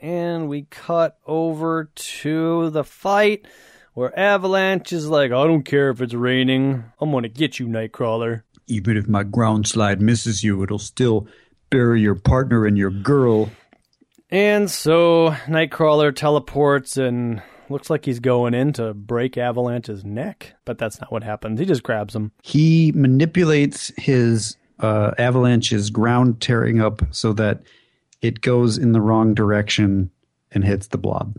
And 0.00 0.48
we 0.48 0.62
cut 0.62 1.18
over 1.26 1.90
to 1.94 2.70
the 2.70 2.84
fight 2.84 3.46
where 3.94 4.16
Avalanche 4.16 4.92
is 4.92 5.08
like, 5.08 5.32
I 5.32 5.46
don't 5.46 5.64
care 5.64 5.90
if 5.90 6.00
it's 6.00 6.14
raining. 6.14 6.84
I'm 7.00 7.10
going 7.10 7.24
to 7.24 7.28
get 7.28 7.58
you, 7.58 7.66
Nightcrawler. 7.66 8.42
Even 8.68 8.96
if 8.96 9.08
my 9.08 9.22
ground 9.22 9.66
slide 9.66 10.00
misses 10.00 10.44
you, 10.44 10.62
it'll 10.62 10.78
still 10.78 11.26
bury 11.70 12.00
your 12.00 12.14
partner 12.14 12.66
and 12.66 12.78
your 12.78 12.90
girl. 12.90 13.50
And 14.30 14.70
so 14.70 15.30
Nightcrawler 15.46 16.14
teleports 16.14 16.96
and 16.96 17.42
looks 17.70 17.90
like 17.90 18.04
he's 18.04 18.20
going 18.20 18.54
in 18.54 18.72
to 18.74 18.94
break 18.94 19.36
Avalanche's 19.36 20.04
neck. 20.04 20.54
But 20.64 20.78
that's 20.78 21.00
not 21.00 21.10
what 21.10 21.24
happens. 21.24 21.58
He 21.60 21.66
just 21.66 21.82
grabs 21.82 22.14
him. 22.14 22.32
He 22.42 22.92
manipulates 22.92 23.92
his 23.96 24.56
uh, 24.80 25.12
Avalanche's 25.18 25.90
ground 25.90 26.40
tearing 26.40 26.80
up 26.80 27.02
so 27.10 27.32
that 27.34 27.62
it 28.22 28.40
goes 28.40 28.78
in 28.78 28.92
the 28.92 29.00
wrong 29.00 29.34
direction 29.34 30.10
and 30.52 30.64
hits 30.64 30.88
the 30.88 30.98
blob. 30.98 31.38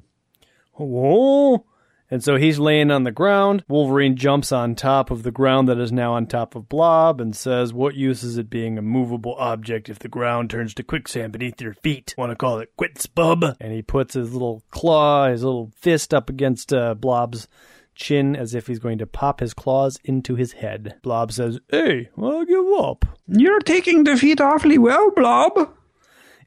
Whoa. 0.74 1.66
And 2.12 2.24
so 2.24 2.38
he's 2.38 2.57
laying 2.60 2.89
on 2.89 3.03
the 3.03 3.12
ground. 3.12 3.64
Wolverine 3.68 4.16
jumps 4.16 4.51
on 4.51 4.76
top 4.76 5.12
of 5.12 5.24
the 5.24 5.32
ground 5.32 5.70
that 5.70 5.80
is 5.80 5.91
now 5.91 6.14
on 6.14 6.26
top 6.26 6.55
of 6.55 6.68
Blob 6.68 7.22
and 7.22 7.36
says, 7.36 7.74
What 7.74 7.95
use 7.95 8.24
is 8.24 8.38
it 8.38 8.49
being 8.49 8.78
a 8.78 8.82
movable 8.82 9.36
object 9.38 9.89
if 9.89 9.99
the 9.99 10.07
ground 10.07 10.49
turns 10.49 10.74
to 10.76 10.84
quicksand 10.84 11.34
beneath 11.34 11.62
your 11.62 11.74
feet? 11.76 12.16
Want 12.18 12.32
to 12.32 12.36
call 12.36 12.60
it 12.60 12.72
quits, 12.78 13.05
bub? 13.05 13.43
And 13.60 13.72
he 13.72 13.82
puts 13.82 14.16
his 14.16 14.34
little 14.34 14.64
claw, 14.72 15.30
his 15.30 15.43
little 15.43 15.72
fist 15.76 16.14
up 16.14 16.30
against 16.30 16.74
uh, 16.74 16.95
Blob's 16.95 17.47
chin 17.93 18.36
as 18.36 18.55
if 18.55 18.66
he's 18.66 18.80
going 18.80 18.97
to 18.97 19.05
pop 19.05 19.41
his 19.41 19.53
claws 19.53 19.99
into 20.03 20.36
his 20.36 20.53
head. 20.53 20.95
Blob 21.03 21.32
says, 21.32 21.60
Hey, 21.70 22.10
I'll 22.18 22.45
give 22.45 22.66
up. 22.80 23.05
You're 23.28 23.60
taking 23.60 24.03
defeat 24.03 24.41
awfully 24.41 24.78
well, 24.78 25.12
Blob. 25.12 25.76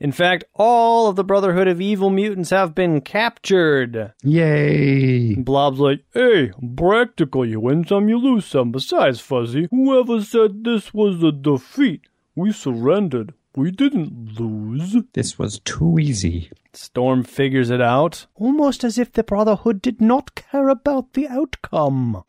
In 0.02 0.10
fact, 0.10 0.42
all 0.54 1.06
of 1.06 1.14
the 1.14 1.22
Brotherhood 1.22 1.68
of 1.68 1.80
Evil 1.80 2.10
Mutants 2.10 2.50
have 2.50 2.74
been 2.74 3.02
captured. 3.02 4.12
Yay. 4.24 5.36
Blob's 5.36 5.78
like, 5.78 6.02
hey, 6.12 6.50
practical, 6.76 7.46
you 7.46 7.60
win 7.60 7.86
some, 7.86 8.08
you 8.08 8.18
lose 8.18 8.44
some. 8.44 8.72
Besides, 8.72 9.20
Fuzzy, 9.20 9.68
whoever 9.70 10.20
said 10.20 10.64
this 10.64 10.92
was 10.92 11.22
a 11.22 11.30
defeat? 11.30 12.00
We 12.34 12.50
surrendered. 12.50 13.32
We 13.54 13.70
didn't 13.70 14.40
lose. 14.40 14.96
This 15.12 15.38
was 15.38 15.60
too 15.60 16.00
easy. 16.00 16.50
Storm 16.72 17.22
figures 17.22 17.70
it 17.70 17.80
out. 17.80 18.26
Almost 18.34 18.82
as 18.82 18.98
if 18.98 19.12
the 19.12 19.22
Brotherhood 19.22 19.80
did 19.80 20.00
not 20.00 20.34
care 20.34 20.68
about 20.68 21.12
the 21.12 21.28
outcome. 21.28 22.24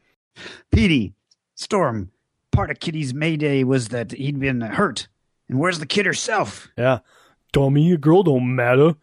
Petey, 0.69 1.15
Storm, 1.55 2.11
part 2.51 2.69
of 2.69 2.80
Kitty's 2.80 3.15
mayday 3.15 3.63
was 3.63 3.88
that 3.88 4.11
he'd 4.11 4.39
been 4.39 4.61
hurt. 4.61 5.07
And 5.49 5.57
where's 5.57 5.80
the 5.80 5.88
kid 5.88 6.05
herself? 6.05 6.67
Yeah. 6.78 6.99
Dummy, 7.54 7.93
a 7.93 7.97
girl 7.97 8.24
don't 8.24 8.56
matter. 8.56 8.95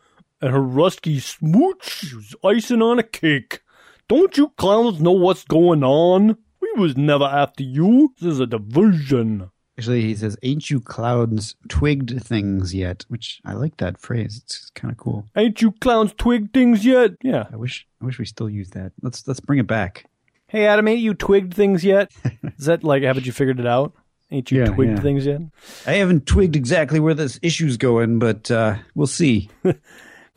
And 0.43 0.53
her 0.53 0.61
rusty 0.61 1.21
smooch 1.21 2.13
was 2.13 2.35
icing 2.45 2.83
on 2.83 2.99
a 2.99 3.03
cake. 3.03 3.61
Don't 4.09 4.37
you 4.37 4.49
clowns 4.59 5.01
know 5.01 5.13
what's 5.13 5.45
going 5.45 5.85
on? 5.85 6.37
We 6.61 6.73
was 6.77 6.97
never 6.97 7.25
after 7.25 7.63
you. 7.63 8.13
This 8.21 8.33
is 8.33 8.41
a 8.41 8.47
diversion. 8.47 9.51
Actually, 9.79 10.03
he 10.03 10.15
says, 10.15 10.37
Ain't 10.43 10.69
you 10.69 10.81
clowns 10.81 11.55
twigged 11.69 12.23
things 12.23 12.75
yet? 12.75 13.05
Which 13.09 13.41
I 13.45 13.53
like 13.53 13.77
that 13.79 13.99
phrase. 13.99 14.43
It's 14.43 14.69
kind 14.75 14.91
of 14.91 14.99
cool. 14.99 15.27
Ain't 15.37 15.63
you 15.63 15.73
clowns 15.73 16.13
twigged 16.13 16.53
things 16.53 16.85
yet? 16.85 17.13
Yeah. 17.23 17.47
I 17.53 17.57
wish 17.57 17.87
I 18.03 18.05
wish 18.05 18.19
we 18.19 18.27
still 18.27 18.51
used 18.51 18.75
that. 18.75 18.93
Let's 19.01 19.27
let's 19.29 19.41
bring 19.41 19.59
it 19.61 19.67
back. 19.67 20.07
Hey, 20.49 20.67
Adam, 20.67 20.89
ain't 20.89 21.01
you 21.01 21.15
twigged 21.15 21.55
things 21.55 21.85
yet? 21.85 22.11
Is 22.59 22.67
that 22.67 22.83
like, 22.83 23.05
haven't 23.05 23.25
you 23.25 23.33
figured 23.33 23.61
it 23.61 23.67
out? 23.67 23.95
Ain't 24.31 24.51
you 24.51 24.61
Yeah, 24.61 24.67
twigged 24.67 24.97
yeah. 24.99 25.01
things 25.03 25.27
yet? 25.27 25.41
I 25.87 25.93
haven't 25.95 26.27
twigged 26.27 26.55
exactly 26.57 27.01
where 27.01 27.15
this 27.15 27.39
issue's 27.43 27.77
going, 27.77 28.19
but 28.19 28.51
uh, 28.51 28.77
we'll 28.95 29.07
see. 29.07 29.49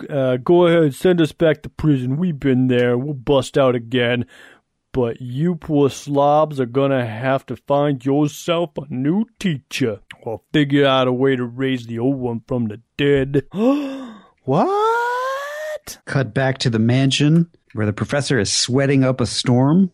Uh, 0.09 0.37
go 0.37 0.65
ahead, 0.65 0.93
send 0.95 1.21
us 1.21 1.31
back 1.31 1.61
to 1.61 1.69
prison. 1.69 2.17
We've 2.17 2.37
been 2.39 2.67
there. 2.67 2.97
We'll 2.97 3.13
bust 3.13 3.59
out 3.59 3.75
again. 3.75 4.25
But 4.91 5.21
you 5.21 5.53
poor 5.55 5.91
slobs 5.91 6.59
are 6.59 6.65
gonna 6.65 7.05
have 7.05 7.45
to 7.45 7.55
find 7.55 8.03
yourself 8.03 8.71
a 8.75 8.91
new 8.91 9.25
teacher. 9.39 9.99
Or 10.23 10.41
figure 10.51 10.87
out 10.87 11.07
a 11.07 11.13
way 11.13 11.35
to 11.35 11.45
raise 11.45 11.85
the 11.85 11.99
old 11.99 12.17
one 12.17 12.41
from 12.47 12.69
the 12.69 12.81
dead. 12.97 13.43
What? 14.45 15.99
Cut 16.05 16.33
back 16.33 16.57
to 16.59 16.69
the 16.69 16.79
mansion 16.79 17.49
where 17.73 17.85
the 17.85 17.93
professor 17.93 18.39
is 18.39 18.51
sweating 18.51 19.03
up 19.03 19.21
a 19.21 19.25
storm. 19.25 19.91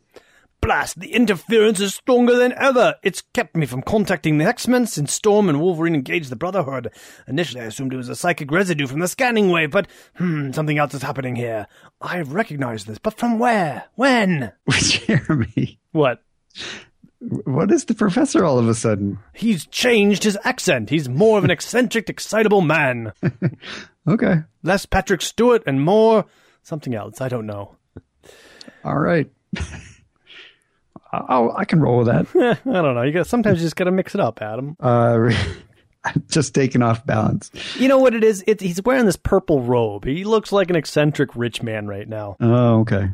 Blast, 0.61 0.99
the 0.99 1.13
interference 1.13 1.79
is 1.79 1.95
stronger 1.95 2.35
than 2.35 2.53
ever. 2.53 2.95
It's 3.01 3.21
kept 3.33 3.55
me 3.55 3.65
from 3.65 3.81
contacting 3.81 4.37
the 4.37 4.45
X-Men 4.45 4.87
since 4.87 5.13
Storm 5.13 5.47
and 5.49 5.59
Wolverine 5.61 5.95
engaged 5.95 6.29
the 6.29 6.35
Brotherhood. 6.35 6.91
Initially, 7.27 7.61
I 7.61 7.65
assumed 7.65 7.93
it 7.93 7.97
was 7.97 8.09
a 8.09 8.15
psychic 8.15 8.51
residue 8.51 8.85
from 8.87 8.99
the 8.99 9.07
scanning 9.07 9.49
wave, 9.49 9.71
but, 9.71 9.87
hmm, 10.17 10.51
something 10.51 10.77
else 10.77 10.93
is 10.93 11.01
happening 11.01 11.35
here. 11.35 11.67
I 12.01 12.21
recognize 12.21 12.85
this, 12.85 12.97
but 12.99 13.17
from 13.17 13.39
where? 13.39 13.85
When? 13.95 14.51
Jeremy, 14.69 15.79
What? 15.91 16.21
what 17.45 17.69
is 17.71 17.85
the 17.85 17.93
professor 17.95 18.45
all 18.45 18.59
of 18.59 18.67
a 18.69 18.73
sudden? 18.73 19.19
He's 19.33 19.65
changed 19.65 20.23
his 20.23 20.37
accent. 20.43 20.89
He's 20.89 21.09
more 21.09 21.37
of 21.37 21.43
an 21.43 21.51
eccentric, 21.51 22.09
excitable 22.09 22.61
man. 22.61 23.13
Okay, 24.07 24.37
Less 24.63 24.87
Patrick 24.87 25.21
Stewart 25.21 25.61
and 25.67 25.83
more 25.83 26.25
something 26.63 26.95
else. 26.95 27.21
I 27.21 27.27
don't 27.29 27.45
know. 27.45 27.75
all 28.83 28.97
right. 28.97 29.29
I'll, 31.11 31.53
I 31.57 31.65
can 31.65 31.79
roll 31.79 31.99
with 31.99 32.07
that. 32.07 32.27
I 32.65 32.71
don't 32.71 32.95
know. 32.95 33.01
You 33.01 33.11
got 33.11 33.27
sometimes 33.27 33.59
you 33.59 33.65
just 33.65 33.75
got 33.75 33.85
to 33.85 33.91
mix 33.91 34.13
it 34.13 34.21
up, 34.21 34.41
Adam. 34.41 34.75
Uh, 34.79 35.31
just 36.29 36.53
taking 36.53 36.81
off 36.81 37.05
balance. 37.05 37.51
You 37.77 37.87
know 37.87 37.97
what 37.97 38.13
it 38.13 38.23
is? 38.23 38.43
It, 38.45 38.61
he's 38.61 38.81
wearing 38.83 39.05
this 39.05 39.15
purple 39.15 39.61
robe. 39.61 40.05
He 40.05 40.23
looks 40.23 40.51
like 40.51 40.69
an 40.69 40.75
eccentric 40.75 41.35
rich 41.35 41.63
man 41.63 41.87
right 41.87 42.07
now. 42.07 42.37
Oh, 42.39 42.81
okay. 42.81 43.09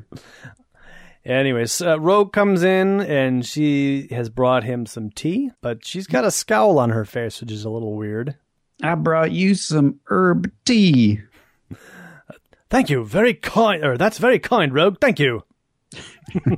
Anyways, 1.25 1.81
uh, 1.81 1.99
Rogue 1.99 2.33
comes 2.33 2.63
in 2.63 3.01
and 3.01 3.43
she 3.45 4.07
has 4.11 4.29
brought 4.29 4.63
him 4.63 4.85
some 4.85 5.09
tea, 5.09 5.51
but 5.61 5.83
she's 5.83 6.05
got 6.05 6.23
a 6.23 6.29
scowl 6.29 6.77
on 6.77 6.91
her 6.91 7.05
face, 7.05 7.41
which 7.41 7.51
is 7.51 7.65
a 7.65 7.69
little 7.69 7.95
weird. 7.95 8.35
I 8.83 8.93
brought 8.95 9.31
you 9.31 9.55
some 9.55 10.01
herb 10.07 10.51
tea. 10.65 11.21
Thank 12.69 12.89
you, 12.89 13.03
very 13.05 13.33
kind. 13.33 13.83
Or 13.83 13.97
that's 13.97 14.17
very 14.17 14.37
kind, 14.37 14.73
Rogue. 14.73 14.97
Thank 14.99 15.19
you. 15.19 15.43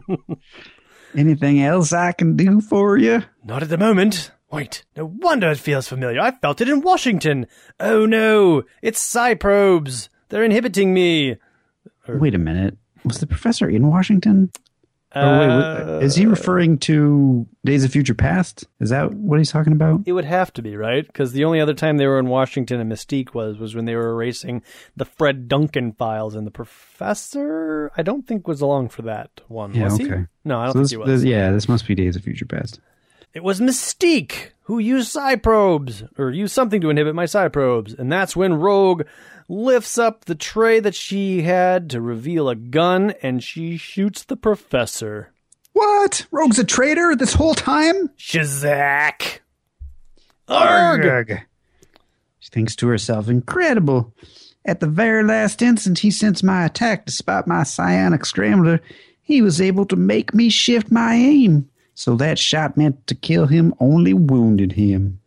Anything 1.15 1.61
else 1.61 1.93
I 1.93 2.11
can 2.11 2.35
do 2.35 2.61
for 2.61 2.97
you? 2.97 3.23
Not 3.43 3.63
at 3.63 3.69
the 3.69 3.77
moment. 3.77 4.31
Wait, 4.51 4.85
no 4.95 5.05
wonder 5.05 5.49
it 5.51 5.57
feels 5.57 5.87
familiar. 5.87 6.21
I 6.21 6.31
felt 6.31 6.61
it 6.61 6.69
in 6.69 6.81
Washington. 6.81 7.47
Oh 7.79 8.05
no, 8.05 8.63
it's 8.81 8.99
psi 8.99 9.33
probes. 9.35 10.09
They're 10.29 10.43
inhibiting 10.43 10.93
me. 10.93 11.37
Er, 12.07 12.17
Wait 12.17 12.35
a 12.35 12.37
minute. 12.39 12.77
Was 13.03 13.19
the 13.19 13.27
professor 13.27 13.69
in 13.69 13.87
Washington? 13.87 14.51
Oh, 15.23 15.39
wait, 15.39 15.49
Uh, 15.49 15.99
is 15.99 16.15
he 16.15 16.25
referring 16.25 16.77
to 16.79 17.47
Days 17.65 17.83
of 17.83 17.91
Future 17.91 18.13
Past? 18.13 18.65
Is 18.79 18.89
that 18.89 19.13
what 19.13 19.39
he's 19.39 19.51
talking 19.51 19.73
about? 19.73 20.01
It 20.05 20.13
would 20.13 20.25
have 20.25 20.51
to 20.53 20.61
be, 20.61 20.75
right? 20.75 21.05
Because 21.05 21.31
the 21.33 21.43
only 21.45 21.59
other 21.59 21.73
time 21.73 21.97
they 21.97 22.07
were 22.07 22.19
in 22.19 22.27
Washington 22.27 22.79
and 22.79 22.91
Mystique 22.91 23.33
was 23.33 23.57
was 23.57 23.75
when 23.75 23.85
they 23.85 23.95
were 23.95 24.09
erasing 24.11 24.61
the 24.95 25.05
Fred 25.05 25.47
Duncan 25.47 25.91
files, 25.93 26.35
and 26.35 26.45
the 26.47 26.51
professor, 26.51 27.91
I 27.97 28.01
don't 28.03 28.27
think 28.27 28.47
was 28.47 28.61
along 28.61 28.89
for 28.89 29.03
that 29.03 29.29
one. 29.47 29.73
Yeah, 29.73 29.85
was 29.85 29.97
he? 29.97 30.09
No, 30.45 30.59
I 30.59 30.65
don't 30.65 30.73
So 30.73 30.73
think 30.73 30.83
this, 30.83 30.91
he 30.91 30.97
was. 30.97 31.07
this- 31.07 31.23
yeah, 31.23 31.51
this 31.51 31.69
must 31.69 31.87
be 31.87 31.95
Days 31.95 32.15
of 32.15 32.23
Future 32.23 32.45
Past. 32.45 32.79
It 33.33 33.43
was 33.43 33.59
Mystique 33.59 34.51
who 34.63 34.79
used 34.79 35.11
psi 35.11 35.35
probes 35.35 36.03
or 36.17 36.31
used 36.31 36.53
something 36.53 36.81
to 36.81 36.89
inhibit 36.89 37.13
my 37.15 37.25
psi 37.25 37.49
probes, 37.49 37.93
and 37.93 38.11
that's 38.11 38.35
when 38.35 38.53
Rogue 38.55 39.03
lifts 39.47 39.97
up 39.97 40.25
the 40.25 40.35
tray 40.35 40.79
that 40.79 40.95
she 40.95 41.43
had 41.43 41.89
to 41.91 42.01
reveal 42.01 42.49
a 42.49 42.55
gun, 42.55 43.11
and 43.21 43.43
she 43.43 43.77
shoots 43.77 44.23
the 44.23 44.35
professor. 44.35 45.31
What? 45.73 46.25
Rogue's 46.31 46.59
a 46.59 46.63
traitor 46.63 47.15
this 47.15 47.33
whole 47.33 47.53
time? 47.53 48.09
Shazak! 48.17 49.39
Arg! 50.47 51.05
Arg. 51.05 51.41
She 52.39 52.49
thinks 52.49 52.75
to 52.77 52.87
herself, 52.87 53.29
incredible. 53.29 54.13
At 54.65 54.79
the 54.79 54.87
very 54.87 55.23
last 55.23 55.61
instant 55.61 55.99
he 55.99 56.11
sensed 56.11 56.43
my 56.43 56.65
attack 56.65 57.05
despite 57.05 57.47
my 57.47 57.63
psionic 57.63 58.25
scrambler, 58.25 58.81
he 59.21 59.41
was 59.41 59.61
able 59.61 59.85
to 59.85 59.95
make 59.95 60.33
me 60.33 60.49
shift 60.49 60.91
my 60.91 61.13
aim. 61.13 61.69
So 61.93 62.15
that 62.17 62.37
shot 62.37 62.77
meant 62.77 63.07
to 63.07 63.15
kill 63.15 63.47
him 63.47 63.73
only 63.79 64.13
wounded 64.13 64.73
him. 64.73 65.19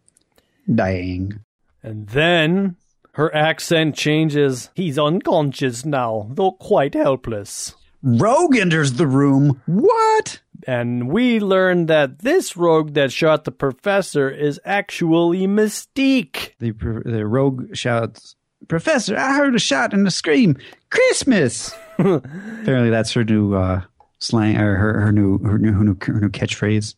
Dang. 0.72 1.40
And 1.82 2.06
then 2.08 2.76
her 3.12 3.34
accent 3.34 3.96
changes. 3.96 4.70
He's 4.74 4.98
unconscious 4.98 5.84
now, 5.84 6.28
though 6.32 6.52
quite 6.52 6.94
helpless. 6.94 7.74
Rogue 8.02 8.56
enters 8.56 8.94
the 8.94 9.06
room. 9.06 9.60
What? 9.66 10.40
And 10.66 11.10
we 11.10 11.40
learn 11.40 11.86
that 11.86 12.20
this 12.20 12.56
rogue 12.56 12.94
that 12.94 13.12
shot 13.12 13.44
the 13.44 13.50
professor 13.50 14.28
is 14.28 14.60
actually 14.64 15.46
Mystique. 15.46 16.52
The, 16.58 16.72
the 17.04 17.26
rogue 17.26 17.74
shouts, 17.74 18.36
Professor, 18.68 19.16
I 19.16 19.34
heard 19.34 19.54
a 19.54 19.58
shot 19.58 19.94
and 19.94 20.06
a 20.06 20.10
scream. 20.10 20.56
Christmas! 20.90 21.74
Apparently, 21.98 22.90
that's 22.90 23.12
her 23.12 23.24
new 23.24 23.54
uh, 23.54 23.82
slang 24.18 24.56
or 24.56 24.76
her, 24.76 25.00
her 25.00 25.12
new 25.12 25.38
her 25.38 25.58
new 25.58 25.72
her 25.72 25.84
new 25.84 25.96
her 26.00 26.20
new 26.20 26.28
catchphrase. 26.28 26.94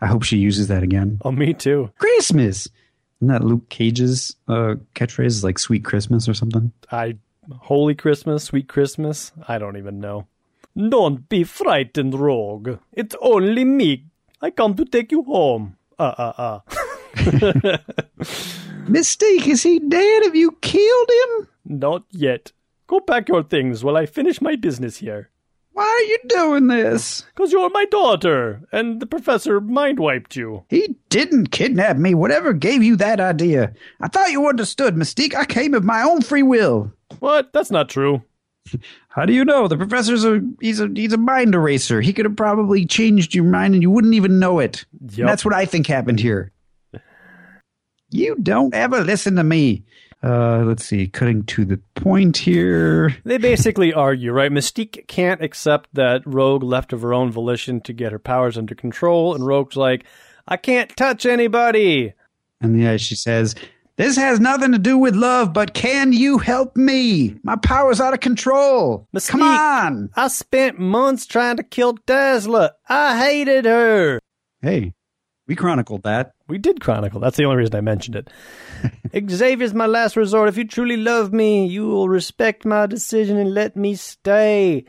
I 0.00 0.06
hope 0.06 0.22
she 0.22 0.36
uses 0.36 0.68
that 0.68 0.82
again. 0.82 1.18
Oh, 1.24 1.32
me 1.32 1.54
too. 1.54 1.90
Christmas. 1.98 2.68
Isn't 3.20 3.28
that 3.28 3.44
Luke 3.44 3.68
Cage's 3.68 4.36
uh, 4.48 4.74
catchphrase? 4.94 5.42
Like 5.42 5.58
"Sweet 5.58 5.84
Christmas" 5.84 6.28
or 6.28 6.34
something? 6.34 6.72
I 6.90 7.16
Holy 7.50 7.94
Christmas, 7.94 8.44
Sweet 8.44 8.68
Christmas. 8.68 9.32
I 9.48 9.58
don't 9.58 9.76
even 9.76 10.00
know. 10.00 10.26
Don't 10.76 11.28
be 11.28 11.44
frightened, 11.44 12.14
Rogue. 12.14 12.78
It's 12.92 13.16
only 13.20 13.64
me. 13.64 14.06
I 14.42 14.50
come 14.50 14.74
to 14.74 14.84
take 14.84 15.10
you 15.10 15.22
home. 15.22 15.76
Uh, 15.98 16.14
uh, 16.18 16.32
uh. 16.36 16.60
Mystique, 18.86 19.46
is 19.46 19.62
he 19.62 19.78
dead? 19.78 20.24
Have 20.24 20.36
you 20.36 20.52
killed 20.60 21.10
him? 21.10 21.48
Not 21.64 22.04
yet. 22.10 22.52
Go 22.86 23.00
pack 23.00 23.28
your 23.28 23.42
things 23.42 23.82
while 23.82 23.96
I 23.96 24.06
finish 24.06 24.40
my 24.40 24.54
business 24.54 24.98
here. 24.98 25.30
Why 25.76 25.84
are 25.84 26.08
you 26.08 26.18
doing 26.28 26.68
this? 26.68 27.26
Because 27.34 27.52
you're 27.52 27.68
my 27.68 27.84
daughter, 27.84 28.62
and 28.72 28.98
the 28.98 29.04
professor 29.04 29.60
mind 29.60 29.98
wiped 30.00 30.34
you. 30.34 30.64
He 30.70 30.96
didn't 31.10 31.50
kidnap 31.50 31.98
me. 31.98 32.14
Whatever 32.14 32.54
gave 32.54 32.82
you 32.82 32.96
that 32.96 33.20
idea? 33.20 33.74
I 34.00 34.08
thought 34.08 34.30
you 34.30 34.48
understood, 34.48 34.96
Mystique. 34.96 35.34
I 35.34 35.44
came 35.44 35.74
of 35.74 35.84
my 35.84 36.00
own 36.00 36.22
free 36.22 36.42
will. 36.42 36.90
What? 37.18 37.52
That's 37.52 37.70
not 37.70 37.90
true. 37.90 38.22
How 39.10 39.26
do 39.26 39.34
you 39.34 39.44
know? 39.44 39.68
The 39.68 39.76
professor's 39.76 40.24
a 40.24 40.40
he's 40.62 40.80
a 40.80 40.88
he's 40.88 41.12
a 41.12 41.18
mind 41.18 41.54
eraser. 41.54 42.00
He 42.00 42.14
could 42.14 42.24
have 42.24 42.36
probably 42.36 42.86
changed 42.86 43.34
your 43.34 43.44
mind 43.44 43.74
and 43.74 43.82
you 43.82 43.90
wouldn't 43.90 44.14
even 44.14 44.38
know 44.38 44.60
it. 44.60 44.86
Yep. 45.10 45.26
That's 45.26 45.44
what 45.44 45.52
I 45.52 45.66
think 45.66 45.86
happened 45.86 46.20
here. 46.20 46.52
You 48.08 48.36
don't 48.42 48.72
ever 48.72 49.04
listen 49.04 49.36
to 49.36 49.44
me. 49.44 49.84
Uh, 50.22 50.64
let's 50.64 50.84
see. 50.84 51.06
Cutting 51.06 51.44
to 51.44 51.64
the 51.64 51.78
point 51.94 52.38
here. 52.38 53.16
They 53.24 53.38
basically 53.38 53.92
argue, 53.92 54.32
right? 54.32 54.50
Mystique 54.50 55.06
can't 55.06 55.42
accept 55.42 55.90
that 55.92 56.22
Rogue 56.24 56.62
left 56.62 56.92
of 56.92 57.02
her 57.02 57.14
own 57.14 57.30
volition 57.30 57.80
to 57.82 57.92
get 57.92 58.12
her 58.12 58.18
powers 58.18 58.56
under 58.58 58.74
control, 58.74 59.34
and 59.34 59.46
Rogue's 59.46 59.76
like, 59.76 60.04
I 60.48 60.56
can't 60.56 60.94
touch 60.96 61.26
anybody. 61.26 62.14
And 62.60 62.80
yeah, 62.80 62.96
she 62.96 63.14
says, 63.14 63.54
"This 63.96 64.16
has 64.16 64.40
nothing 64.40 64.72
to 64.72 64.78
do 64.78 64.96
with 64.96 65.14
love, 65.14 65.52
but 65.52 65.74
can 65.74 66.12
you 66.12 66.38
help 66.38 66.76
me? 66.76 67.36
My 67.42 67.56
power's 67.56 68.00
out 68.00 68.14
of 68.14 68.20
control. 68.20 69.06
Mystique. 69.14 69.30
Come 69.30 69.42
on." 69.42 70.10
I 70.16 70.28
spent 70.28 70.78
months 70.78 71.26
trying 71.26 71.58
to 71.58 71.62
kill 71.62 71.94
Tesla. 72.06 72.72
I 72.88 73.18
hated 73.18 73.64
her. 73.66 74.20
Hey, 74.62 74.94
we 75.46 75.54
chronicled 75.54 76.04
that. 76.04 76.32
We 76.48 76.58
did 76.58 76.80
chronicle. 76.80 77.20
That's 77.20 77.36
the 77.36 77.44
only 77.44 77.58
reason 77.58 77.76
I 77.76 77.80
mentioned 77.80 78.16
it. 78.16 78.30
Xavier's 79.30 79.74
my 79.74 79.86
last 79.86 80.16
resort. 80.16 80.48
If 80.48 80.56
you 80.56 80.66
truly 80.66 80.96
love 80.96 81.32
me, 81.32 81.66
you 81.66 81.86
will 81.86 82.08
respect 82.08 82.64
my 82.64 82.86
decision 82.86 83.36
and 83.36 83.54
let 83.54 83.76
me 83.76 83.94
stay. 83.94 84.84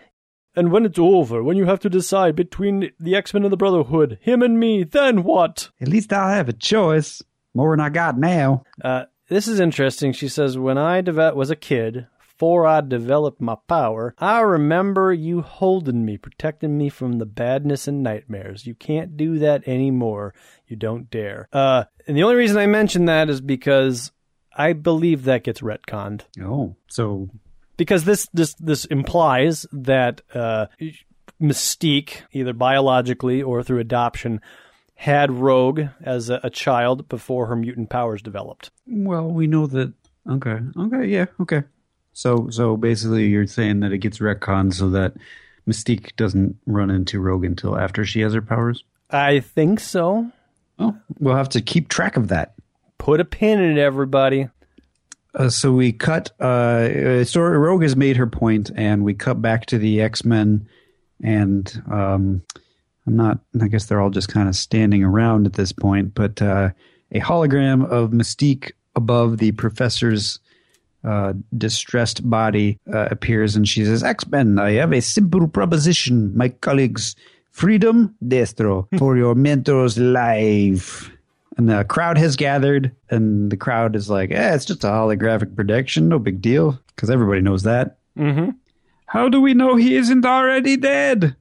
And 0.56 0.72
when 0.72 0.86
it's 0.86 0.98
over, 1.00 1.44
when 1.44 1.58
you 1.58 1.66
have 1.66 1.80
to 1.82 1.90
decide 1.90 2.36
between 2.36 2.92
the 3.00 3.16
X 3.16 3.34
Men 3.34 3.44
and 3.44 3.54
the 3.54 3.58
Brotherhood, 3.58 4.18
him 4.22 4.42
and 4.42 4.60
me, 4.60 4.84
then 4.84 5.24
what? 5.24 5.70
At 5.80 5.88
least 5.88 6.12
I'll 6.12 6.30
have 6.34 6.50
a 6.50 6.54
choice. 6.54 7.22
More 7.54 7.76
than 7.76 7.80
I 7.84 7.90
got 7.90 8.18
now. 8.18 8.64
Uh, 8.84 9.06
this 9.30 9.48
is 9.48 9.60
interesting. 9.60 10.14
She 10.14 10.28
says, 10.28 10.58
When 10.58 10.78
I 10.78 11.02
deve- 11.02 11.36
was 11.36 11.50
a 11.50 11.56
kid, 11.56 12.08
before 12.38 12.68
I 12.68 12.82
developed 12.82 13.42
my 13.42 13.56
power, 13.68 14.14
I 14.20 14.42
remember 14.42 15.12
you 15.12 15.42
holding 15.42 16.06
me, 16.06 16.18
protecting 16.18 16.78
me 16.78 16.88
from 16.88 17.14
the 17.14 17.26
badness 17.26 17.88
and 17.88 18.04
nightmares. 18.04 18.68
You 18.68 18.76
can't 18.76 19.18
do 19.18 19.40
that 19.40 19.68
anymore. 19.68 20.36
You 20.68 20.76
don't 20.76 21.10
dare. 21.10 21.50
Uh, 21.52 21.86
and 22.06 22.16
the 22.16 22.22
only 22.22 22.36
reason 22.36 22.58
I 22.58 22.68
mention 22.68 23.06
that 23.06 23.28
is 23.28 23.42
because 23.42 24.12
I 24.56 24.74
believe 24.74 25.24
that 25.24 25.46
gets 25.46 25.62
retconned. 25.62 26.26
Oh, 26.40 26.76
so 26.88 27.28
because 27.76 28.04
this 28.04 28.28
this 28.34 28.54
this 28.60 28.86
implies 28.86 29.66
that 29.72 30.22
uh, 30.36 30.68
Mystique, 31.42 32.22
either 32.34 32.54
biologically 32.54 33.42
or 33.42 33.64
through 33.64 33.80
adoption, 33.80 34.42
had 34.94 35.32
Rogue 35.32 35.82
as 36.04 36.30
a, 36.30 36.40
a 36.44 36.52
child 36.52 37.10
before 37.10 37.48
her 37.48 37.56
mutant 37.56 37.90
powers 37.90 38.22
developed. 38.22 38.70
well, 38.86 39.28
we 39.28 39.48
know 39.48 39.66
that. 39.66 39.92
Okay, 40.30 40.60
okay, 40.78 41.06
yeah, 41.08 41.26
okay. 41.40 41.64
So, 42.18 42.50
so 42.50 42.78
basically, 42.78 43.28
you're 43.28 43.46
saying 43.46 43.82
that 43.82 43.92
it 43.92 44.00
gets 44.00 44.18
retconned 44.18 44.74
so 44.74 44.90
that 44.90 45.14
Mystique 45.70 46.16
doesn't 46.16 46.58
run 46.66 46.90
into 46.90 47.20
Rogue 47.20 47.46
until 47.46 47.78
after 47.78 48.04
she 48.06 48.22
has 48.22 48.34
her 48.34 48.42
powers. 48.42 48.84
I 49.12 49.42
think 49.42 49.80
so. 49.80 50.32
Oh, 50.80 50.98
we'll 51.20 51.36
have 51.36 51.50
to 51.50 51.62
keep 51.62 51.90
track 51.90 52.18
of 52.18 52.30
that. 52.30 52.56
Put 52.98 53.20
a 53.20 53.26
pin 53.26 53.60
in 53.60 53.78
it, 53.78 53.80
everybody. 53.80 54.50
Uh, 55.36 55.50
so 55.50 55.72
we 55.72 55.92
cut. 55.92 56.32
Uh, 56.42 57.24
story 57.24 57.56
Rogue 57.60 57.84
has 57.84 57.96
made 57.96 58.18
her 58.18 58.26
point, 58.26 58.72
and 58.76 59.04
we 59.04 59.14
cut 59.14 59.40
back 59.40 59.68
to 59.68 59.78
the 59.78 60.02
X 60.02 60.26
Men, 60.26 60.68
and 61.22 61.72
um, 61.92 62.42
I'm 63.06 63.16
not. 63.16 63.42
I 63.62 63.68
guess 63.68 63.86
they're 63.86 64.02
all 64.02 64.10
just 64.10 64.30
kind 64.30 64.50
of 64.50 64.56
standing 64.56 65.04
around 65.04 65.46
at 65.46 65.54
this 65.54 65.72
point. 65.72 66.16
But 66.16 66.42
uh, 66.42 66.72
a 67.12 67.20
hologram 67.20 67.88
of 67.88 68.10
Mystique 68.10 68.72
above 68.96 69.38
the 69.38 69.52
Professor's 69.52 70.40
uh, 71.08 71.34
distressed 71.58 72.30
body 72.30 72.78
uh, 72.94 73.08
appears, 73.10 73.56
and 73.56 73.68
she 73.68 73.86
says, 73.86 74.04
"X 74.04 74.28
Men, 74.28 74.60
I 74.60 74.72
have 74.74 74.92
a 74.92 75.02
simple 75.02 75.48
proposition, 75.48 76.36
my 76.36 76.50
colleagues: 76.50 77.16
freedom, 77.52 78.14
destro, 78.24 78.88
for 79.00 79.16
your 79.18 79.34
mentor's 79.36 79.98
life." 79.98 81.10
And 81.58 81.70
the 81.70 81.84
crowd 81.86 82.18
has 82.20 82.36
gathered, 82.36 82.92
and 83.10 83.52
the 83.52 83.58
crowd 83.58 83.96
is 83.96 84.12
like, 84.12 84.30
eh, 84.30 84.54
it's 84.54 84.66
just 84.66 84.84
a 84.84 84.88
holographic 84.88 85.56
projection, 85.56 86.08
no 86.08 86.20
big 86.20 86.40
deal, 86.40 86.80
because 86.96 87.10
everybody 87.10 87.42
knows 87.42 87.64
that. 87.64 87.98
Mm-hmm. 88.16 88.52
How 89.08 89.28
do 89.28 89.42
we 89.42 89.56
know 89.56 89.76
he 89.76 89.96
isn't 89.96 90.24
already 90.24 90.78
dead? 90.78 91.36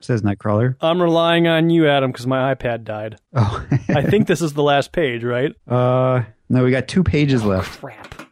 Says 0.00 0.22
Nightcrawler. 0.22 0.74
I'm 0.80 1.00
relying 1.00 1.46
on 1.46 1.70
you, 1.70 1.88
Adam, 1.88 2.10
because 2.10 2.26
my 2.26 2.52
iPad 2.54 2.82
died. 2.82 3.18
Oh, 3.32 3.64
I 3.90 4.02
think 4.02 4.26
this 4.28 4.42
is 4.42 4.54
the 4.54 4.62
last 4.62 4.90
page, 4.90 5.22
right? 5.22 5.54
uh, 5.68 6.24
no, 6.48 6.64
we 6.64 6.70
got 6.70 6.88
two 6.88 7.04
pages 7.04 7.44
left. 7.44 7.80
Crap. 7.80 8.23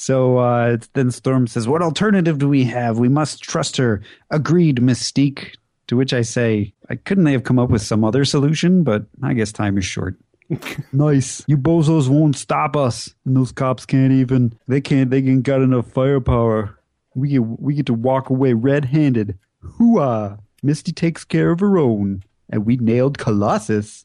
So 0.00 0.38
uh, 0.38 0.76
then 0.92 1.10
Storm 1.10 1.48
says, 1.48 1.66
What 1.66 1.82
alternative 1.82 2.38
do 2.38 2.48
we 2.48 2.62
have? 2.64 3.00
We 3.00 3.08
must 3.08 3.42
trust 3.42 3.76
her. 3.78 4.00
Agreed, 4.30 4.76
Mystique. 4.76 5.56
To 5.88 5.96
which 5.96 6.12
I 6.12 6.22
say, 6.22 6.72
I 6.88 6.94
couldn't 6.94 7.24
they 7.24 7.32
have 7.32 7.42
come 7.42 7.58
up 7.58 7.70
with 7.70 7.82
some 7.82 8.04
other 8.04 8.24
solution? 8.24 8.84
But 8.84 9.06
I 9.24 9.34
guess 9.34 9.50
time 9.50 9.76
is 9.76 9.84
short. 9.84 10.16
nice. 10.92 11.42
You 11.48 11.58
bozos 11.58 12.08
won't 12.08 12.36
stop 12.36 12.76
us. 12.76 13.12
And 13.26 13.36
those 13.36 13.50
cops 13.50 13.86
can't 13.86 14.12
even, 14.12 14.56
they 14.68 14.80
can't, 14.80 15.10
they 15.10 15.18
ain't 15.18 15.42
got 15.42 15.62
enough 15.62 15.90
firepower. 15.90 16.78
We 17.16 17.30
get, 17.30 17.42
we 17.42 17.74
get 17.74 17.86
to 17.86 17.94
walk 17.94 18.30
away 18.30 18.52
red 18.52 18.84
handed. 18.84 19.36
Hooah. 19.64 20.38
Misty 20.62 20.92
takes 20.92 21.24
care 21.24 21.50
of 21.50 21.58
her 21.58 21.76
own. 21.76 22.22
And 22.50 22.64
we 22.64 22.76
nailed 22.76 23.18
Colossus. 23.18 24.04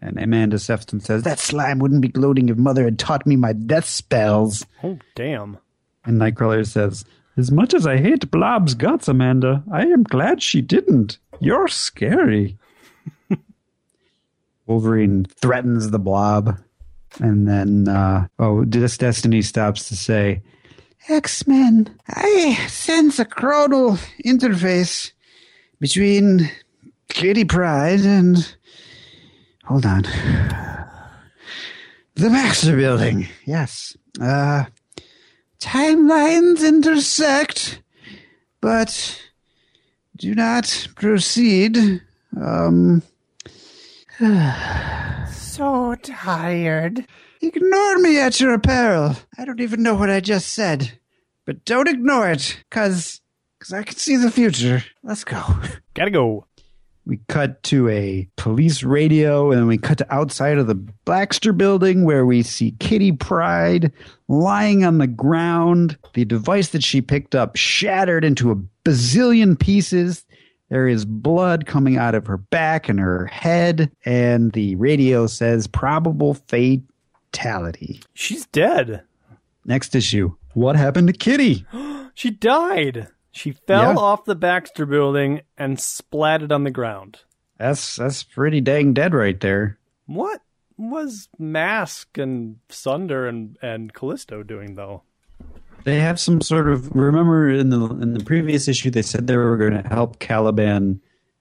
And 0.00 0.18
Amanda 0.18 0.58
Sefton 0.58 1.00
says, 1.00 1.22
That 1.22 1.38
slime 1.38 1.78
wouldn't 1.78 2.02
be 2.02 2.08
gloating 2.08 2.48
if 2.48 2.56
Mother 2.56 2.84
had 2.84 2.98
taught 2.98 3.26
me 3.26 3.36
my 3.36 3.52
death 3.52 3.86
spells. 3.86 4.64
Oh, 4.82 4.98
damn. 5.14 5.58
And 6.04 6.20
Nightcrawler 6.20 6.66
says, 6.66 7.04
As 7.36 7.50
much 7.50 7.74
as 7.74 7.86
I 7.86 7.96
hate 7.98 8.30
Blob's 8.30 8.74
guts, 8.74 9.08
Amanda, 9.08 9.62
I 9.72 9.82
am 9.86 10.02
glad 10.02 10.42
she 10.42 10.60
didn't. 10.60 11.18
You're 11.40 11.68
scary. 11.68 12.58
Wolverine 14.66 15.26
threatens 15.40 15.90
the 15.90 15.98
Blob. 15.98 16.58
And 17.20 17.46
then, 17.46 17.88
uh, 17.88 18.26
oh, 18.38 18.64
this 18.64 18.98
Destiny 18.98 19.40
stops 19.42 19.88
to 19.88 19.96
say, 19.96 20.42
X 21.08 21.46
Men, 21.46 21.96
I 22.08 22.66
sense 22.68 23.18
a 23.18 23.24
chronal 23.24 23.98
interface 24.24 25.12
between 25.80 26.50
Kitty 27.08 27.44
Pryde 27.44 28.00
and. 28.00 28.56
Hold 29.66 29.86
on. 29.86 30.02
The 32.16 32.28
Baxter 32.30 32.76
Building. 32.76 33.28
Yes. 33.44 33.96
Uh, 34.20 34.64
timelines 35.60 36.66
intersect, 36.66 37.82
but 38.60 39.20
do 40.16 40.34
not 40.34 40.88
proceed. 40.96 42.02
Um, 42.40 43.02
So 45.32 45.94
tired. 46.02 47.06
ignore 47.40 47.98
me 47.98 48.18
at 48.18 48.40
your 48.40 48.54
apparel. 48.54 49.16
I 49.38 49.44
don't 49.44 49.60
even 49.60 49.82
know 49.82 49.94
what 49.94 50.10
I 50.10 50.20
just 50.20 50.48
said, 50.52 50.98
but 51.44 51.64
don't 51.64 51.88
ignore 51.88 52.28
it, 52.30 52.62
cause, 52.70 53.20
cause 53.60 53.72
I 53.72 53.82
can 53.82 53.96
see 53.96 54.16
the 54.16 54.30
future. 54.30 54.84
Let's 55.02 55.24
go. 55.24 55.42
Gotta 55.94 56.10
go. 56.10 56.46
We 57.06 57.20
cut 57.28 57.62
to 57.64 57.88
a 57.90 58.26
police 58.36 58.82
radio, 58.82 59.50
and 59.50 59.60
then 59.60 59.66
we 59.66 59.76
cut 59.76 59.98
to 59.98 60.14
outside 60.14 60.56
of 60.56 60.66
the 60.66 60.74
Baxter 60.74 61.52
building 61.52 62.04
where 62.04 62.24
we 62.24 62.42
see 62.42 62.72
Kitty 62.80 63.12
Pryde 63.12 63.92
lying 64.28 64.84
on 64.84 64.98
the 64.98 65.06
ground. 65.06 65.98
The 66.14 66.24
device 66.24 66.68
that 66.70 66.82
she 66.82 67.02
picked 67.02 67.34
up 67.34 67.56
shattered 67.56 68.24
into 68.24 68.50
a 68.50 68.56
bazillion 68.88 69.58
pieces. 69.58 70.24
There 70.70 70.88
is 70.88 71.04
blood 71.04 71.66
coming 71.66 71.98
out 71.98 72.14
of 72.14 72.26
her 72.26 72.38
back 72.38 72.88
and 72.88 72.98
her 72.98 73.26
head, 73.26 73.92
and 74.06 74.52
the 74.52 74.74
radio 74.76 75.26
says 75.26 75.66
probable 75.66 76.34
fatality. 76.34 78.00
She's 78.14 78.46
dead. 78.46 79.02
Next 79.66 79.94
issue. 79.94 80.34
What 80.54 80.76
happened 80.76 81.08
to 81.08 81.12
Kitty? 81.12 81.66
She 82.16 82.30
died. 82.30 83.08
She 83.34 83.50
fell 83.50 83.94
Yeah. 83.94 83.98
off 83.98 84.24
the 84.26 84.36
Baxter 84.36 84.86
building 84.86 85.40
and 85.58 85.76
splatted 85.76 86.52
on 86.52 86.62
the 86.62 86.70
ground. 86.70 87.18
That's 87.58 87.96
that's 87.96 88.22
pretty 88.22 88.60
dang 88.60 88.92
dead 88.94 89.12
right 89.12 89.38
there. 89.40 89.78
What 90.06 90.40
was 90.76 91.28
Masque 91.38 92.16
and 92.16 92.56
Sunder 92.68 93.26
and, 93.26 93.56
and 93.60 93.92
Callisto 93.92 94.42
doing, 94.44 94.76
though? 94.76 95.02
They 95.82 95.98
have 96.00 96.20
some 96.20 96.40
sort 96.40 96.68
of. 96.68 96.94
Remember 96.94 97.50
in 97.50 97.70
the 97.70 97.84
in 97.86 98.14
the 98.14 98.24
previous 98.24 98.68
issue, 98.68 98.90
they 98.90 99.02
said 99.02 99.26
they 99.26 99.36
were 99.36 99.56
going 99.56 99.82
to 99.82 99.88
help 99.88 100.18
Caliban 100.20 101.00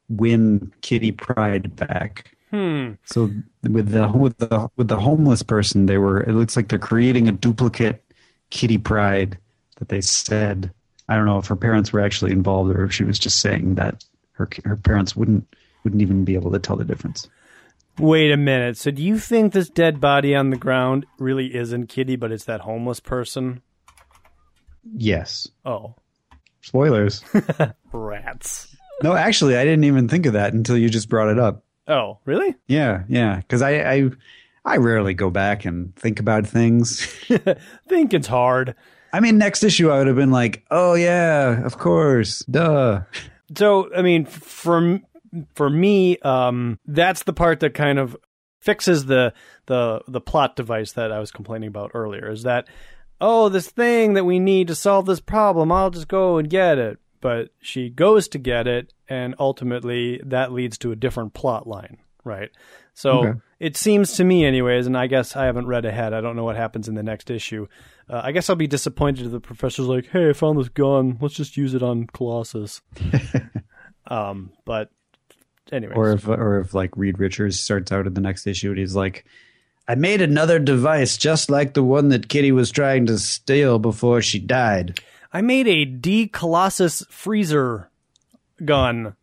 win 0.09 0.71
Kitty 0.81 1.11
Pryde 1.11 1.75
back. 1.75 2.35
Hmm. 2.49 2.93
So 3.05 3.29
with 3.63 3.89
the 3.89 4.07
with 4.09 4.37
the 4.39 4.69
with 4.77 4.87
the 4.87 4.99
homeless 4.99 5.43
person, 5.43 5.85
they 5.85 5.97
were. 5.99 6.21
It 6.23 6.33
looks 6.33 6.55
like 6.55 6.69
they're 6.69 6.79
creating 6.79 7.27
a 7.27 7.31
duplicate 7.33 8.03
Kitty 8.49 8.77
Pryde 8.79 9.37
that 9.77 9.89
they 9.89 10.01
said. 10.01 10.71
I 11.14 11.16
don't 11.16 11.28
know 11.28 11.38
if 11.38 11.45
her 11.45 11.55
parents 11.55 11.93
were 11.93 11.99
actually 11.99 12.32
involved 12.32 12.76
or 12.76 12.86
if 12.86 12.91
she 12.91 13.03
was 13.03 13.20
just 13.20 13.39
saying 13.39 13.76
that 13.76 14.03
her 14.32 14.49
her 14.66 14.76
parents 14.76 15.16
wouldn't 15.16 15.47
wouldn't 15.84 16.01
even 16.01 16.26
be 16.26 16.34
able 16.34 16.51
to 16.51 16.57
tell 16.57 16.76
the 16.76 16.84
difference. 16.84 17.30
Wait 17.99 18.32
a 18.32 18.38
minute. 18.38 18.78
So 18.78 18.89
do 18.89 19.03
you 19.03 19.20
think 19.20 19.53
this 19.53 19.70
dead 19.70 20.01
body 20.01 20.34
on 20.34 20.49
the 20.49 20.57
ground 20.57 21.05
really 21.20 21.55
isn't 21.55 21.86
Kitty, 21.86 22.16
but 22.16 22.32
it's 22.32 22.45
that 22.45 22.61
homeless 22.61 22.99
person? 22.99 23.61
Yes. 24.95 25.47
Oh, 25.64 25.93
Spoilers. 26.61 27.24
rats. 27.91 28.76
no, 29.03 29.14
actually, 29.14 29.55
I 29.55 29.66
didn't 29.66 29.84
even 29.84 30.07
think 30.07 30.26
of 30.26 30.34
that 30.34 30.53
until 30.53 30.78
you 30.78 30.89
just 30.89 31.09
brought 31.09 31.30
it 31.30 31.38
up. 31.38 31.64
Oh, 31.88 32.18
really? 32.26 32.55
Yeah, 32.66 33.03
yeah. 33.07 33.36
Because 33.36 33.61
I, 33.61 33.72
I 33.93 34.09
I 34.66 34.78
rarely 34.78 35.14
go 35.14 35.30
back 35.30 35.66
and 35.66 35.95
think 35.95 36.20
about 36.20 36.47
things. 36.47 37.05
Thinking's 37.88 38.28
hard. 38.28 38.76
I 39.14 39.20
mean, 39.20 39.38
next 39.38 39.64
issue 39.64 39.89
I 39.91 39.99
would 39.99 40.07
have 40.07 40.16
been 40.16 40.32
like, 40.32 40.66
oh 40.72 40.95
yeah, 40.95 41.64
of 41.64 41.78
course, 41.78 42.39
duh. 42.39 43.03
So, 43.55 43.93
I 43.95 44.01
mean, 44.01 44.26
for 44.26 44.99
for 45.53 45.70
me, 45.70 46.18
um, 46.20 46.80
that's 46.88 47.24
the 47.24 47.34
part 47.34 47.59
that 47.61 47.74
kind 47.76 47.99
of 47.99 48.18
fixes 48.59 49.05
the 49.05 49.34
the 49.68 50.01
the 50.07 50.20
plot 50.22 50.55
device 50.55 50.93
that 50.93 51.11
I 51.11 51.20
was 51.20 51.32
complaining 51.32 51.68
about 51.68 51.91
earlier. 51.93 52.32
Is 52.32 52.43
that 52.43 52.68
oh, 53.22 53.47
this 53.47 53.70
thing 53.70 54.16
that 54.16 54.26
we 54.26 54.39
need 54.39 54.68
to 54.68 54.76
solve 54.76 55.05
this 55.05 55.20
problem? 55.22 55.72
I'll 55.72 55.91
just 55.91 56.07
go 56.09 56.38
and 56.38 56.49
get 56.49 56.78
it. 56.78 56.99
But 57.22 57.51
she 57.61 57.89
goes 57.89 58.28
to 58.30 58.38
get 58.38 58.68
it, 58.68 58.91
and 59.07 59.34
ultimately 59.39 60.20
that 60.26 60.51
leads 60.51 60.78
to 60.80 60.91
a 60.91 60.95
different 60.97 61.34
plot 61.34 61.66
line, 61.68 61.99
right? 62.26 62.49
So 62.93 63.20
Okay. 63.20 63.39
it 63.59 63.78
seems 63.78 64.14
to 64.18 64.26
me, 64.26 64.43
anyways, 64.43 64.88
and 64.88 64.97
I 64.97 65.07
guess 65.07 65.36
I 65.38 65.45
haven't 65.45 65.68
read 65.68 65.86
ahead. 65.86 66.14
I 66.14 66.20
don't 66.20 66.36
know 66.36 66.43
what 66.43 66.57
happens 66.57 66.89
in 66.89 66.95
the 66.95 67.03
next 67.03 67.30
issue. 67.32 67.68
Uh, 68.10 68.22
I 68.24 68.32
guess 68.32 68.49
I'll 68.49 68.56
be 68.56 68.68
disappointed 68.68 69.26
if 69.26 69.32
the 69.32 69.39
professor's 69.39 69.88
like, 69.88 70.08
"Hey, 70.08 70.30
I 70.30 70.34
found 70.34 70.60
this 70.60 70.70
gun. 70.70 71.18
Let's 71.22 71.36
just 71.36 71.58
use 71.58 71.74
it 71.74 71.84
on 71.84 72.08
Colossus." 72.08 72.82
um, 74.08 74.51
but 74.66 74.89
anyway, 75.72 75.93
Or 75.95 76.12
if 76.12 76.28
or 76.28 76.60
if 76.60 76.74
like 76.74 76.95
Reed 76.97 77.20
Richards 77.20 77.60
starts 77.60 77.91
out 77.91 78.08
in 78.08 78.14
the 78.14 78.22
next 78.22 78.45
issue 78.47 78.70
and 78.70 78.78
he's 78.80 78.95
like, 78.95 79.26
I 79.88 79.95
made 79.95 80.22
another 80.22 80.60
device 80.60 81.18
just 81.18 81.49
like 81.49 81.74
the 81.74 81.84
one 81.84 82.10
that 82.10 82.30
Kitty 82.30 82.51
was 82.51 82.72
trying 82.72 83.06
to 83.08 83.18
steal 83.18 83.80
before 83.80 84.22
she 84.22 84.39
died. 84.39 84.99
I 85.32 85.41
made 85.41 85.68
a 85.68 85.86
D 85.86 86.28
Colossus 86.28 87.06
freezer 87.10 87.89
gun. 88.64 89.16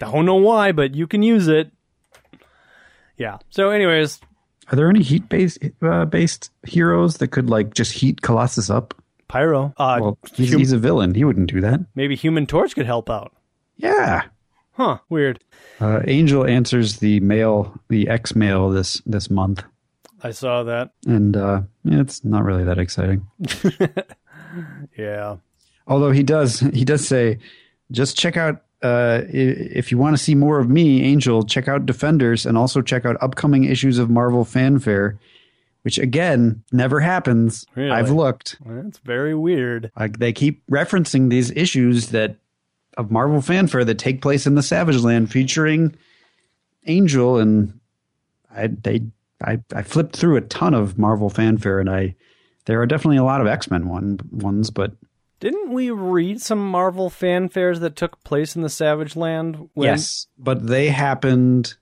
I 0.00 0.10
Don't 0.10 0.24
know 0.24 0.36
why, 0.36 0.72
but 0.72 0.94
you 0.94 1.06
can 1.06 1.22
use 1.22 1.46
it. 1.48 1.70
Yeah. 3.18 3.38
So, 3.50 3.68
anyways, 3.68 4.18
Are 4.70 4.76
there 4.76 4.88
any 4.88 5.02
heat 5.02 5.28
based 5.28 5.58
uh, 5.82 6.04
based 6.04 6.50
heroes 6.66 7.16
that 7.18 7.28
could 7.28 7.50
like 7.50 7.74
just 7.74 7.92
heat 7.92 8.22
Colossus 8.22 8.70
up? 8.70 8.94
Pyro. 9.28 9.72
Uh, 9.76 9.98
Well, 10.00 10.18
he's, 10.34 10.50
hum- 10.50 10.58
he's 10.58 10.72
a 10.72 10.78
villain. 10.78 11.14
He 11.14 11.24
wouldn't 11.24 11.50
do 11.52 11.60
that. 11.60 11.80
maybe 11.94 12.16
Human 12.16 12.46
Torch 12.46 12.74
could 12.74 12.86
help 12.86 13.08
out. 13.10 13.32
Yeah. 13.76 14.22
Huh. 14.72 14.98
Weird. 15.08 15.42
Uh, 15.80 16.00
Angel 16.06 16.44
answers 16.46 16.98
the 16.98 17.20
mail, 17.20 17.78
the 17.88 18.08
X 18.08 18.34
mail 18.34 18.70
this 18.70 19.00
this 19.06 19.28
month, 19.30 19.62
I 20.22 20.30
saw 20.32 20.62
that. 20.64 20.90
and 21.06 21.36
uh, 21.36 21.62
it's 21.84 22.24
not 22.24 22.44
really 22.44 22.64
that 22.64 22.78
exciting. 22.78 23.26
Yeah. 24.96 25.36
Although 25.86 26.10
he 26.10 26.22
does, 26.22 26.60
he 26.60 26.84
does 26.84 27.06
say, 27.06 27.38
just 27.92 28.16
check 28.18 28.36
out. 28.36 28.62
Uh, 28.82 29.22
if 29.28 29.90
you 29.90 29.98
want 29.98 30.16
to 30.16 30.22
see 30.22 30.34
more 30.34 30.58
of 30.58 30.70
me, 30.70 31.02
Angel, 31.02 31.42
check 31.42 31.68
out 31.68 31.84
Defenders 31.84 32.46
and 32.46 32.56
also 32.56 32.80
check 32.80 33.04
out 33.04 33.16
upcoming 33.20 33.64
issues 33.64 33.98
of 33.98 34.08
Marvel 34.08 34.44
Fanfare, 34.44 35.18
which 35.82 35.98
again 35.98 36.62
never 36.72 37.00
happens. 37.00 37.66
Really? 37.74 37.90
I've 37.90 38.10
looked. 38.10 38.56
That's 38.64 38.98
very 38.98 39.34
weird. 39.34 39.90
Like 39.98 40.18
they 40.18 40.32
keep 40.32 40.66
referencing 40.70 41.28
these 41.28 41.50
issues 41.50 42.08
that 42.08 42.36
of 42.96 43.10
Marvel 43.10 43.40
Fanfare 43.40 43.84
that 43.84 43.98
take 43.98 44.22
place 44.22 44.46
in 44.46 44.54
the 44.54 44.62
Savage 44.62 45.02
Land, 45.02 45.30
featuring 45.30 45.94
Angel, 46.86 47.38
and 47.38 47.78
I 48.54 48.68
they 48.68 49.02
I, 49.44 49.60
I 49.74 49.82
flipped 49.82 50.16
through 50.16 50.36
a 50.36 50.42
ton 50.42 50.74
of 50.74 50.98
Marvel 50.98 51.30
Fanfare, 51.30 51.80
and 51.80 51.90
I 51.90 52.14
there 52.64 52.80
are 52.80 52.86
definitely 52.86 53.18
a 53.18 53.24
lot 53.24 53.40
of 53.40 53.46
X 53.46 53.70
Men 53.70 53.88
one 53.88 54.20
ones, 54.30 54.70
but 54.70 54.92
Didn't 55.40 55.72
we 55.72 55.90
read 55.90 56.40
some 56.40 56.70
Marvel 56.70 57.08
fanfares 57.10 57.80
that 57.80 57.96
took 57.96 58.22
place 58.24 58.54
in 58.54 58.62
the 58.62 58.68
Savage 58.68 59.16
Land? 59.16 59.70
When, 59.74 59.88
yes, 59.88 60.26
but 60.38 60.66
they 60.66 60.88
happened 60.88 61.74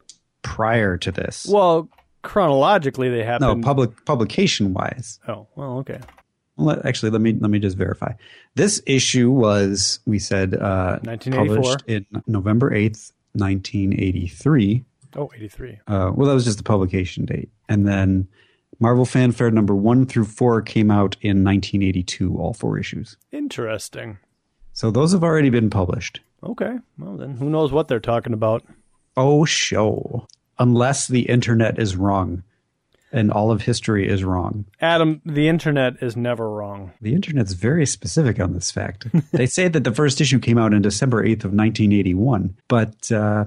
prior 0.42 0.96
to 0.98 1.10
this. 1.10 1.46
Well, 1.50 1.88
chronologically, 2.22 3.08
they 3.08 3.18
no, 3.18 3.24
happened. 3.24 3.64
public 3.64 4.04
publication 4.04 4.72
wise. 4.74 5.18
oh, 5.26 5.48
well, 5.56 5.78
okay. 5.78 5.98
Well, 6.56 6.80
actually, 6.84 7.10
let 7.10 7.20
me 7.20 7.36
let 7.38 7.50
me 7.50 7.58
just 7.58 7.76
verify. 7.76 8.12
This 8.54 8.80
issue 8.86 9.30
was 9.30 10.00
we 10.06 10.18
said 10.18 10.54
uh, 10.54 10.98
1984. 11.02 11.56
published 11.56 11.84
in 11.88 12.06
November 12.26 12.72
eighth, 12.72 13.12
nineteen 13.34 13.92
eighty 13.92 14.28
three. 14.28 14.84
Oh, 15.16 15.30
83. 15.34 15.80
Uh, 15.86 16.12
well, 16.14 16.28
that 16.28 16.34
was 16.34 16.44
just 16.44 16.58
the 16.58 16.64
publication 16.64 17.24
date, 17.24 17.48
and 17.68 17.88
then 17.88 18.28
Marvel 18.80 19.04
Fanfare 19.04 19.50
number 19.50 19.74
one 19.74 20.06
through 20.06 20.24
four 20.24 20.62
came 20.62 20.90
out 20.90 21.16
in 21.20 21.44
1982, 21.44 22.36
all 22.38 22.52
four 22.52 22.78
issues. 22.78 23.16
Interesting. 23.32 24.18
So 24.72 24.90
those 24.90 25.12
have 25.12 25.24
already 25.24 25.50
been 25.50 25.70
published. 25.70 26.20
Okay. 26.44 26.78
Well, 26.98 27.16
then 27.16 27.36
who 27.36 27.50
knows 27.50 27.72
what 27.72 27.88
they're 27.88 27.98
talking 27.98 28.32
about? 28.32 28.64
Oh, 29.16 29.44
show! 29.44 30.28
Unless 30.60 31.08
the 31.08 31.22
internet 31.22 31.78
is 31.78 31.96
wrong, 31.96 32.44
and 33.10 33.32
all 33.32 33.50
of 33.50 33.62
history 33.62 34.08
is 34.08 34.22
wrong. 34.22 34.64
Adam, 34.80 35.20
the 35.24 35.48
internet 35.48 36.00
is 36.00 36.16
never 36.16 36.48
wrong. 36.48 36.92
The 37.00 37.14
internet's 37.14 37.54
very 37.54 37.86
specific 37.86 38.38
on 38.38 38.52
this 38.52 38.70
fact. 38.70 39.08
they 39.32 39.46
say 39.46 39.66
that 39.66 39.82
the 39.82 39.94
first 39.94 40.20
issue 40.20 40.38
came 40.38 40.58
out 40.58 40.72
in 40.72 40.82
December 40.82 41.24
8th 41.24 41.44
of 41.44 41.52
1981, 41.52 42.56
but 42.68 43.10
uh, 43.10 43.46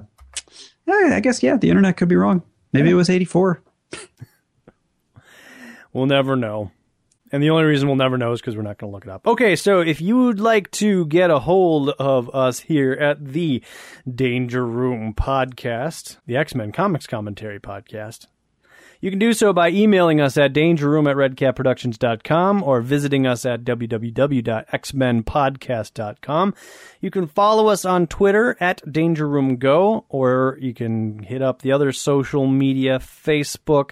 I 0.86 1.20
guess 1.20 1.42
yeah, 1.42 1.56
the 1.56 1.70
internet 1.70 1.96
could 1.96 2.08
be 2.08 2.16
wrong. 2.16 2.42
Maybe 2.72 2.90
it 2.90 2.94
was 2.94 3.10
84. 3.10 3.62
We'll 5.92 6.06
never 6.06 6.36
know. 6.36 6.70
And 7.30 7.42
the 7.42 7.50
only 7.50 7.64
reason 7.64 7.88
we'll 7.88 7.96
never 7.96 8.18
know 8.18 8.32
is 8.32 8.42
because 8.42 8.56
we're 8.56 8.62
not 8.62 8.76
going 8.76 8.90
to 8.90 8.94
look 8.94 9.06
it 9.06 9.10
up. 9.10 9.26
Okay, 9.26 9.56
so 9.56 9.80
if 9.80 10.02
you 10.02 10.18
would 10.18 10.38
like 10.38 10.70
to 10.72 11.06
get 11.06 11.30
a 11.30 11.38
hold 11.38 11.90
of 11.90 12.28
us 12.34 12.60
here 12.60 12.92
at 12.92 13.24
the 13.24 13.62
Danger 14.12 14.66
Room 14.66 15.14
podcast, 15.14 16.18
the 16.26 16.36
X 16.36 16.54
Men 16.54 16.72
Comics 16.72 17.06
Commentary 17.06 17.58
podcast, 17.58 18.26
you 19.02 19.10
can 19.10 19.18
do 19.18 19.32
so 19.32 19.52
by 19.52 19.70
emailing 19.70 20.20
us 20.20 20.36
at 20.36 20.52
dangerroom 20.52 21.10
at 21.10 21.16
redcapproductions.com 21.16 22.62
or 22.62 22.80
visiting 22.80 23.26
us 23.26 23.44
at 23.44 23.64
www.xmenpodcast.com. 23.64 26.54
You 27.00 27.10
can 27.10 27.26
follow 27.26 27.66
us 27.66 27.84
on 27.84 28.06
Twitter 28.06 28.56
at 28.60 28.80
dangerroomgo, 28.86 30.04
or 30.08 30.56
you 30.60 30.72
can 30.72 31.24
hit 31.24 31.42
up 31.42 31.62
the 31.62 31.72
other 31.72 31.90
social 31.90 32.46
media, 32.46 33.00
Facebook, 33.00 33.90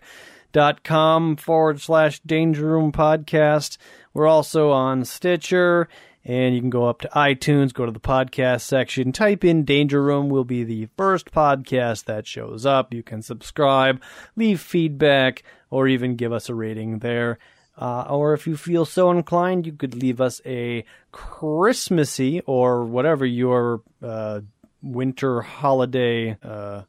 dot 0.52 0.84
com 0.84 1.36
forward 1.36 1.80
slash 1.80 2.20
danger 2.20 2.66
room 2.66 2.92
podcast. 2.92 3.78
We're 4.12 4.26
also 4.26 4.70
on 4.70 5.04
stitcher 5.04 5.88
and 6.24 6.54
you 6.54 6.60
can 6.60 6.70
go 6.70 6.86
up 6.86 7.00
to 7.00 7.08
itunes 7.08 7.72
go 7.72 7.86
to 7.86 7.92
the 7.92 7.98
podcast 7.98 8.62
section 8.62 9.12
type 9.12 9.44
in 9.44 9.64
danger 9.64 10.02
room. 10.02 10.28
Will 10.28 10.44
be 10.44 10.64
the 10.64 10.88
first 10.96 11.30
podcast 11.30 12.04
that 12.04 12.26
shows 12.26 12.66
up. 12.66 12.92
You 12.92 13.02
can 13.02 13.22
subscribe 13.22 14.02
leave 14.36 14.60
feedback 14.60 15.42
or 15.70 15.88
even 15.88 16.16
give 16.16 16.32
us 16.32 16.48
a 16.48 16.54
rating 16.54 16.98
there. 16.98 17.38
Uh, 17.78 18.02
or 18.10 18.34
if 18.34 18.46
you 18.46 18.56
feel 18.56 18.84
so 18.84 19.10
inclined 19.10 19.64
you 19.64 19.72
could 19.72 19.94
leave 19.94 20.20
us 20.20 20.42
a 20.44 20.84
christmassy 21.12 22.40
or 22.44 22.84
whatever 22.84 23.24
your 23.24 23.80
uh, 24.02 24.40
winter 24.82 25.40
holiday 25.40 26.36
uh, 26.42 26.82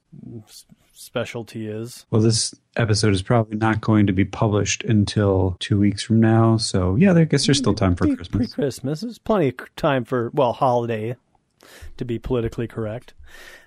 specialty 1.12 1.68
is 1.68 2.06
Well, 2.10 2.22
this 2.22 2.56
episode 2.78 3.14
is 3.14 3.22
probably 3.22 3.58
not 3.58 3.82
going 3.82 4.08
to 4.08 4.14
be 4.14 4.24
published 4.24 4.86
until 4.86 5.58
two 5.60 5.78
weeks 5.78 6.02
from 6.02 6.22
now. 6.22 6.56
So 6.56 6.96
yeah, 6.96 7.14
I 7.14 7.26
guess 7.26 7.46
there's 7.46 7.58
still 7.58 7.74
time 7.74 7.98
for 7.98 8.06
Christmas. 8.06 8.30
Pre-Christmas. 8.30 9.02
There's 9.02 9.18
plenty 9.18 9.50
of 9.50 9.76
time 9.76 10.06
for 10.06 10.32
well, 10.34 10.54
holiday, 10.54 11.18
to 11.98 12.06
be 12.06 12.18
politically 12.18 12.66
correct. 12.66 13.14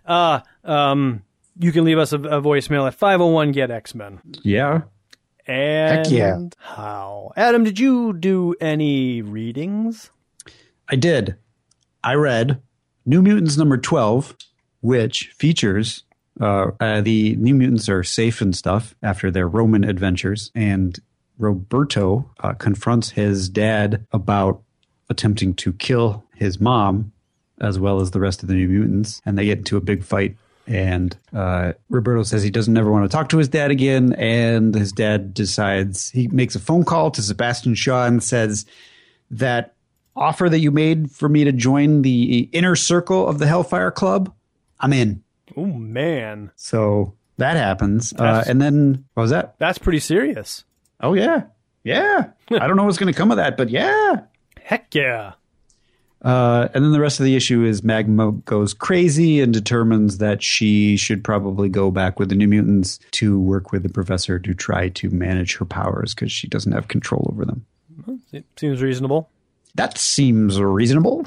Uh 0.06 0.40
um, 0.64 1.22
you 1.58 1.70
can 1.70 1.84
leave 1.84 1.98
us 1.98 2.14
a, 2.14 2.16
a 2.16 2.40
voicemail 2.40 2.86
at 2.86 2.94
501 2.94 3.52
get 3.52 3.70
X 3.70 3.94
Men. 3.94 4.20
Yeah. 4.42 4.82
And 5.46 6.10
yeah. 6.10 6.38
how? 6.56 7.32
Adam, 7.36 7.62
did 7.62 7.78
you 7.78 8.14
do 8.14 8.54
any 8.58 9.20
readings? 9.20 10.10
I 10.88 10.96
did. 10.96 11.36
I 12.02 12.14
read 12.14 12.62
New 13.04 13.20
Mutants 13.20 13.58
number 13.58 13.76
12, 13.76 14.34
which 14.80 15.28
features 15.36 16.03
uh, 16.40 16.70
uh, 16.80 17.00
the 17.00 17.36
New 17.36 17.54
Mutants 17.54 17.88
are 17.88 18.02
safe 18.02 18.40
and 18.40 18.54
stuff 18.56 18.94
after 19.02 19.30
their 19.30 19.48
Roman 19.48 19.84
adventures, 19.84 20.50
and 20.54 20.98
Roberto 21.38 22.30
uh, 22.40 22.54
confronts 22.54 23.10
his 23.10 23.48
dad 23.48 24.06
about 24.12 24.62
attempting 25.10 25.54
to 25.54 25.72
kill 25.72 26.24
his 26.34 26.60
mom 26.60 27.12
as 27.60 27.78
well 27.78 28.00
as 28.00 28.10
the 28.10 28.20
rest 28.20 28.42
of 28.42 28.48
the 28.48 28.54
New 28.54 28.68
Mutants, 28.68 29.22
and 29.24 29.38
they 29.38 29.44
get 29.44 29.58
into 29.58 29.76
a 29.76 29.80
big 29.80 30.04
fight. 30.04 30.36
And 30.66 31.16
uh, 31.34 31.74
Roberto 31.90 32.22
says 32.22 32.42
he 32.42 32.50
doesn't 32.50 32.76
ever 32.76 32.90
want 32.90 33.04
to 33.04 33.14
talk 33.14 33.28
to 33.30 33.38
his 33.38 33.48
dad 33.48 33.70
again. 33.70 34.14
And 34.14 34.74
his 34.74 34.92
dad 34.92 35.34
decides 35.34 36.10
he 36.10 36.28
makes 36.28 36.54
a 36.54 36.60
phone 36.60 36.84
call 36.84 37.10
to 37.12 37.22
Sebastian 37.22 37.74
Shaw 37.74 38.06
and 38.06 38.22
says 38.22 38.64
that 39.30 39.74
offer 40.16 40.48
that 40.48 40.60
you 40.60 40.70
made 40.70 41.10
for 41.10 41.28
me 41.28 41.44
to 41.44 41.52
join 41.52 42.02
the 42.02 42.48
inner 42.52 42.76
circle 42.76 43.28
of 43.28 43.38
the 43.38 43.46
Hellfire 43.46 43.90
Club, 43.90 44.32
I'm 44.80 44.92
in. 44.92 45.23
Oh 45.56 45.66
man, 45.66 46.50
So 46.56 47.14
that 47.38 47.56
happens. 47.56 48.12
Uh, 48.12 48.44
and 48.46 48.60
then 48.60 49.04
what 49.14 49.22
was 49.22 49.30
that? 49.30 49.54
that's 49.58 49.78
pretty 49.78 50.00
serious. 50.00 50.64
Oh 51.00 51.14
yeah, 51.14 51.44
yeah. 51.82 52.30
I 52.50 52.66
don't 52.66 52.76
know 52.76 52.84
what's 52.84 52.98
going 52.98 53.12
to 53.12 53.16
come 53.16 53.30
of 53.30 53.36
that, 53.38 53.56
but 53.56 53.70
yeah. 53.70 54.22
Heck 54.60 54.94
yeah. 54.94 55.34
Uh, 56.22 56.68
and 56.72 56.82
then 56.82 56.92
the 56.92 57.00
rest 57.00 57.20
of 57.20 57.24
the 57.24 57.36
issue 57.36 57.64
is 57.64 57.82
Magma 57.84 58.32
goes 58.32 58.72
crazy 58.72 59.42
and 59.42 59.52
determines 59.52 60.18
that 60.18 60.42
she 60.42 60.96
should 60.96 61.22
probably 61.22 61.68
go 61.68 61.90
back 61.90 62.18
with 62.18 62.30
the 62.30 62.34
New 62.34 62.48
Mutants 62.48 62.98
to 63.10 63.38
work 63.38 63.72
with 63.72 63.82
the 63.82 63.90
professor 63.90 64.38
to 64.38 64.54
try 64.54 64.88
to 64.88 65.10
manage 65.10 65.56
her 65.56 65.66
powers 65.66 66.14
because 66.14 66.32
she 66.32 66.48
doesn't 66.48 66.72
have 66.72 66.88
control 66.88 67.28
over 67.30 67.44
them. 67.44 67.66
It 68.32 68.46
seems 68.56 68.80
reasonable. 68.80 69.28
That 69.74 69.98
seems 69.98 70.58
reasonable. 70.58 71.26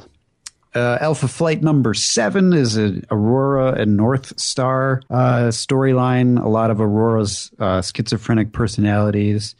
Uh, 0.77 0.97
Alpha 1.01 1.27
Flight 1.27 1.63
number 1.63 1.93
seven 1.93 2.53
is 2.53 2.75
an 2.77 3.03
Aurora 3.09 3.73
and 3.73 3.99
Northstar 3.99 5.01
uh, 5.09 5.47
storyline. 5.49 6.39
A 6.43 6.47
lot 6.47 6.69
of 6.69 6.79
Aurora's 6.79 7.51
uh, 7.59 7.81
schizophrenic 7.81 8.51
personalities. 8.51 9.55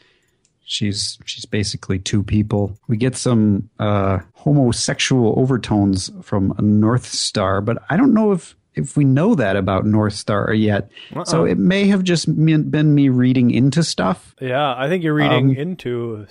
She's 0.64 1.18
she's 1.26 1.46
basically 1.46 1.98
two 1.98 2.22
people. 2.24 2.78
We 2.88 2.98
get 2.98 3.16
some 3.16 3.70
uh, 3.80 4.20
homosexual 4.34 5.34
overtones 5.40 6.12
from 6.22 6.54
Northstar, 6.56 7.64
but 7.64 7.82
I 7.90 7.98
don't 7.98 8.14
know 8.14 8.32
if 8.34 8.56
if 8.76 8.96
we 8.96 9.04
know 9.06 9.34
that 9.36 9.56
about 9.56 9.86
Northstar 9.86 10.56
yet. 10.60 10.92
So 11.26 11.46
it 11.46 11.58
may 11.58 11.88
have 11.88 12.04
just 12.04 12.28
been 12.46 12.70
been 12.70 12.94
me 12.94 13.10
reading 13.10 13.50
into 13.52 13.82
stuff. 13.82 14.36
Yeah, 14.40 14.76
I 14.78 14.88
think 14.88 15.04
you're 15.04 15.16
reading 15.16 15.50
Um, 15.52 15.56
into. 15.56 16.28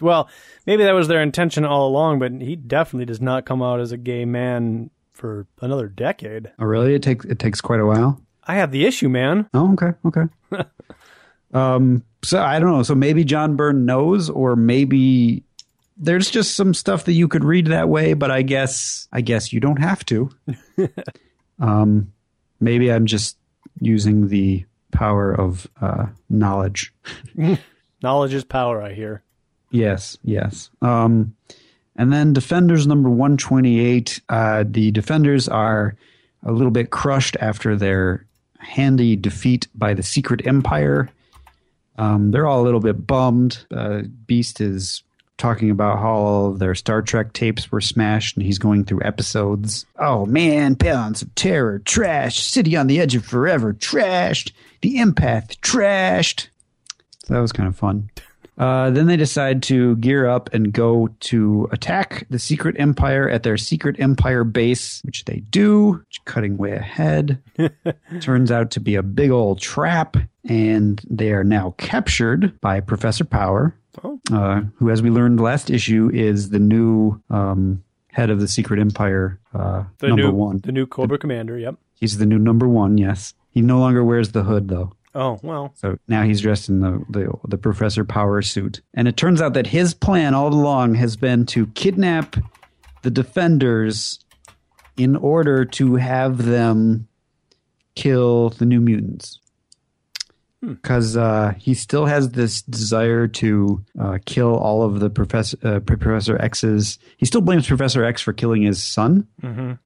Well, 0.00 0.28
maybe 0.66 0.84
that 0.84 0.92
was 0.92 1.08
their 1.08 1.22
intention 1.22 1.64
all 1.64 1.88
along, 1.88 2.18
but 2.18 2.32
he 2.32 2.56
definitely 2.56 3.06
does 3.06 3.20
not 3.20 3.46
come 3.46 3.62
out 3.62 3.80
as 3.80 3.92
a 3.92 3.96
gay 3.96 4.24
man 4.24 4.90
for 5.12 5.46
another 5.60 5.88
decade. 5.88 6.50
Oh, 6.58 6.64
really? 6.64 6.94
It 6.94 7.02
takes 7.02 7.24
it 7.24 7.38
takes 7.38 7.60
quite 7.60 7.80
a 7.80 7.86
while. 7.86 8.20
I 8.46 8.54
have 8.54 8.70
the 8.70 8.86
issue, 8.86 9.08
man. 9.08 9.48
Oh, 9.52 9.72
okay, 9.74 9.92
okay. 10.06 10.22
um, 11.52 12.02
so 12.22 12.42
I 12.42 12.58
don't 12.58 12.70
know. 12.70 12.82
So 12.82 12.94
maybe 12.94 13.24
John 13.24 13.56
Byrne 13.56 13.84
knows, 13.84 14.30
or 14.30 14.56
maybe 14.56 15.42
there's 15.96 16.30
just 16.30 16.54
some 16.54 16.72
stuff 16.72 17.04
that 17.04 17.12
you 17.12 17.28
could 17.28 17.44
read 17.44 17.66
that 17.66 17.88
way. 17.88 18.14
But 18.14 18.30
I 18.30 18.42
guess 18.42 19.08
I 19.12 19.20
guess 19.20 19.52
you 19.52 19.60
don't 19.60 19.80
have 19.80 20.04
to. 20.06 20.30
um, 21.60 22.12
maybe 22.60 22.90
I'm 22.90 23.06
just 23.06 23.36
using 23.80 24.28
the 24.28 24.64
power 24.92 25.32
of 25.32 25.66
uh, 25.80 26.06
knowledge. 26.28 26.92
Knowledge 28.02 28.34
is 28.34 28.44
power, 28.44 28.80
I 28.80 28.92
hear. 28.92 29.22
Yes, 29.70 30.18
yes. 30.24 30.70
Um, 30.82 31.34
and 31.96 32.12
then 32.12 32.32
Defenders 32.32 32.86
number 32.86 33.10
128. 33.10 34.20
Uh, 34.28 34.64
the 34.66 34.90
Defenders 34.92 35.48
are 35.48 35.96
a 36.44 36.52
little 36.52 36.70
bit 36.70 36.90
crushed 36.90 37.36
after 37.40 37.76
their 37.76 38.24
handy 38.58 39.16
defeat 39.16 39.66
by 39.74 39.94
the 39.94 40.02
Secret 40.02 40.46
Empire. 40.46 41.10
Um, 41.96 42.30
they're 42.30 42.46
all 42.46 42.62
a 42.62 42.64
little 42.64 42.80
bit 42.80 43.06
bummed. 43.06 43.66
Uh, 43.70 44.02
Beast 44.26 44.60
is 44.60 45.02
talking 45.36 45.70
about 45.70 45.98
how 45.98 46.12
all 46.12 46.52
their 46.52 46.74
Star 46.74 47.02
Trek 47.02 47.32
tapes 47.32 47.70
were 47.70 47.80
smashed 47.80 48.36
and 48.36 48.44
he's 48.44 48.58
going 48.58 48.84
through 48.84 49.02
episodes. 49.02 49.86
Oh 49.98 50.26
man, 50.26 50.74
Balance 50.74 51.22
of 51.22 51.34
Terror, 51.34 51.80
trash. 51.80 52.40
City 52.40 52.76
on 52.76 52.86
the 52.86 53.00
Edge 53.00 53.14
of 53.16 53.24
Forever, 53.24 53.72
trashed. 53.72 54.52
The 54.82 54.96
Empath, 54.96 55.58
trashed. 55.58 56.48
So 57.24 57.34
that 57.34 57.40
was 57.40 57.52
kind 57.52 57.68
of 57.68 57.76
fun. 57.76 58.10
Uh, 58.58 58.90
then 58.90 59.06
they 59.06 59.16
decide 59.16 59.62
to 59.62 59.94
gear 59.96 60.26
up 60.26 60.52
and 60.52 60.72
go 60.72 61.08
to 61.20 61.68
attack 61.70 62.26
the 62.28 62.38
Secret 62.38 62.74
Empire 62.78 63.28
at 63.28 63.44
their 63.44 63.56
Secret 63.56 63.96
Empire 64.00 64.42
base, 64.42 65.00
which 65.04 65.24
they 65.26 65.40
do, 65.50 66.02
cutting 66.24 66.56
way 66.56 66.72
ahead. 66.72 67.40
Turns 68.20 68.50
out 68.50 68.70
to 68.72 68.80
be 68.80 68.96
a 68.96 69.02
big 69.02 69.30
old 69.30 69.60
trap, 69.60 70.16
and 70.48 71.00
they 71.08 71.30
are 71.32 71.44
now 71.44 71.74
captured 71.78 72.58
by 72.60 72.80
Professor 72.80 73.24
Power, 73.24 73.74
uh, 74.32 74.62
who, 74.76 74.90
as 74.90 75.02
we 75.02 75.10
learned 75.10 75.40
last 75.40 75.70
issue, 75.70 76.10
is 76.12 76.50
the 76.50 76.58
new 76.58 77.20
um, 77.30 77.82
head 78.12 78.30
of 78.30 78.40
the 78.40 78.48
Secret 78.48 78.80
Empire, 78.80 79.38
uh, 79.54 79.84
The 79.98 80.08
number 80.08 80.22
new 80.24 80.32
one. 80.32 80.58
the 80.64 80.72
new 80.72 80.86
Cobra 80.86 81.18
Commander. 81.18 81.56
Yep. 81.58 81.76
He's 81.94 82.18
the 82.18 82.26
new 82.26 82.38
number 82.38 82.66
one, 82.68 82.98
yes. 82.98 83.34
He 83.50 83.60
no 83.60 83.78
longer 83.78 84.04
wears 84.04 84.32
the 84.32 84.42
hood, 84.44 84.68
though. 84.68 84.92
Oh 85.18 85.40
well. 85.42 85.72
So 85.74 85.98
now 86.06 86.22
he's 86.22 86.40
dressed 86.40 86.68
in 86.68 86.78
the, 86.78 87.04
the 87.10 87.32
the 87.48 87.58
Professor 87.58 88.04
Power 88.04 88.40
suit, 88.40 88.80
and 88.94 89.08
it 89.08 89.16
turns 89.16 89.42
out 89.42 89.54
that 89.54 89.66
his 89.66 89.92
plan 89.92 90.32
all 90.32 90.54
along 90.54 90.94
has 90.94 91.16
been 91.16 91.44
to 91.46 91.66
kidnap 91.68 92.36
the 93.02 93.10
Defenders 93.10 94.20
in 94.96 95.16
order 95.16 95.64
to 95.64 95.96
have 95.96 96.44
them 96.44 97.08
kill 97.96 98.50
the 98.50 98.64
New 98.64 98.80
Mutants. 98.80 99.40
Because 100.60 101.16
uh, 101.16 101.54
he 101.56 101.74
still 101.74 102.06
has 102.06 102.30
this 102.30 102.62
desire 102.62 103.26
to 103.28 103.84
uh, 104.00 104.18
kill 104.24 104.56
all 104.56 104.82
of 104.84 105.00
the 105.00 105.10
Professor 105.10 105.56
uh, 105.64 105.80
Professor 105.80 106.40
X's. 106.40 106.98
He 107.16 107.26
still 107.26 107.40
blames 107.40 107.66
Professor 107.66 108.04
X 108.04 108.22
for 108.22 108.32
killing 108.32 108.62
his 108.62 108.80
son, 108.82 109.26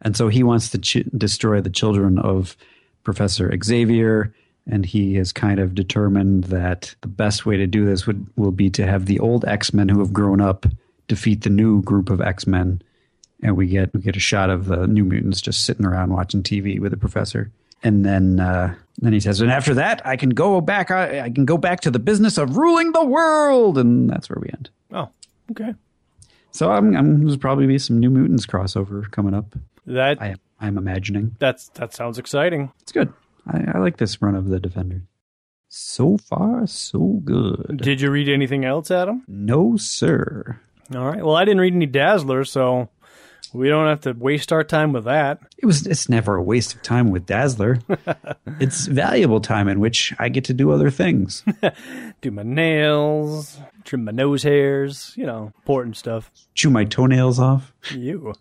and 0.02 0.14
so 0.14 0.28
he 0.28 0.42
wants 0.42 0.68
to 0.70 0.78
ch- 0.78 1.04
destroy 1.16 1.62
the 1.62 1.70
children 1.70 2.18
of 2.18 2.54
Professor 3.02 3.50
Xavier. 3.64 4.34
And 4.66 4.86
he 4.86 5.14
has 5.14 5.32
kind 5.32 5.58
of 5.58 5.74
determined 5.74 6.44
that 6.44 6.94
the 7.00 7.08
best 7.08 7.44
way 7.44 7.56
to 7.56 7.66
do 7.66 7.84
this 7.84 8.06
would 8.06 8.26
will 8.36 8.52
be 8.52 8.70
to 8.70 8.86
have 8.86 9.06
the 9.06 9.18
old 9.18 9.44
X 9.44 9.74
Men 9.74 9.88
who 9.88 9.98
have 9.98 10.12
grown 10.12 10.40
up 10.40 10.66
defeat 11.08 11.42
the 11.42 11.50
new 11.50 11.82
group 11.82 12.10
of 12.10 12.20
X 12.20 12.46
Men, 12.46 12.80
and 13.42 13.56
we 13.56 13.66
get 13.66 13.92
we 13.92 14.00
get 14.00 14.16
a 14.16 14.20
shot 14.20 14.50
of 14.50 14.66
the 14.66 14.86
New 14.86 15.04
Mutants 15.04 15.40
just 15.40 15.64
sitting 15.64 15.84
around 15.84 16.12
watching 16.12 16.42
TV 16.42 16.78
with 16.80 16.92
the 16.92 16.96
Professor. 16.96 17.50
And 17.82 18.04
then 18.04 18.38
uh, 18.38 18.74
then 18.98 19.12
he 19.12 19.20
says, 19.20 19.40
and 19.40 19.50
after 19.50 19.74
that, 19.74 20.06
I 20.06 20.16
can 20.16 20.30
go 20.30 20.60
back. 20.60 20.90
I, 20.90 21.22
I 21.22 21.30
can 21.30 21.44
go 21.44 21.58
back 21.58 21.80
to 21.80 21.90
the 21.90 21.98
business 21.98 22.38
of 22.38 22.56
ruling 22.56 22.92
the 22.92 23.04
world, 23.04 23.78
and 23.78 24.08
that's 24.08 24.30
where 24.30 24.38
we 24.40 24.48
end. 24.48 24.70
Oh, 24.92 25.08
okay. 25.50 25.74
So 26.52 26.70
I'm, 26.70 26.94
I'm 26.96 27.24
there's 27.24 27.36
probably 27.36 27.66
be 27.66 27.78
some 27.78 27.98
New 27.98 28.10
Mutants 28.10 28.46
crossover 28.46 29.10
coming 29.10 29.34
up. 29.34 29.56
That 29.86 30.22
I 30.22 30.36
I'm 30.60 30.78
imagining. 30.78 31.34
that's 31.40 31.68
that 31.70 31.92
sounds 31.92 32.18
exciting. 32.18 32.70
It's 32.82 32.92
good. 32.92 33.12
I, 33.46 33.64
I 33.74 33.78
like 33.78 33.96
this 33.96 34.20
run 34.20 34.34
of 34.34 34.48
the 34.48 34.60
Defender. 34.60 35.02
So 35.68 36.18
far, 36.18 36.66
so 36.66 37.22
good. 37.24 37.80
Did 37.82 38.00
you 38.00 38.10
read 38.10 38.28
anything 38.28 38.64
else, 38.64 38.90
Adam? 38.90 39.24
No, 39.26 39.76
sir. 39.76 40.60
All 40.94 41.06
right. 41.06 41.24
Well, 41.24 41.34
I 41.34 41.44
didn't 41.46 41.62
read 41.62 41.74
any 41.74 41.86
Dazzler, 41.86 42.44
so 42.44 42.90
we 43.54 43.68
don't 43.68 43.88
have 43.88 44.02
to 44.02 44.12
waste 44.12 44.52
our 44.52 44.64
time 44.64 44.92
with 44.92 45.04
that. 45.04 45.40
It 45.58 45.66
was. 45.66 45.86
It's 45.86 46.08
never 46.08 46.36
a 46.36 46.42
waste 46.42 46.74
of 46.74 46.82
time 46.82 47.10
with 47.10 47.26
Dazzler. 47.26 47.78
it's 48.60 48.86
valuable 48.86 49.40
time 49.40 49.68
in 49.68 49.80
which 49.80 50.12
I 50.18 50.28
get 50.28 50.44
to 50.46 50.54
do 50.54 50.70
other 50.72 50.90
things. 50.90 51.44
Do 52.20 52.30
my 52.30 52.42
nails, 52.42 53.58
trim 53.84 54.04
my 54.04 54.12
nose 54.12 54.42
hairs, 54.42 55.12
you 55.16 55.26
know, 55.26 55.52
important 55.56 55.96
stuff. 55.96 56.30
Chew 56.54 56.70
my 56.70 56.84
toenails 56.84 57.38
off. 57.38 57.72
You. 57.90 58.34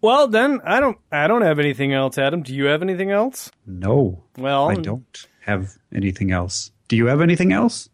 Well, 0.00 0.28
then 0.28 0.60
I 0.64 0.78
don't. 0.80 0.96
I 1.10 1.26
don't 1.26 1.42
have 1.42 1.58
anything 1.58 1.92
else, 1.92 2.18
Adam. 2.18 2.42
Do 2.42 2.54
you 2.54 2.66
have 2.66 2.82
anything 2.82 3.10
else? 3.10 3.50
No, 3.66 4.22
Well, 4.36 4.68
I 4.70 4.74
don't 4.74 5.26
have 5.44 5.76
anything 5.94 6.30
else. 6.30 6.70
Do 6.88 6.96
you 6.96 7.06
have 7.06 7.20
anything 7.20 7.52
else? 7.52 7.88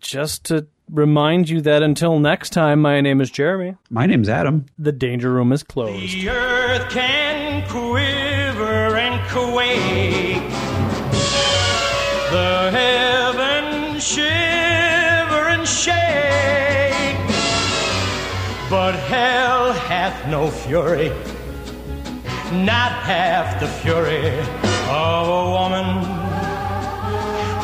Just 0.00 0.44
to 0.46 0.66
remind 0.90 1.48
you 1.48 1.60
that 1.60 1.82
until 1.82 2.18
next 2.18 2.50
time, 2.50 2.80
my 2.80 3.00
name 3.00 3.20
is 3.20 3.30
Jeremy. 3.30 3.76
My 3.90 4.06
name's 4.06 4.28
Adam. 4.28 4.66
The 4.78 4.92
danger 4.92 5.32
room 5.32 5.52
is 5.52 5.62
closed. 5.62 6.12
The 6.14 6.28
earth 6.30 6.90
can 6.90 7.68
quiver 7.68 8.96
and 8.96 9.30
quake. 9.30 10.42
The 12.30 12.70
heavens 12.72 14.04
shiver 14.04 14.47
But 18.70 18.96
hell 18.96 19.72
hath 19.72 20.28
no 20.28 20.50
fury, 20.50 21.08
not 22.52 22.92
half 22.92 23.58
the 23.60 23.66
fury 23.66 24.28
of 24.90 25.26
a 25.26 25.50
woman 25.50 26.04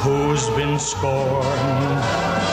who's 0.01 0.49
been 0.57 0.79
scorned 0.79 2.44